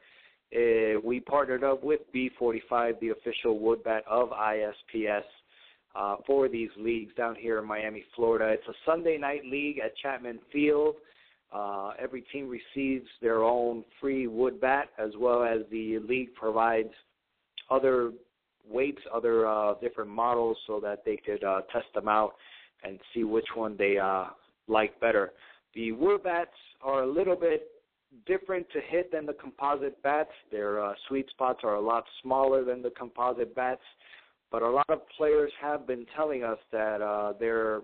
Uh, 0.56 0.98
we 1.04 1.20
partnered 1.20 1.62
up 1.62 1.84
with 1.84 2.00
B45, 2.14 2.98
the 3.00 3.10
official 3.10 3.58
wood 3.58 3.84
bat 3.84 4.02
of 4.08 4.30
ISPS, 4.30 5.24
uh, 5.94 6.16
for 6.26 6.48
these 6.48 6.70
leagues 6.76 7.14
down 7.14 7.34
here 7.36 7.58
in 7.58 7.66
Miami, 7.66 8.04
Florida. 8.16 8.48
It's 8.48 8.66
a 8.68 8.74
Sunday 8.84 9.16
night 9.18 9.42
league 9.44 9.78
at 9.78 9.96
Chapman 9.96 10.38
Field. 10.52 10.96
Uh, 11.52 11.92
every 12.00 12.22
team 12.32 12.48
receives 12.48 13.06
their 13.22 13.44
own 13.44 13.84
free 14.00 14.26
wood 14.26 14.60
bat, 14.60 14.88
as 14.98 15.10
well 15.18 15.44
as 15.44 15.60
the 15.70 15.98
league 16.00 16.34
provides 16.34 16.92
other 17.70 18.10
weights, 18.68 19.00
other 19.12 19.46
uh, 19.46 19.74
different 19.80 20.10
models, 20.10 20.56
so 20.66 20.80
that 20.80 21.04
they 21.04 21.16
could 21.16 21.44
uh, 21.44 21.60
test 21.72 21.86
them 21.94 22.08
out 22.08 22.32
and 22.82 22.98
see 23.14 23.24
which 23.24 23.46
one 23.54 23.76
they 23.76 23.98
uh, 23.98 24.26
like 24.66 24.98
better. 25.00 25.32
The 25.74 25.92
wood 25.92 26.24
bats 26.24 26.50
are 26.82 27.02
a 27.02 27.06
little 27.06 27.36
bit 27.36 27.68
different 28.26 28.66
to 28.72 28.80
hit 28.88 29.12
than 29.12 29.26
the 29.26 29.32
composite 29.34 30.00
bats. 30.02 30.30
Their 30.50 30.82
uh, 30.84 30.94
sweet 31.08 31.28
spots 31.30 31.60
are 31.62 31.74
a 31.74 31.80
lot 31.80 32.04
smaller 32.22 32.64
than 32.64 32.82
the 32.82 32.90
composite 32.90 33.54
bats, 33.54 33.82
but 34.54 34.62
a 34.62 34.70
lot 34.70 34.88
of 34.88 35.00
players 35.16 35.50
have 35.60 35.84
been 35.84 36.06
telling 36.14 36.44
us 36.44 36.58
that 36.70 37.02
uh, 37.02 37.32
their 37.40 37.80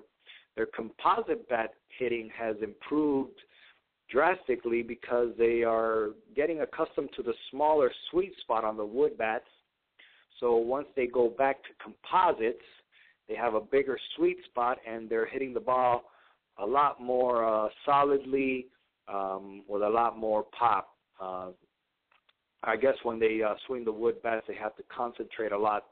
their 0.55 0.67
composite 0.67 1.49
bat 1.49 1.75
hitting 1.99 2.31
has 2.39 2.55
improved 2.63 3.41
drastically 4.09 4.81
because 4.81 5.31
they 5.37 5.65
are 5.65 6.11
getting 6.37 6.61
accustomed 6.61 7.09
to 7.17 7.25
the 7.25 7.33
smaller 7.51 7.91
sweet 8.13 8.33
spot 8.43 8.63
on 8.63 8.77
the 8.77 8.85
wood 8.85 9.19
bats. 9.19 9.49
So 10.39 10.59
once 10.59 10.87
they 10.95 11.09
go 11.09 11.29
back 11.29 11.57
to 11.65 11.71
composites, 11.83 12.63
they 13.29 13.35
have 13.35 13.55
a 13.55 13.61
bigger 13.61 13.99
sweet 14.15 14.37
spot 14.45 14.79
and 14.89 15.11
they're 15.11 15.27
hitting 15.27 15.53
the 15.53 15.59
ball 15.59 16.05
a 16.59 16.65
lot 16.65 17.03
more 17.03 17.45
uh, 17.45 17.69
solidly 17.85 18.69
um, 19.09 19.65
with 19.67 19.83
a 19.83 19.89
lot 19.89 20.17
more 20.17 20.45
pop. 20.57 20.95
Uh, 21.21 21.49
I 22.63 22.77
guess 22.77 22.95
when 23.03 23.19
they 23.19 23.43
uh, 23.43 23.55
swing 23.67 23.85
the 23.85 23.93
wood 23.93 24.23
bats, 24.23 24.45
they 24.47 24.55
have 24.55 24.77
to 24.77 24.85
concentrate 24.95 25.51
a 25.51 25.59
lot, 25.59 25.87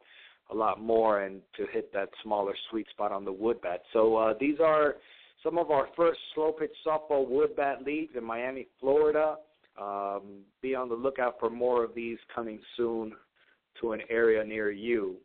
a 0.51 0.55
lot 0.55 0.81
more, 0.81 1.23
and 1.23 1.41
to 1.57 1.67
hit 1.73 1.93
that 1.93 2.09
smaller 2.23 2.55
sweet 2.71 2.87
spot 2.91 3.13
on 3.13 3.25
the 3.25 3.33
wood 3.33 3.61
bat. 3.61 3.83
So 3.93 4.17
uh, 4.17 4.35
these 4.41 4.59
are 4.65 4.97
some 5.43 5.59
of 5.59 5.71
our 5.71 5.89
first 5.97 6.19
slow 6.35 6.53
pitch 6.53 6.75
softball 6.87 7.29
wood 7.29 7.55
bat 7.57 7.83
leagues 7.85 8.15
in 8.17 8.25
Miami, 8.25 8.67
Florida. 8.81 9.37
Um, 9.81 10.41
be 10.61 10.75
on 10.75 10.89
the 10.89 10.95
lookout 10.95 11.37
for 11.39 11.51
more 11.51 11.85
of 11.85 11.95
these 11.95 12.19
coming 12.35 12.59
soon 12.77 13.13
to 13.81 13.93
an 13.93 14.01
area 14.11 14.45
near 14.45 14.73
you. 14.73 15.17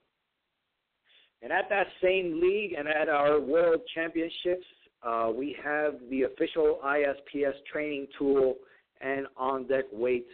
And 1.42 1.52
at 1.52 1.68
that 1.70 1.88
same 2.02 2.40
league 2.40 2.74
and 2.78 2.88
at 2.88 3.10
our 3.10 3.40
World 3.40 3.82
Championships, 3.94 4.66
uh, 5.02 5.30
we 5.36 5.56
have 5.64 5.96
the 6.10 6.24
official 6.24 6.80
ISPS 6.86 7.56
training 7.72 8.08
tool 8.18 8.56
and 9.02 9.28
on 9.36 9.68
deck 9.68 9.86
weights 9.92 10.30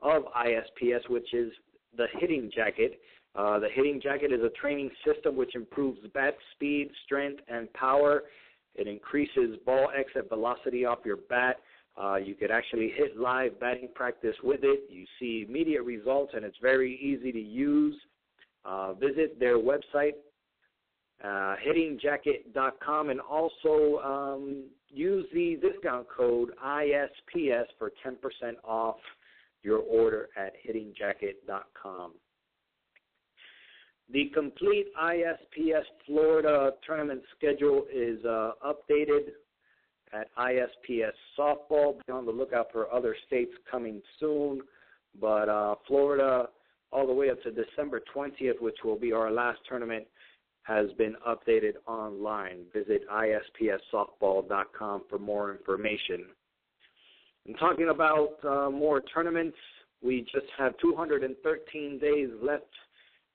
of 0.00 0.22
ISPS, 0.34 1.08
which 1.08 1.34
is 1.34 1.52
the 1.96 2.06
hitting 2.18 2.50
jacket. 2.54 2.98
Uh, 3.36 3.58
the 3.58 3.68
hitting 3.74 4.00
jacket 4.00 4.32
is 4.32 4.40
a 4.42 4.50
training 4.60 4.90
system 5.04 5.36
which 5.36 5.54
improves 5.54 5.98
bat 6.14 6.34
speed, 6.54 6.90
strength, 7.04 7.42
and 7.48 7.72
power. 7.74 8.22
It 8.74 8.86
increases 8.86 9.56
ball 9.64 9.88
exit 9.96 10.28
velocity 10.28 10.84
off 10.84 10.98
your 11.04 11.18
bat. 11.28 11.56
Uh, 12.00 12.16
you 12.16 12.34
could 12.34 12.50
actually 12.50 12.92
hit 12.96 13.16
live 13.18 13.58
batting 13.58 13.88
practice 13.94 14.36
with 14.42 14.60
it. 14.62 14.80
You 14.90 15.04
see 15.18 15.46
immediate 15.48 15.82
results, 15.82 16.32
and 16.34 16.44
it's 16.44 16.58
very 16.60 16.96
easy 16.96 17.32
to 17.32 17.40
use. 17.40 17.96
Uh, 18.64 18.94
visit 18.94 19.38
their 19.38 19.58
website 19.58 20.14
uh, 21.24 21.54
hittingjacket.com, 21.66 23.10
and 23.10 23.20
also 23.20 23.98
um, 24.04 24.64
use 24.88 25.26
the 25.32 25.58
discount 25.62 26.06
code 26.14 26.50
ISPS 26.64 27.64
for 27.78 27.90
10% 28.04 28.16
off 28.64 28.96
your 29.62 29.78
order 29.78 30.28
at 30.36 30.52
hittingjacket.com. 30.68 32.12
The 34.12 34.30
complete 34.34 34.86
ISPS 35.00 35.84
Florida 36.06 36.72
tournament 36.86 37.22
schedule 37.36 37.86
is 37.92 38.24
uh, 38.24 38.52
updated 38.64 39.30
at 40.12 40.28
ISPS 40.38 41.12
Softball. 41.36 41.98
Be 42.06 42.12
on 42.12 42.24
the 42.24 42.30
lookout 42.30 42.68
for 42.72 42.92
other 42.92 43.16
states 43.26 43.50
coming 43.68 44.00
soon. 44.20 44.60
But 45.20 45.48
uh, 45.48 45.74
Florida, 45.88 46.48
all 46.92 47.06
the 47.06 47.12
way 47.12 47.30
up 47.30 47.42
to 47.42 47.50
December 47.50 48.00
20th, 48.14 48.60
which 48.60 48.76
will 48.84 48.98
be 48.98 49.12
our 49.12 49.32
last 49.32 49.58
tournament, 49.68 50.06
has 50.62 50.86
been 50.98 51.16
updated 51.26 51.74
online. 51.86 52.64
Visit 52.72 53.02
ispssoftball.com 53.08 55.02
for 55.08 55.18
more 55.18 55.52
information. 55.52 56.26
And 57.46 57.58
talking 57.58 57.88
about 57.88 58.36
uh, 58.44 58.70
more 58.70 59.00
tournaments, 59.00 59.56
we 60.02 60.22
just 60.32 60.46
have 60.58 60.76
213 60.78 61.98
days 61.98 62.28
left 62.40 62.64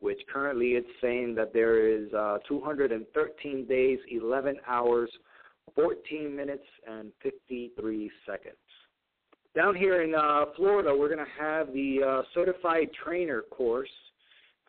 which 0.00 0.20
currently 0.32 0.72
it's 0.72 0.88
saying 1.00 1.34
that 1.36 1.52
there 1.52 1.86
is 1.88 2.12
uh, 2.12 2.38
213 2.46 3.66
days, 3.66 3.98
11 4.10 4.56
hours, 4.66 5.10
14 5.74 6.34
minutes, 6.34 6.64
and 6.86 7.12
53 7.22 8.10
seconds. 8.26 8.56
Down 9.54 9.74
here 9.74 10.02
in 10.02 10.14
uh, 10.14 10.46
Florida, 10.56 10.94
we're 10.96 11.14
going 11.14 11.24
to 11.24 11.42
have 11.42 11.72
the 11.72 12.02
uh, 12.02 12.22
certified 12.34 12.88
trainer 13.04 13.42
course. 13.50 13.90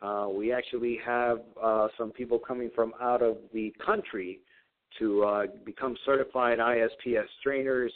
Uh, 0.02 0.28
we 0.30 0.52
actually 0.52 0.98
have 1.04 1.38
uh, 1.62 1.88
some 1.96 2.10
people 2.10 2.38
coming 2.38 2.70
from 2.74 2.92
out 3.00 3.22
of 3.22 3.38
the 3.54 3.72
country 3.84 4.40
to 4.98 5.24
uh, 5.24 5.42
become 5.64 5.96
certified 6.04 6.58
ISPS 6.58 7.28
trainers 7.42 7.92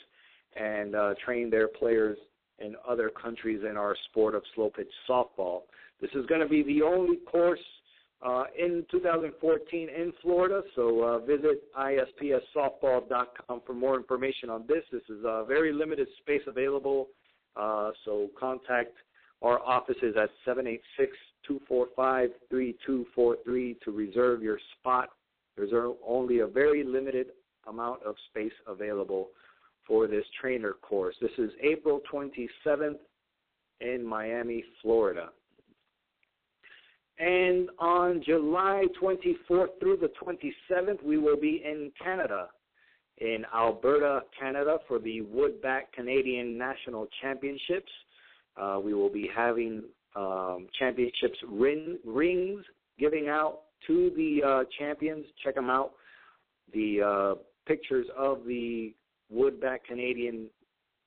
and 0.56 0.94
uh, 0.94 1.14
train 1.24 1.50
their 1.50 1.68
players 1.68 2.16
in 2.58 2.74
other 2.88 3.10
countries 3.10 3.60
in 3.68 3.76
our 3.76 3.94
sport 4.10 4.34
of 4.34 4.42
slow 4.54 4.70
pitch 4.70 4.90
softball. 5.08 5.62
This 6.00 6.10
is 6.14 6.26
going 6.26 6.40
to 6.40 6.48
be 6.48 6.62
the 6.62 6.82
only 6.82 7.16
course 7.16 7.60
uh, 8.24 8.44
in 8.58 8.84
2014 8.90 9.88
in 9.88 10.12
Florida. 10.22 10.62
So 10.74 11.02
uh, 11.02 11.18
visit 11.20 11.62
ispssoftball.com 11.78 13.62
for 13.66 13.74
more 13.74 13.96
information 13.96 14.50
on 14.50 14.64
this. 14.66 14.82
This 14.90 15.02
is 15.08 15.24
a 15.24 15.44
very 15.46 15.72
limited 15.72 16.08
space 16.20 16.42
available. 16.46 17.08
Uh, 17.56 17.90
so 18.04 18.28
contact 18.38 18.96
our 19.42 19.60
offices 19.60 20.16
at 20.20 20.30
786-245-3243 21.48 23.80
to 23.80 23.90
reserve 23.92 24.42
your 24.42 24.58
spot. 24.78 25.10
There's 25.56 25.72
only 26.06 26.40
a 26.40 26.46
very 26.46 26.84
limited 26.84 27.28
amount 27.66 28.02
of 28.02 28.16
space 28.30 28.52
available 28.66 29.28
for 29.86 30.06
this 30.06 30.24
trainer 30.40 30.72
course. 30.72 31.14
This 31.20 31.30
is 31.38 31.50
April 31.62 32.00
27th 32.12 32.98
in 33.80 34.04
Miami, 34.04 34.64
Florida. 34.82 35.30
And 37.18 37.68
on 37.78 38.22
July 38.24 38.84
24th 39.00 39.80
through 39.80 39.98
the 39.98 40.10
27th, 40.22 41.02
we 41.02 41.18
will 41.18 41.36
be 41.36 41.62
in 41.64 41.90
Canada, 42.02 42.48
in 43.18 43.44
Alberta, 43.54 44.20
Canada, 44.38 44.78
for 44.86 45.00
the 45.00 45.22
Wood 45.22 45.60
Bat 45.60 45.92
Canadian 45.92 46.56
National 46.56 47.08
Championships. 47.20 47.90
Uh, 48.56 48.78
we 48.82 48.94
will 48.94 49.10
be 49.10 49.28
having 49.34 49.82
um, 50.14 50.68
championships 50.78 51.38
ring, 51.48 51.98
rings 52.04 52.64
giving 52.98 53.28
out 53.28 53.60
to 53.86 54.10
the 54.16 54.42
uh, 54.46 54.64
champions. 54.78 55.26
Check 55.42 55.56
them 55.56 55.70
out. 55.70 55.92
The 56.72 57.00
uh, 57.02 57.34
pictures 57.66 58.06
of 58.16 58.44
the 58.46 58.94
Wood 59.28 59.60
Bat 59.60 59.80
Canadian 59.88 60.48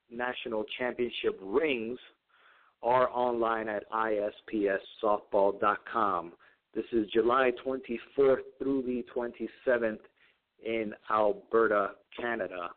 National 0.09 0.65
Championship 0.77 1.39
rings 1.41 1.99
are 2.83 3.09
online 3.09 3.69
at 3.69 3.89
ispssoftball.com. 3.91 6.33
This 6.73 6.85
is 6.93 7.05
July 7.13 7.51
24th 7.65 8.37
through 8.57 8.83
the 8.83 9.03
27th 9.15 9.99
in 10.65 10.93
Alberta, 11.09 11.91
Canada. 12.17 12.69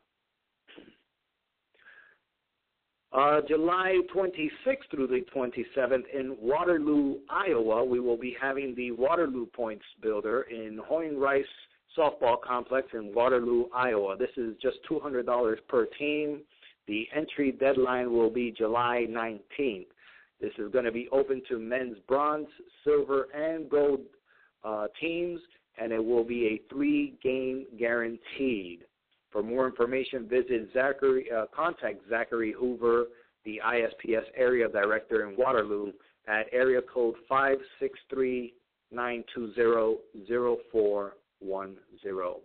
Uh, 3.12 3.40
July 3.48 4.00
26th 4.12 4.90
through 4.90 5.06
the 5.06 5.24
27th 5.34 6.02
in 6.12 6.36
Waterloo, 6.40 7.18
Iowa, 7.30 7.84
we 7.84 8.00
will 8.00 8.16
be 8.16 8.36
having 8.40 8.74
the 8.74 8.90
Waterloo 8.90 9.46
Points 9.46 9.84
Builder 10.02 10.42
in 10.50 10.80
Hoying 10.84 11.20
Rice 11.20 11.44
Softball 11.96 12.42
Complex 12.42 12.88
in 12.92 13.14
Waterloo, 13.14 13.66
Iowa. 13.72 14.16
This 14.16 14.36
is 14.36 14.56
just 14.60 14.78
$200 14.90 15.54
per 15.68 15.86
team. 15.96 16.40
The 16.88 17.06
entry 17.14 17.52
deadline 17.52 18.12
will 18.12 18.30
be 18.30 18.50
July 18.50 19.06
19th. 19.08 19.86
This 20.44 20.52
is 20.58 20.70
going 20.70 20.84
to 20.84 20.92
be 20.92 21.08
open 21.10 21.40
to 21.48 21.58
men's 21.58 21.96
bronze, 22.06 22.48
silver, 22.84 23.28
and 23.34 23.70
gold 23.70 24.00
uh, 24.62 24.88
teams, 25.00 25.40
and 25.78 25.90
it 25.90 26.04
will 26.04 26.22
be 26.22 26.46
a 26.48 26.60
three-game 26.70 27.64
guaranteed. 27.78 28.80
For 29.30 29.42
more 29.42 29.66
information, 29.66 30.28
visit 30.28 30.68
Zachary, 30.74 31.30
uh, 31.34 31.46
contact 31.56 32.02
Zachary 32.10 32.52
Hoover, 32.52 33.06
the 33.46 33.58
ISPS 33.66 34.24
area 34.36 34.68
director 34.68 35.26
in 35.26 35.34
Waterloo, 35.34 35.92
at 36.28 36.44
area 36.52 36.82
code 36.92 37.14
five 37.26 37.56
six 37.80 37.98
three 38.10 38.52
nine 38.92 39.24
two 39.34 39.54
zero 39.54 39.96
zero 40.26 40.58
four 40.70 41.14
one 41.38 41.76
zero. 42.02 42.40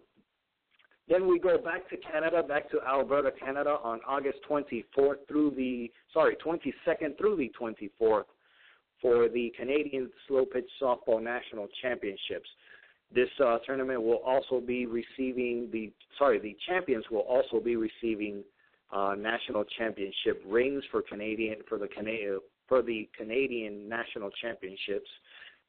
Then 1.10 1.28
we 1.28 1.40
go 1.40 1.58
back 1.58 1.90
to 1.90 1.98
Canada, 1.98 2.44
back 2.44 2.70
to 2.70 2.80
Alberta, 2.88 3.32
Canada 3.32 3.78
on 3.84 4.00
August 4.08 4.38
24th 4.48 5.28
through 5.28 5.52
the, 5.58 5.92
sorry, 6.14 6.38
22nd 6.46 7.18
through 7.18 7.38
the 7.38 7.52
24th 7.60 8.26
for 9.02 9.28
the 9.28 9.52
Canadian 9.58 10.12
Slow 10.28 10.46
Pitch 10.46 10.70
Softball 10.82 11.22
National 11.22 11.68
Championships. 11.82 12.48
This 13.14 13.30
uh, 13.44 13.58
tournament 13.66 14.04
will 14.04 14.22
also 14.24 14.62
be 14.62 14.86
receiving 14.86 15.68
the, 15.72 15.92
sorry, 16.20 16.38
the 16.38 16.56
champions 16.68 17.06
will 17.10 17.22
also 17.22 17.60
be 17.60 17.76
receiving 17.76 18.44
uh, 18.92 19.16
national 19.18 19.64
championship 19.78 20.44
rings 20.48 20.84
for 20.92 21.02
Canadian 21.02 21.58
for 21.68 21.78
the 21.78 21.88
Canadian 21.88 22.40
for 22.68 22.82
the 22.84 23.10
Canadian 23.18 23.90
national 23.90 24.30
championships. 24.42 25.10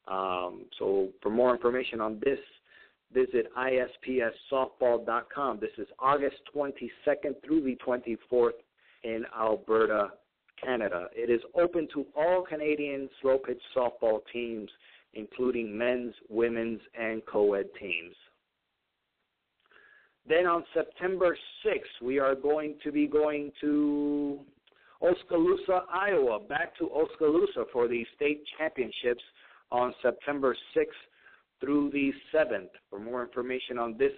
Um, 0.07 0.67
so 0.79 1.09
for 1.23 1.31
more 1.31 1.55
information 1.55 2.01
on 2.01 2.21
this, 2.23 2.39
visit 3.13 3.47
ispssoftball.com. 3.57 5.59
This 5.61 5.71
is 5.79 5.89
August 5.99 6.37
22nd 6.55 7.35
through 7.45 7.63
the 7.63 7.77
24th 7.85 8.53
in 9.03 9.25
Alberta, 9.39 10.13
Canada. 10.63 11.09
It 11.15 11.31
is 11.31 11.41
open 11.55 11.89
to 11.95 12.07
all 12.17 12.45
Canadian 12.49 13.09
slow 13.21 13.39
pitch 13.39 13.61
softball 13.77 14.21
teams, 14.33 14.71
including 15.15 15.77
men's, 15.77 16.15
women's, 16.29 16.81
and 16.99 17.23
co 17.27 17.55
ed 17.55 17.67
teams. 17.81 18.15
Then 20.29 20.47
on 20.47 20.65
September 20.75 21.37
6th, 21.67 22.03
we 22.03 22.19
are 22.19 22.35
going 22.35 22.77
to 22.85 22.93
be 22.93 23.07
going 23.07 23.51
to 23.61 24.41
Oskaloosa, 25.03 25.85
Iowa, 25.93 26.41
back 26.41 26.77
to 26.79 26.91
Oskaloosa 26.91 27.65
for 27.73 27.89
the 27.89 28.05
state 28.15 28.43
championships 28.59 29.23
on 29.73 29.95
September 30.03 30.55
6th 30.77 30.85
through 31.61 31.91
the 31.91 32.13
7th. 32.35 32.71
For 32.89 32.99
more 32.99 33.23
information 33.23 33.79
on 33.79 33.99
this, 33.99 34.13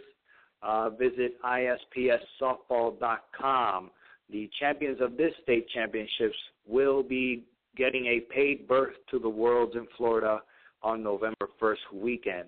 uh, 0.62 0.90
visit 0.90 1.43
ispssoftball.com. 1.43 3.90
The 4.30 4.49
champions 4.59 5.01
of 5.01 5.16
this 5.16 5.32
state 5.43 5.66
championships 5.74 6.36
will 6.66 7.03
be 7.03 7.43
getting 7.76 8.07
a 8.07 8.20
paid 8.32 8.68
berth 8.68 8.95
to 9.11 9.18
the 9.18 9.28
Worlds 9.28 9.74
in 9.74 9.88
Florida 9.97 10.40
on 10.82 11.03
November 11.03 11.49
1st 11.61 11.93
weekend. 11.95 12.47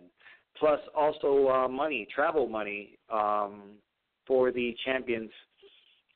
Plus, 0.58 0.80
also 0.94 1.48
uh, 1.48 1.66
money, 1.68 2.06
travel 2.14 2.48
money 2.48 2.96
um, 3.12 3.72
for 4.26 4.52
the 4.52 4.74
champions 4.84 5.30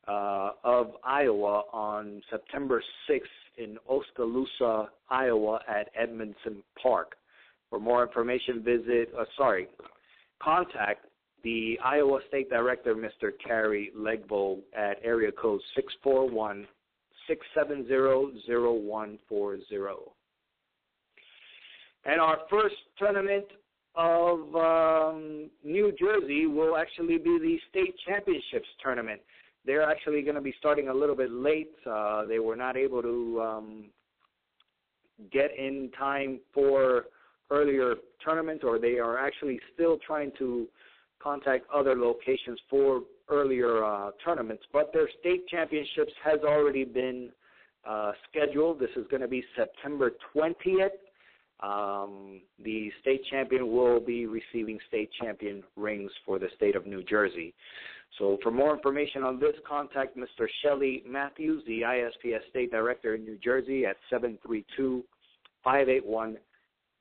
uh, 0.07 0.51
of 0.63 0.91
Iowa 1.03 1.63
on 1.73 2.21
September 2.29 2.81
6th 3.09 3.23
in 3.57 3.77
Oskaloosa, 3.87 4.89
Iowa 5.09 5.59
at 5.67 5.89
Edmundson 5.95 6.63
Park. 6.81 7.15
For 7.69 7.79
more 7.79 8.03
information, 8.05 8.63
visit, 8.63 9.11
uh, 9.17 9.25
sorry, 9.37 9.67
contact 10.41 11.05
the 11.43 11.77
Iowa 11.83 12.19
State 12.27 12.49
Director, 12.49 12.95
Mr. 12.95 13.31
Carrie 13.45 13.91
Legbo, 13.97 14.59
at 14.75 14.97
area 15.03 15.31
code 15.31 15.61
641 15.75 16.67
670 17.27 18.41
0140. 18.47 19.61
And 22.05 22.19
our 22.19 22.39
first 22.49 22.75
tournament 22.97 23.45
of 23.95 24.55
um, 24.55 25.49
New 25.63 25.91
Jersey 25.99 26.47
will 26.47 26.77
actually 26.77 27.17
be 27.17 27.37
the 27.39 27.57
state 27.69 27.93
championships 28.07 28.67
tournament. 28.81 29.21
They're 29.65 29.83
actually 29.83 30.21
going 30.21 30.35
to 30.35 30.41
be 30.41 30.55
starting 30.57 30.87
a 30.87 30.93
little 30.93 31.15
bit 31.15 31.31
late. 31.31 31.71
Uh, 31.85 32.25
they 32.25 32.39
were 32.39 32.55
not 32.55 32.77
able 32.77 33.01
to 33.01 33.41
um, 33.41 33.85
get 35.31 35.51
in 35.57 35.91
time 35.97 36.39
for 36.53 37.05
earlier 37.51 37.95
tournaments, 38.23 38.63
or 38.65 38.79
they 38.79 38.99
are 38.99 39.17
actually 39.17 39.59
still 39.73 39.97
trying 40.05 40.31
to 40.37 40.67
contact 41.21 41.65
other 41.73 41.95
locations 41.95 42.59
for 42.69 43.01
earlier 43.29 43.83
uh, 43.83 44.11
tournaments. 44.23 44.63
But 44.71 44.91
their 44.93 45.09
state 45.19 45.47
championships 45.47 46.13
has 46.23 46.39
already 46.43 46.83
been 46.83 47.29
uh, 47.87 48.11
scheduled. 48.29 48.79
This 48.79 48.89
is 48.95 49.05
going 49.09 49.21
to 49.21 49.27
be 49.27 49.43
September 49.55 50.11
20th. 50.35 50.89
Um, 51.61 52.41
the 52.63 52.89
state 53.01 53.21
champion 53.29 53.69
will 53.71 53.99
be 53.99 54.25
receiving 54.25 54.79
state 54.87 55.09
champion 55.21 55.63
rings 55.75 56.11
for 56.25 56.39
the 56.39 56.47
state 56.55 56.75
of 56.75 56.85
New 56.85 57.03
Jersey. 57.03 57.53
So, 58.17 58.37
for 58.41 58.49
more 58.49 58.73
information 58.73 59.23
on 59.23 59.39
this, 59.39 59.53
contact 59.67 60.17
Mr. 60.17 60.47
Shelley 60.63 61.03
Matthews, 61.05 61.63
the 61.67 61.81
ISPS 61.81 62.49
State 62.49 62.71
Director 62.71 63.15
in 63.15 63.23
New 63.23 63.37
Jersey, 63.37 63.85
at 63.85 63.97
732 64.09 65.03
581 65.63 66.37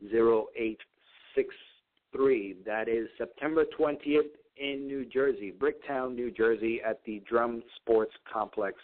0863. 0.04 2.56
That 2.64 2.88
is 2.88 3.08
September 3.16 3.64
20th 3.78 4.30
in 4.56 4.86
New 4.86 5.04
Jersey, 5.04 5.52
Bricktown, 5.56 6.14
New 6.14 6.30
Jersey, 6.30 6.80
at 6.86 7.00
the 7.04 7.20
Drum 7.28 7.62
Sports 7.76 8.14
Complex 8.30 8.78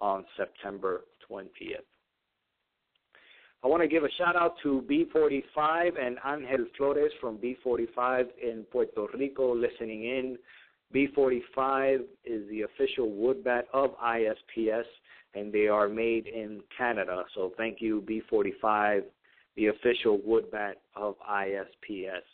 on 0.00 0.24
September 0.36 1.04
20th. 1.30 1.84
I 3.62 3.66
want 3.66 3.82
to 3.82 3.88
give 3.88 4.04
a 4.04 4.10
shout 4.16 4.36
out 4.36 4.54
to 4.62 4.82
B45 4.88 6.02
and 6.02 6.16
Angel 6.26 6.64
Flores 6.78 7.12
from 7.20 7.36
B45 7.36 8.28
in 8.42 8.64
Puerto 8.72 9.06
Rico 9.18 9.54
listening 9.54 10.04
in. 10.04 10.38
B45 10.94 12.00
is 12.24 12.48
the 12.48 12.62
official 12.62 13.10
wood 13.10 13.44
bat 13.44 13.66
of 13.74 13.90
ISPS, 14.02 14.86
and 15.34 15.52
they 15.52 15.68
are 15.68 15.90
made 15.90 16.26
in 16.26 16.62
Canada. 16.76 17.24
So 17.34 17.52
thank 17.58 17.82
you, 17.82 18.02
B45, 18.08 19.02
the 19.60 19.66
official 19.66 20.18
wood 20.24 20.50
bat 20.50 20.78
of 20.96 21.16
ISPS. 21.30 22.24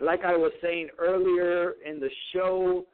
Like 0.00 0.24
I 0.24 0.36
was 0.36 0.50
saying 0.60 0.88
earlier 0.98 1.74
in 1.86 2.00
the 2.00 2.10
show, 2.32 2.86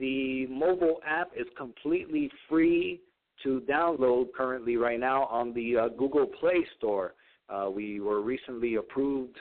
the 0.00 0.46
mobile 0.48 0.98
app 1.06 1.30
is 1.38 1.46
completely 1.56 2.28
free 2.48 3.00
to 3.44 3.62
download 3.70 4.32
currently 4.36 4.76
right 4.76 4.98
now 4.98 5.26
on 5.26 5.54
the 5.54 5.76
uh, 5.76 5.88
Google 5.96 6.26
Play 6.26 6.66
Store. 6.76 7.14
Uh, 7.48 7.70
we 7.70 8.00
were 8.00 8.20
recently 8.20 8.74
approved, 8.74 9.36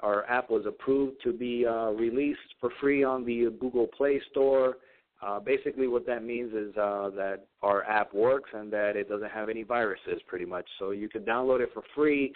our 0.00 0.24
app 0.26 0.50
was 0.50 0.64
approved 0.66 1.16
to 1.24 1.32
be 1.32 1.66
uh, 1.66 1.90
released 1.90 2.38
for 2.60 2.70
free 2.80 3.02
on 3.02 3.24
the 3.24 3.52
Google 3.60 3.88
Play 3.88 4.22
Store. 4.30 4.76
Uh, 5.24 5.40
basically, 5.40 5.88
what 5.88 6.06
that 6.06 6.22
means 6.22 6.52
is 6.52 6.76
uh, 6.76 7.08
that 7.10 7.46
our 7.62 7.82
app 7.84 8.12
works 8.12 8.50
and 8.52 8.70
that 8.70 8.94
it 8.94 9.08
doesn't 9.08 9.30
have 9.30 9.48
any 9.48 9.62
viruses, 9.62 10.20
pretty 10.26 10.44
much. 10.44 10.66
So 10.78 10.90
you 10.90 11.08
can 11.08 11.22
download 11.22 11.60
it 11.60 11.70
for 11.72 11.82
free 11.94 12.32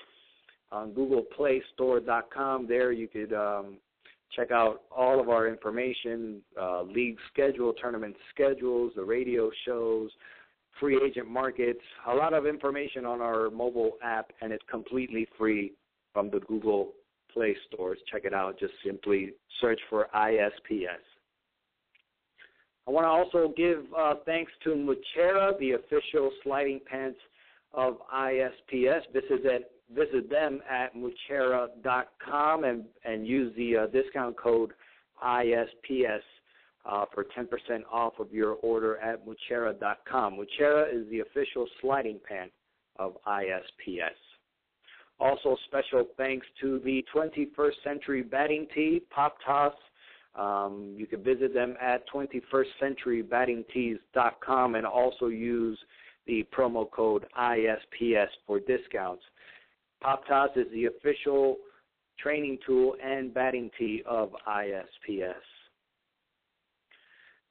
on 0.72 0.92
GooglePlayStore.com. 0.92 2.66
There, 2.66 2.92
you 2.92 3.06
could 3.06 3.34
um, 3.34 3.76
check 4.34 4.50
out 4.50 4.82
all 4.90 5.20
of 5.20 5.28
our 5.28 5.48
information, 5.48 6.40
uh, 6.60 6.82
league 6.82 7.18
schedule, 7.30 7.74
tournament 7.74 8.16
schedules, 8.30 8.92
the 8.96 9.04
radio 9.04 9.50
shows, 9.66 10.10
free 10.80 10.98
agent 11.04 11.28
markets, 11.28 11.80
a 12.06 12.14
lot 12.14 12.32
of 12.32 12.46
information 12.46 13.04
on 13.04 13.20
our 13.20 13.50
mobile 13.50 13.92
app, 14.02 14.30
and 14.40 14.50
it's 14.50 14.64
completely 14.70 15.28
free 15.36 15.72
from 16.14 16.30
the 16.30 16.40
Google 16.40 16.92
Play 17.34 17.54
stores. 17.66 17.98
Check 18.10 18.24
it 18.24 18.32
out. 18.32 18.58
Just 18.58 18.72
simply 18.82 19.34
search 19.60 19.80
for 19.90 20.08
ISPS. 20.14 21.04
I 22.88 22.90
want 22.90 23.04
to 23.04 23.08
also 23.08 23.52
give 23.54 23.84
uh, 23.96 24.14
thanks 24.24 24.50
to 24.64 24.70
Muchera, 24.70 25.58
the 25.58 25.72
official 25.72 26.30
sliding 26.42 26.80
pants 26.90 27.18
of 27.74 27.98
ISPS. 28.14 29.02
Visit, 29.12 29.44
at, 29.44 29.70
visit 29.94 30.30
them 30.30 30.62
at 30.68 30.94
muchera.com 30.96 32.64
and, 32.64 32.84
and 33.04 33.26
use 33.26 33.54
the 33.58 33.76
uh, 33.76 33.86
discount 33.88 34.38
code 34.38 34.72
ISPS 35.22 36.20
uh, 36.86 37.04
for 37.12 37.26
10% 37.36 37.46
off 37.92 38.14
of 38.18 38.32
your 38.32 38.54
order 38.62 38.96
at 38.98 39.22
Muchera.com. 39.26 40.38
Muchera 40.38 40.90
is 40.90 41.08
the 41.10 41.20
official 41.20 41.66
sliding 41.82 42.18
pant 42.26 42.50
of 42.98 43.18
ISPS. 43.26 44.16
Also, 45.20 45.56
special 45.66 46.06
thanks 46.16 46.46
to 46.62 46.80
the 46.84 47.04
21st 47.14 47.72
Century 47.84 48.22
Batting 48.22 48.66
Tee, 48.74 49.02
Pop 49.10 49.36
Toss. 49.44 49.74
Um, 50.38 50.94
you 50.96 51.06
can 51.06 51.22
visit 51.22 51.52
them 51.52 51.74
at 51.80 52.08
21stcenturybattingtees.com 52.08 54.74
and 54.76 54.86
also 54.86 55.26
use 55.26 55.78
the 56.26 56.46
promo 56.56 56.90
code 56.90 57.26
ISPS 57.38 58.28
for 58.46 58.60
discounts. 58.60 59.22
Pop 60.00 60.26
Toss 60.28 60.50
is 60.56 60.66
the 60.72 60.86
official 60.86 61.58
training 62.18 62.56
tool 62.64 62.94
and 63.02 63.34
batting 63.34 63.70
tee 63.78 64.02
of 64.06 64.30
ISPS. 64.46 65.34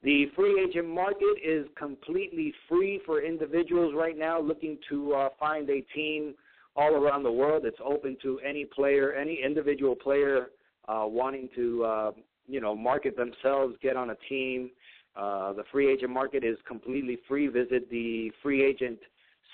The 0.04 0.28
free 0.36 0.64
agent 0.64 0.88
market 0.88 1.38
is 1.44 1.66
completely 1.78 2.54
free 2.70 3.02
for 3.06 3.22
individuals 3.22 3.94
right 3.96 4.18
now 4.18 4.40
looking 4.40 4.78
to 4.90 5.14
uh, 5.14 5.30
find 5.40 5.70
a 5.70 5.82
team 5.94 6.36
all 6.76 6.94
around 6.94 7.24
the 7.24 7.32
world. 7.32 7.66
It's 7.66 7.80
open 7.84 8.16
to 8.22 8.40
any 8.48 8.66
player, 8.66 9.14
any 9.14 9.40
individual 9.44 9.96
player 9.96 10.50
uh, 10.88 11.06
wanting 11.08 11.50
to, 11.56 11.84
uh, 11.84 12.12
you 12.48 12.62
know, 12.62 12.76
market 12.76 13.18
themselves, 13.18 13.76
get 13.82 13.96
on 13.96 14.12
a 14.12 14.16
team. 14.30 14.70
Uh, 15.16 15.54
the 15.54 15.64
free 15.72 15.92
agent 15.92 16.12
market 16.12 16.44
is 16.44 16.58
completely 16.68 17.18
free. 17.28 17.48
Visit 17.48 17.90
the 17.90 18.32
free 18.42 18.64
agent 18.64 19.00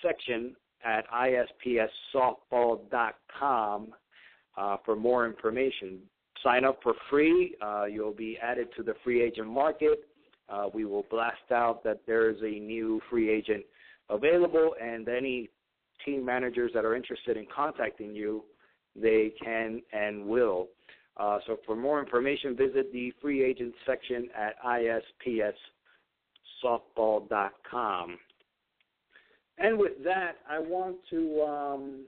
section 0.01 0.55
at 0.83 1.05
ispssoftball.com 1.11 3.93
uh, 4.57 4.77
for 4.85 4.95
more 4.95 5.25
information. 5.25 5.99
Sign 6.43 6.65
up 6.65 6.79
for 6.83 6.93
free. 7.09 7.55
Uh, 7.61 7.85
you'll 7.85 8.13
be 8.13 8.37
added 8.41 8.67
to 8.75 8.83
the 8.83 8.93
free 9.03 9.21
agent 9.21 9.47
market 9.47 10.03
uh, 10.49 10.67
we 10.73 10.85
will 10.85 11.05
blast 11.09 11.51
out 11.51 11.83
that 11.83 12.01
there 12.05 12.29
is 12.29 12.37
a 12.41 12.59
new 12.59 13.01
free 13.09 13.29
agent 13.29 13.63
available, 14.09 14.75
and 14.81 15.07
any 15.07 15.49
team 16.05 16.25
managers 16.25 16.71
that 16.73 16.85
are 16.85 16.95
interested 16.95 17.37
in 17.37 17.45
contacting 17.53 18.13
you, 18.13 18.43
they 18.95 19.33
can 19.41 19.81
and 19.93 20.25
will. 20.25 20.67
Uh, 21.17 21.39
so 21.45 21.57
for 21.65 21.75
more 21.75 21.99
information, 21.99 22.55
visit 22.55 22.91
the 22.91 23.13
free 23.21 23.43
agent 23.43 23.73
section 23.85 24.29
at 24.35 24.55
ispssoftball.com. 26.63 28.17
And 29.59 29.77
with 29.77 30.03
that, 30.03 30.37
I 30.49 30.57
want 30.57 30.95
to 31.11 31.41
um, 31.43 32.05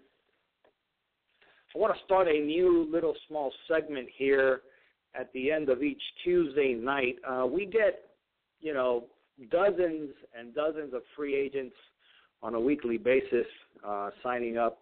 I 1.75 1.77
want 1.77 1.95
to 1.95 2.03
start 2.03 2.27
a 2.27 2.39
new 2.39 2.87
little 2.91 3.13
small 3.27 3.53
segment 3.67 4.07
here 4.17 4.61
at 5.13 5.31
the 5.33 5.51
end 5.51 5.69
of 5.69 5.83
each 5.83 6.01
Tuesday 6.23 6.73
night. 6.73 7.17
Uh, 7.27 7.45
we 7.45 7.67
get 7.67 8.05
you 8.65 8.73
know, 8.73 9.05
dozens 9.51 10.09
and 10.37 10.53
dozens 10.55 10.93
of 10.93 11.03
free 11.15 11.35
agents 11.35 11.75
on 12.41 12.55
a 12.55 12.59
weekly 12.59 12.97
basis 12.97 13.45
uh, 13.85 14.09
signing 14.23 14.57
up 14.57 14.79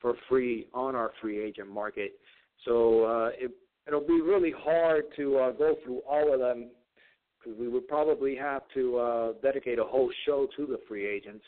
for 0.00 0.14
free 0.28 0.66
on 0.74 0.94
our 0.94 1.12
free 1.20 1.42
agent 1.42 1.68
market. 1.68 2.12
So 2.64 3.04
uh, 3.04 3.30
it, 3.38 3.52
it'll 3.86 4.06
be 4.06 4.20
really 4.20 4.52
hard 4.56 5.04
to 5.16 5.38
uh, 5.38 5.50
go 5.52 5.76
through 5.84 6.00
all 6.08 6.32
of 6.32 6.40
them 6.40 6.70
because 7.38 7.58
we 7.58 7.68
would 7.68 7.86
probably 7.88 8.34
have 8.36 8.62
to 8.74 8.96
uh, 8.96 9.32
dedicate 9.42 9.78
a 9.78 9.84
whole 9.84 10.10
show 10.24 10.48
to 10.56 10.66
the 10.66 10.78
free 10.88 11.06
agents. 11.06 11.44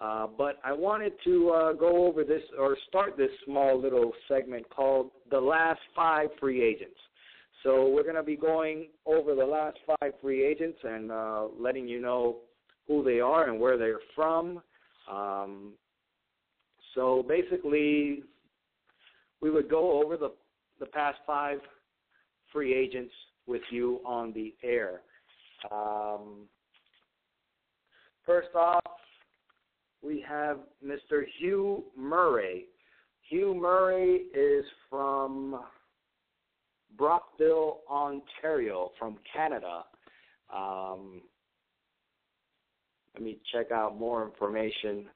Uh, 0.00 0.26
but 0.26 0.58
I 0.64 0.72
wanted 0.72 1.12
to 1.24 1.50
uh, 1.50 1.72
go 1.72 2.06
over 2.06 2.24
this 2.24 2.42
or 2.58 2.76
start 2.88 3.16
this 3.16 3.30
small 3.44 3.80
little 3.80 4.12
segment 4.28 4.68
called 4.70 5.10
The 5.30 5.40
Last 5.40 5.80
Five 5.94 6.28
Free 6.40 6.62
Agents. 6.62 6.98
So 7.62 7.88
we're 7.88 8.02
going 8.02 8.16
to 8.16 8.22
be 8.22 8.36
going 8.36 8.88
over 9.06 9.34
the 9.34 9.44
last 9.44 9.78
five 9.86 10.12
free 10.20 10.44
agents 10.44 10.78
and 10.84 11.10
uh, 11.10 11.46
letting 11.58 11.88
you 11.88 12.00
know 12.00 12.36
who 12.86 13.02
they 13.02 13.20
are 13.20 13.48
and 13.48 13.58
where 13.58 13.78
they're 13.78 14.00
from. 14.14 14.60
Um, 15.10 15.72
so 16.94 17.24
basically, 17.26 18.22
we 19.40 19.50
would 19.50 19.70
go 19.70 20.02
over 20.02 20.18
the 20.18 20.32
the 20.80 20.86
past 20.86 21.18
five 21.26 21.58
free 22.52 22.74
agents 22.74 23.12
with 23.46 23.62
you 23.70 24.00
on 24.04 24.32
the 24.32 24.54
air. 24.62 25.00
Um, 25.70 26.46
first 28.24 28.54
off, 28.54 28.82
we 30.02 30.24
have 30.28 30.58
Mr. 30.84 31.24
Hugh 31.38 31.84
Murray. 31.96 32.66
Hugh 33.28 33.54
Murray 33.54 34.24
is 34.34 34.64
from 34.90 35.60
Brockville, 36.96 37.80
Ontario, 37.90 38.92
from 38.98 39.18
Canada. 39.32 39.84
Um, 40.54 41.22
let 43.14 43.22
me 43.22 43.38
check 43.52 43.70
out 43.70 43.98
more 43.98 44.24
information 44.24 45.06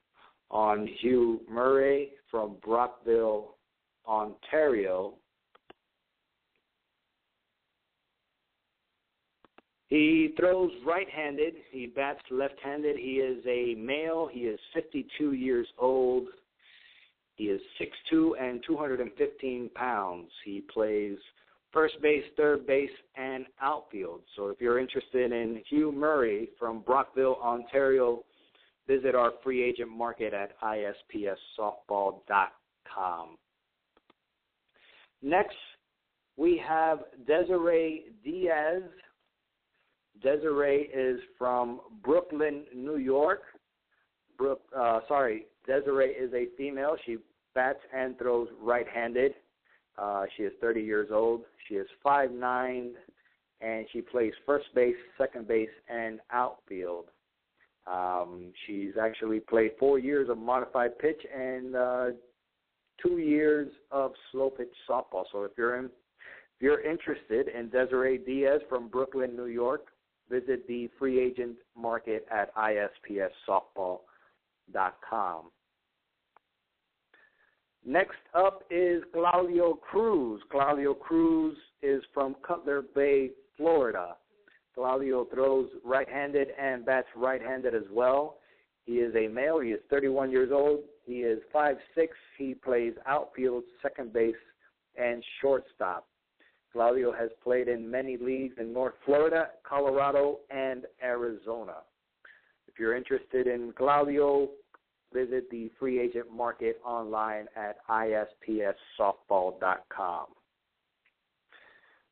on 0.49 0.87
Hugh 0.99 1.41
Murray 1.49 2.11
from 2.31 2.55
Brockville, 2.63 3.55
Ontario. 4.07 5.15
He 9.89 10.33
throws 10.37 10.71
right-handed. 10.85 11.55
He 11.71 11.87
bats 11.87 12.21
left-handed. 12.29 12.95
He 12.95 13.15
is 13.15 13.43
a 13.47 13.73
male. 13.75 14.29
He 14.31 14.41
is 14.41 14.59
52 14.73 15.33
years 15.33 15.67
old. 15.79 16.27
He 17.35 17.45
is 17.45 17.59
6'2 18.11 18.33
and 18.39 18.63
215 18.67 19.69
pounds. 19.73 20.29
He 20.45 20.61
plays 20.71 21.17
first 21.71 22.01
base, 22.01 22.23
third 22.37 22.67
base, 22.67 22.89
and 23.15 23.47
outfield. 23.61 24.21
So 24.35 24.49
if 24.49 24.61
you're 24.61 24.77
interested 24.79 25.31
in 25.31 25.63
Hugh 25.69 25.91
Murray 25.91 26.49
from 26.59 26.81
Brockville, 26.81 27.39
Ontario, 27.41 28.23
visit 28.87 29.15
our 29.15 29.31
free 29.43 29.63
agent 29.63 29.89
market 29.89 30.33
at 30.33 30.51
ispssoftball.com. 30.61 33.37
Next, 35.21 35.57
we 36.37 36.57
have 36.65 36.99
Desiree 37.27 38.05
Diaz. 38.23 38.83
Desiree 40.21 40.89
is 40.93 41.19
from 41.37 41.81
Brooklyn, 42.03 42.63
New 42.75 42.97
York. 42.97 43.41
Brooke, 44.37 44.61
uh, 44.75 45.01
sorry, 45.07 45.45
Desiree 45.65 46.11
is 46.11 46.33
a 46.33 46.47
female. 46.57 46.95
She 47.05 47.17
bats 47.55 47.79
and 47.93 48.17
throws 48.17 48.47
right-handed. 48.61 49.33
Uh, 49.97 50.25
she 50.35 50.43
is 50.43 50.53
30 50.61 50.81
years 50.81 51.09
old. 51.11 51.41
She 51.67 51.75
is 51.75 51.87
5'9", 52.05 52.91
and 53.61 53.85
she 53.91 54.01
plays 54.01 54.33
first 54.45 54.67
base, 54.73 54.95
second 55.17 55.47
base, 55.47 55.69
and 55.89 56.19
outfield. 56.31 57.05
Um, 57.85 58.53
she's 58.65 58.93
actually 59.01 59.39
played 59.39 59.71
four 59.79 59.99
years 59.99 60.29
of 60.29 60.37
modified 60.37 60.97
pitch 60.99 61.21
and 61.35 61.75
uh, 61.75 62.05
two 63.01 63.17
years 63.17 63.69
of 63.91 64.11
slow 64.31 64.49
pitch 64.49 64.71
softball. 64.89 65.23
So 65.31 65.43
if 65.43 65.51
you're 65.57 65.77
in, 65.77 65.85
if 65.85 66.61
you're 66.61 66.81
interested 66.81 67.47
in 67.47 67.69
Desiree 67.69 68.19
Diaz 68.19 68.61
from 68.69 68.89
Brooklyn, 68.89 69.35
New 69.35 69.47
York, 69.47 69.87
visit 70.29 70.67
the 70.67 70.87
free 70.99 71.19
agent 71.19 71.57
market 71.75 72.27
at 72.31 72.53
ispssoftball.com. 72.55 75.51
Next 77.85 78.17
up 78.35 78.63
is 78.69 79.01
Claudio 79.13 79.73
Cruz. 79.73 80.41
Claudio 80.51 80.93
Cruz 80.93 81.57
is 81.81 82.03
from 82.13 82.35
Cutler 82.45 82.83
Bay, 82.93 83.31
Florida. 83.55 84.17
Claudio 84.75 85.25
throws 85.33 85.69
right-handed 85.83 86.49
and 86.59 86.85
bats 86.85 87.07
right-handed 87.15 87.73
as 87.73 87.89
well. 87.91 88.37
He 88.85 88.95
is 88.95 89.15
a 89.15 89.27
male. 89.27 89.59
He 89.59 89.71
is 89.71 89.79
31 89.89 90.29
years 90.29 90.51
old. 90.51 90.81
He 91.05 91.21
is 91.21 91.39
5'6". 91.53 91.77
He 92.37 92.53
plays 92.53 92.93
outfield, 93.05 93.63
second 93.81 94.11
base, 94.11 94.35
and 94.97 95.23
shortstop. 95.41 96.08
Claudio 96.71 97.11
has 97.11 97.29
played 97.43 97.67
in 97.67 97.89
many 97.89 98.17
leagues 98.17 98.55
in 98.59 98.71
North 98.71 98.93
Florida, 99.05 99.49
Colorado, 99.67 100.39
and 100.49 100.85
Arizona. 101.03 101.77
If 102.67 102.79
you're 102.79 102.95
interested 102.95 103.47
in 103.47 103.73
Claudio, 103.75 104.49
visit 105.13 105.49
the 105.49 105.71
free 105.79 105.99
agent 105.99 106.31
market 106.31 106.79
online 106.85 107.47
at 107.55 107.77
ispssoftball.com. 107.89 110.25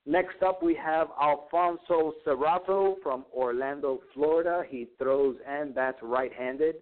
Next 0.05 0.41
up, 0.41 0.64
we 0.64 0.74
have 0.76 1.10
Alfonso 1.22 2.14
Serrato 2.26 2.95
from 3.03 3.26
Orlando, 3.36 3.99
Florida. 4.14 4.64
He 4.68 4.88
throws 4.97 5.36
and 5.45 5.76
bats 5.76 5.97
right-handed. 6.01 6.76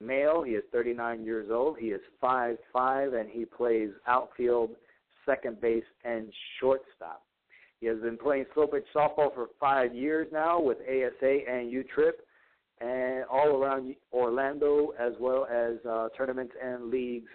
Male, 0.00 0.42
he 0.42 0.52
is 0.52 0.64
39 0.72 1.22
years 1.22 1.50
old. 1.50 1.76
He 1.78 1.88
is 1.88 2.00
5'5", 2.22 3.20
and 3.20 3.28
he 3.28 3.44
plays 3.44 3.90
outfield, 4.06 4.70
second 5.26 5.60
base, 5.60 5.84
and 6.04 6.32
shortstop. 6.60 7.22
He 7.80 7.86
has 7.86 7.98
been 7.98 8.16
playing 8.16 8.46
slow 8.54 8.66
pitch 8.66 8.84
softball 8.94 9.34
for 9.34 9.48
five 9.58 9.94
years 9.94 10.28
now 10.32 10.60
with 10.60 10.78
ASA 10.82 11.38
and 11.48 11.70
U-Trip 11.70 12.24
and 12.80 13.24
all 13.30 13.48
around 13.48 13.94
Orlando, 14.12 14.92
as 14.98 15.12
well 15.20 15.46
as 15.50 15.74
uh, 15.88 16.08
tournaments 16.16 16.54
and 16.62 16.90
leagues 16.90 17.30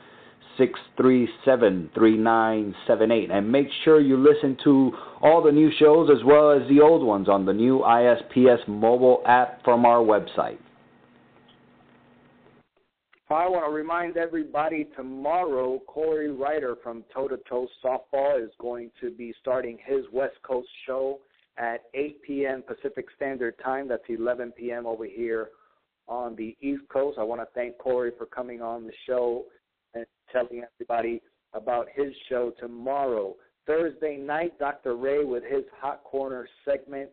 637 0.58 1.90
3978. 1.94 3.30
And 3.30 3.50
make 3.50 3.68
sure 3.84 4.00
you 4.00 4.16
listen 4.18 4.58
to 4.64 4.92
all 5.22 5.42
the 5.42 5.52
new 5.52 5.70
shows 5.78 6.10
as 6.10 6.22
well 6.24 6.50
as 6.50 6.68
the 6.68 6.80
old 6.80 7.02
ones 7.02 7.28
on 7.28 7.46
the 7.46 7.52
new 7.52 7.80
ISPS 7.80 8.68
mobile 8.68 9.22
app 9.26 9.64
from 9.64 9.86
our 9.86 10.00
website. 10.00 10.58
I 13.30 13.48
want 13.48 13.64
to 13.64 13.70
remind 13.70 14.16
everybody 14.16 14.88
tomorrow, 14.96 15.78
Corey 15.86 16.32
Ryder 16.32 16.74
from 16.82 17.04
Toe 17.14 17.28
to 17.28 17.38
Toe 17.48 17.68
Softball 17.82 18.44
is 18.44 18.50
going 18.58 18.90
to 19.00 19.10
be 19.12 19.32
starting 19.40 19.78
his 19.86 20.04
West 20.12 20.34
Coast 20.42 20.68
show 20.84 21.20
at 21.58 21.82
8 21.94 22.22
p.m. 22.22 22.62
Pacific 22.66 23.06
Standard 23.16 23.54
Time. 23.62 23.88
That's 23.88 24.02
11 24.08 24.52
p.m. 24.52 24.86
over 24.86 25.04
here 25.04 25.48
on 26.08 26.34
the 26.36 26.56
East 26.60 26.82
Coast. 26.92 27.18
I 27.18 27.22
want 27.22 27.40
to 27.40 27.48
thank 27.54 27.78
Corey 27.78 28.12
for 28.16 28.26
coming 28.26 28.60
on 28.62 28.86
the 28.86 28.92
show 29.06 29.44
and 29.94 30.04
telling 30.32 30.62
everybody 30.74 31.22
about 31.54 31.86
his 31.94 32.12
show 32.28 32.52
tomorrow. 32.58 33.34
Thursday 33.66 34.16
night, 34.16 34.58
Dr. 34.58 34.96
Ray 34.96 35.24
with 35.24 35.44
his 35.44 35.64
Hot 35.80 36.02
Corner 36.04 36.48
segment. 36.64 37.10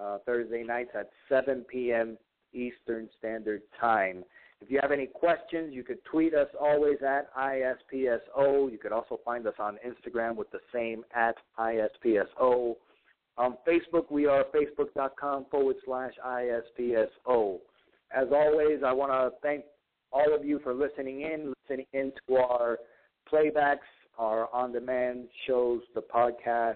Uh, 0.00 0.18
Thursday 0.24 0.62
nights 0.62 0.90
at 0.98 1.10
7 1.28 1.64
p.m. 1.70 2.16
Eastern 2.52 3.08
Standard 3.18 3.62
Time. 3.78 4.24
If 4.60 4.70
you 4.70 4.78
have 4.80 4.92
any 4.92 5.06
questions, 5.06 5.72
you 5.72 5.82
could 5.82 6.04
tweet 6.04 6.34
us 6.34 6.48
always 6.58 6.98
at 7.06 7.34
ISPSO. 7.34 8.70
You 8.70 8.78
could 8.80 8.92
also 8.92 9.20
find 9.24 9.46
us 9.46 9.54
on 9.58 9.78
Instagram 9.86 10.36
with 10.36 10.50
the 10.50 10.60
same 10.72 11.02
at 11.14 11.34
ISPSO. 11.58 12.76
On 13.40 13.56
Facebook, 13.66 14.10
we 14.10 14.26
are 14.26 14.44
facebook.com 14.54 15.46
forward 15.50 15.76
slash 15.86 16.12
ISPSO. 16.22 17.58
As 18.14 18.26
always, 18.30 18.80
I 18.84 18.92
want 18.92 19.12
to 19.12 19.30
thank 19.40 19.64
all 20.12 20.34
of 20.34 20.44
you 20.44 20.60
for 20.62 20.74
listening 20.74 21.22
in, 21.22 21.54
listening 21.62 21.86
into 21.94 22.36
our 22.38 22.76
playbacks, 23.32 23.88
our 24.18 24.52
on 24.52 24.72
demand 24.72 25.28
shows, 25.46 25.80
the 25.94 26.02
podcasts 26.02 26.74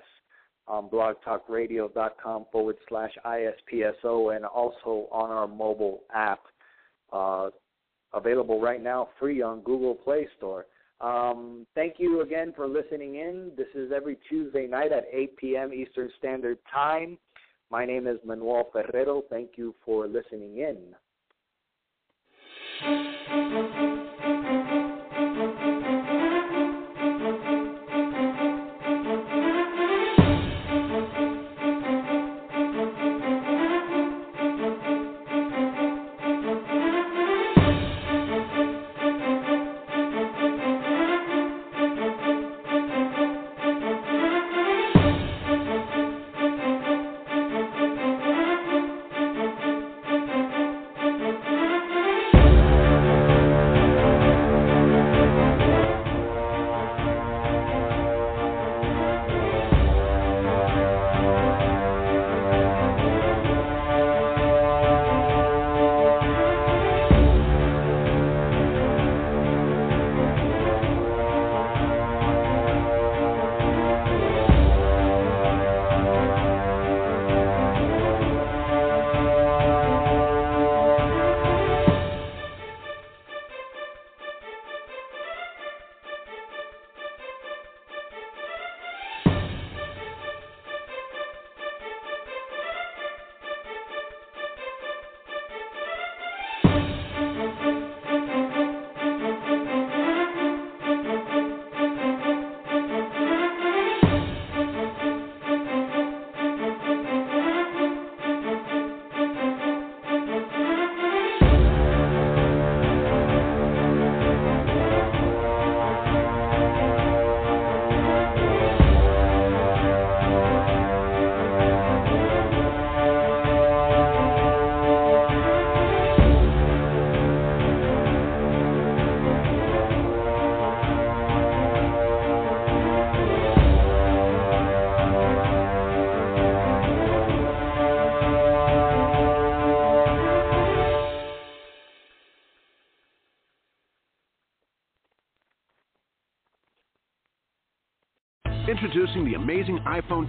on 0.66 0.88
blogtalkradio.com 0.88 2.46
forward 2.50 2.76
slash 2.88 3.12
ISPSO, 3.26 4.34
and 4.34 4.46
also 4.46 5.06
on 5.12 5.30
our 5.30 5.46
mobile 5.46 6.00
app. 6.14 6.40
Uh, 7.12 7.50
available 8.14 8.58
right 8.58 8.82
now 8.82 9.10
free 9.20 9.42
on 9.42 9.60
Google 9.60 9.94
Play 9.94 10.26
Store. 10.38 10.64
Um, 11.00 11.66
thank 11.74 11.94
you 11.98 12.20
again 12.22 12.52
for 12.54 12.66
listening 12.68 13.16
in. 13.16 13.52
This 13.56 13.66
is 13.74 13.92
every 13.94 14.16
Tuesday 14.28 14.66
night 14.66 14.92
at 14.92 15.04
8 15.12 15.36
p.m. 15.36 15.72
Eastern 15.74 16.10
Standard 16.18 16.58
Time. 16.72 17.18
My 17.70 17.84
name 17.84 18.06
is 18.06 18.18
Manuel 18.24 18.70
Ferrero. 18.72 19.22
Thank 19.28 19.52
you 19.56 19.74
for 19.84 20.06
listening 20.06 20.58
in. 20.58 20.94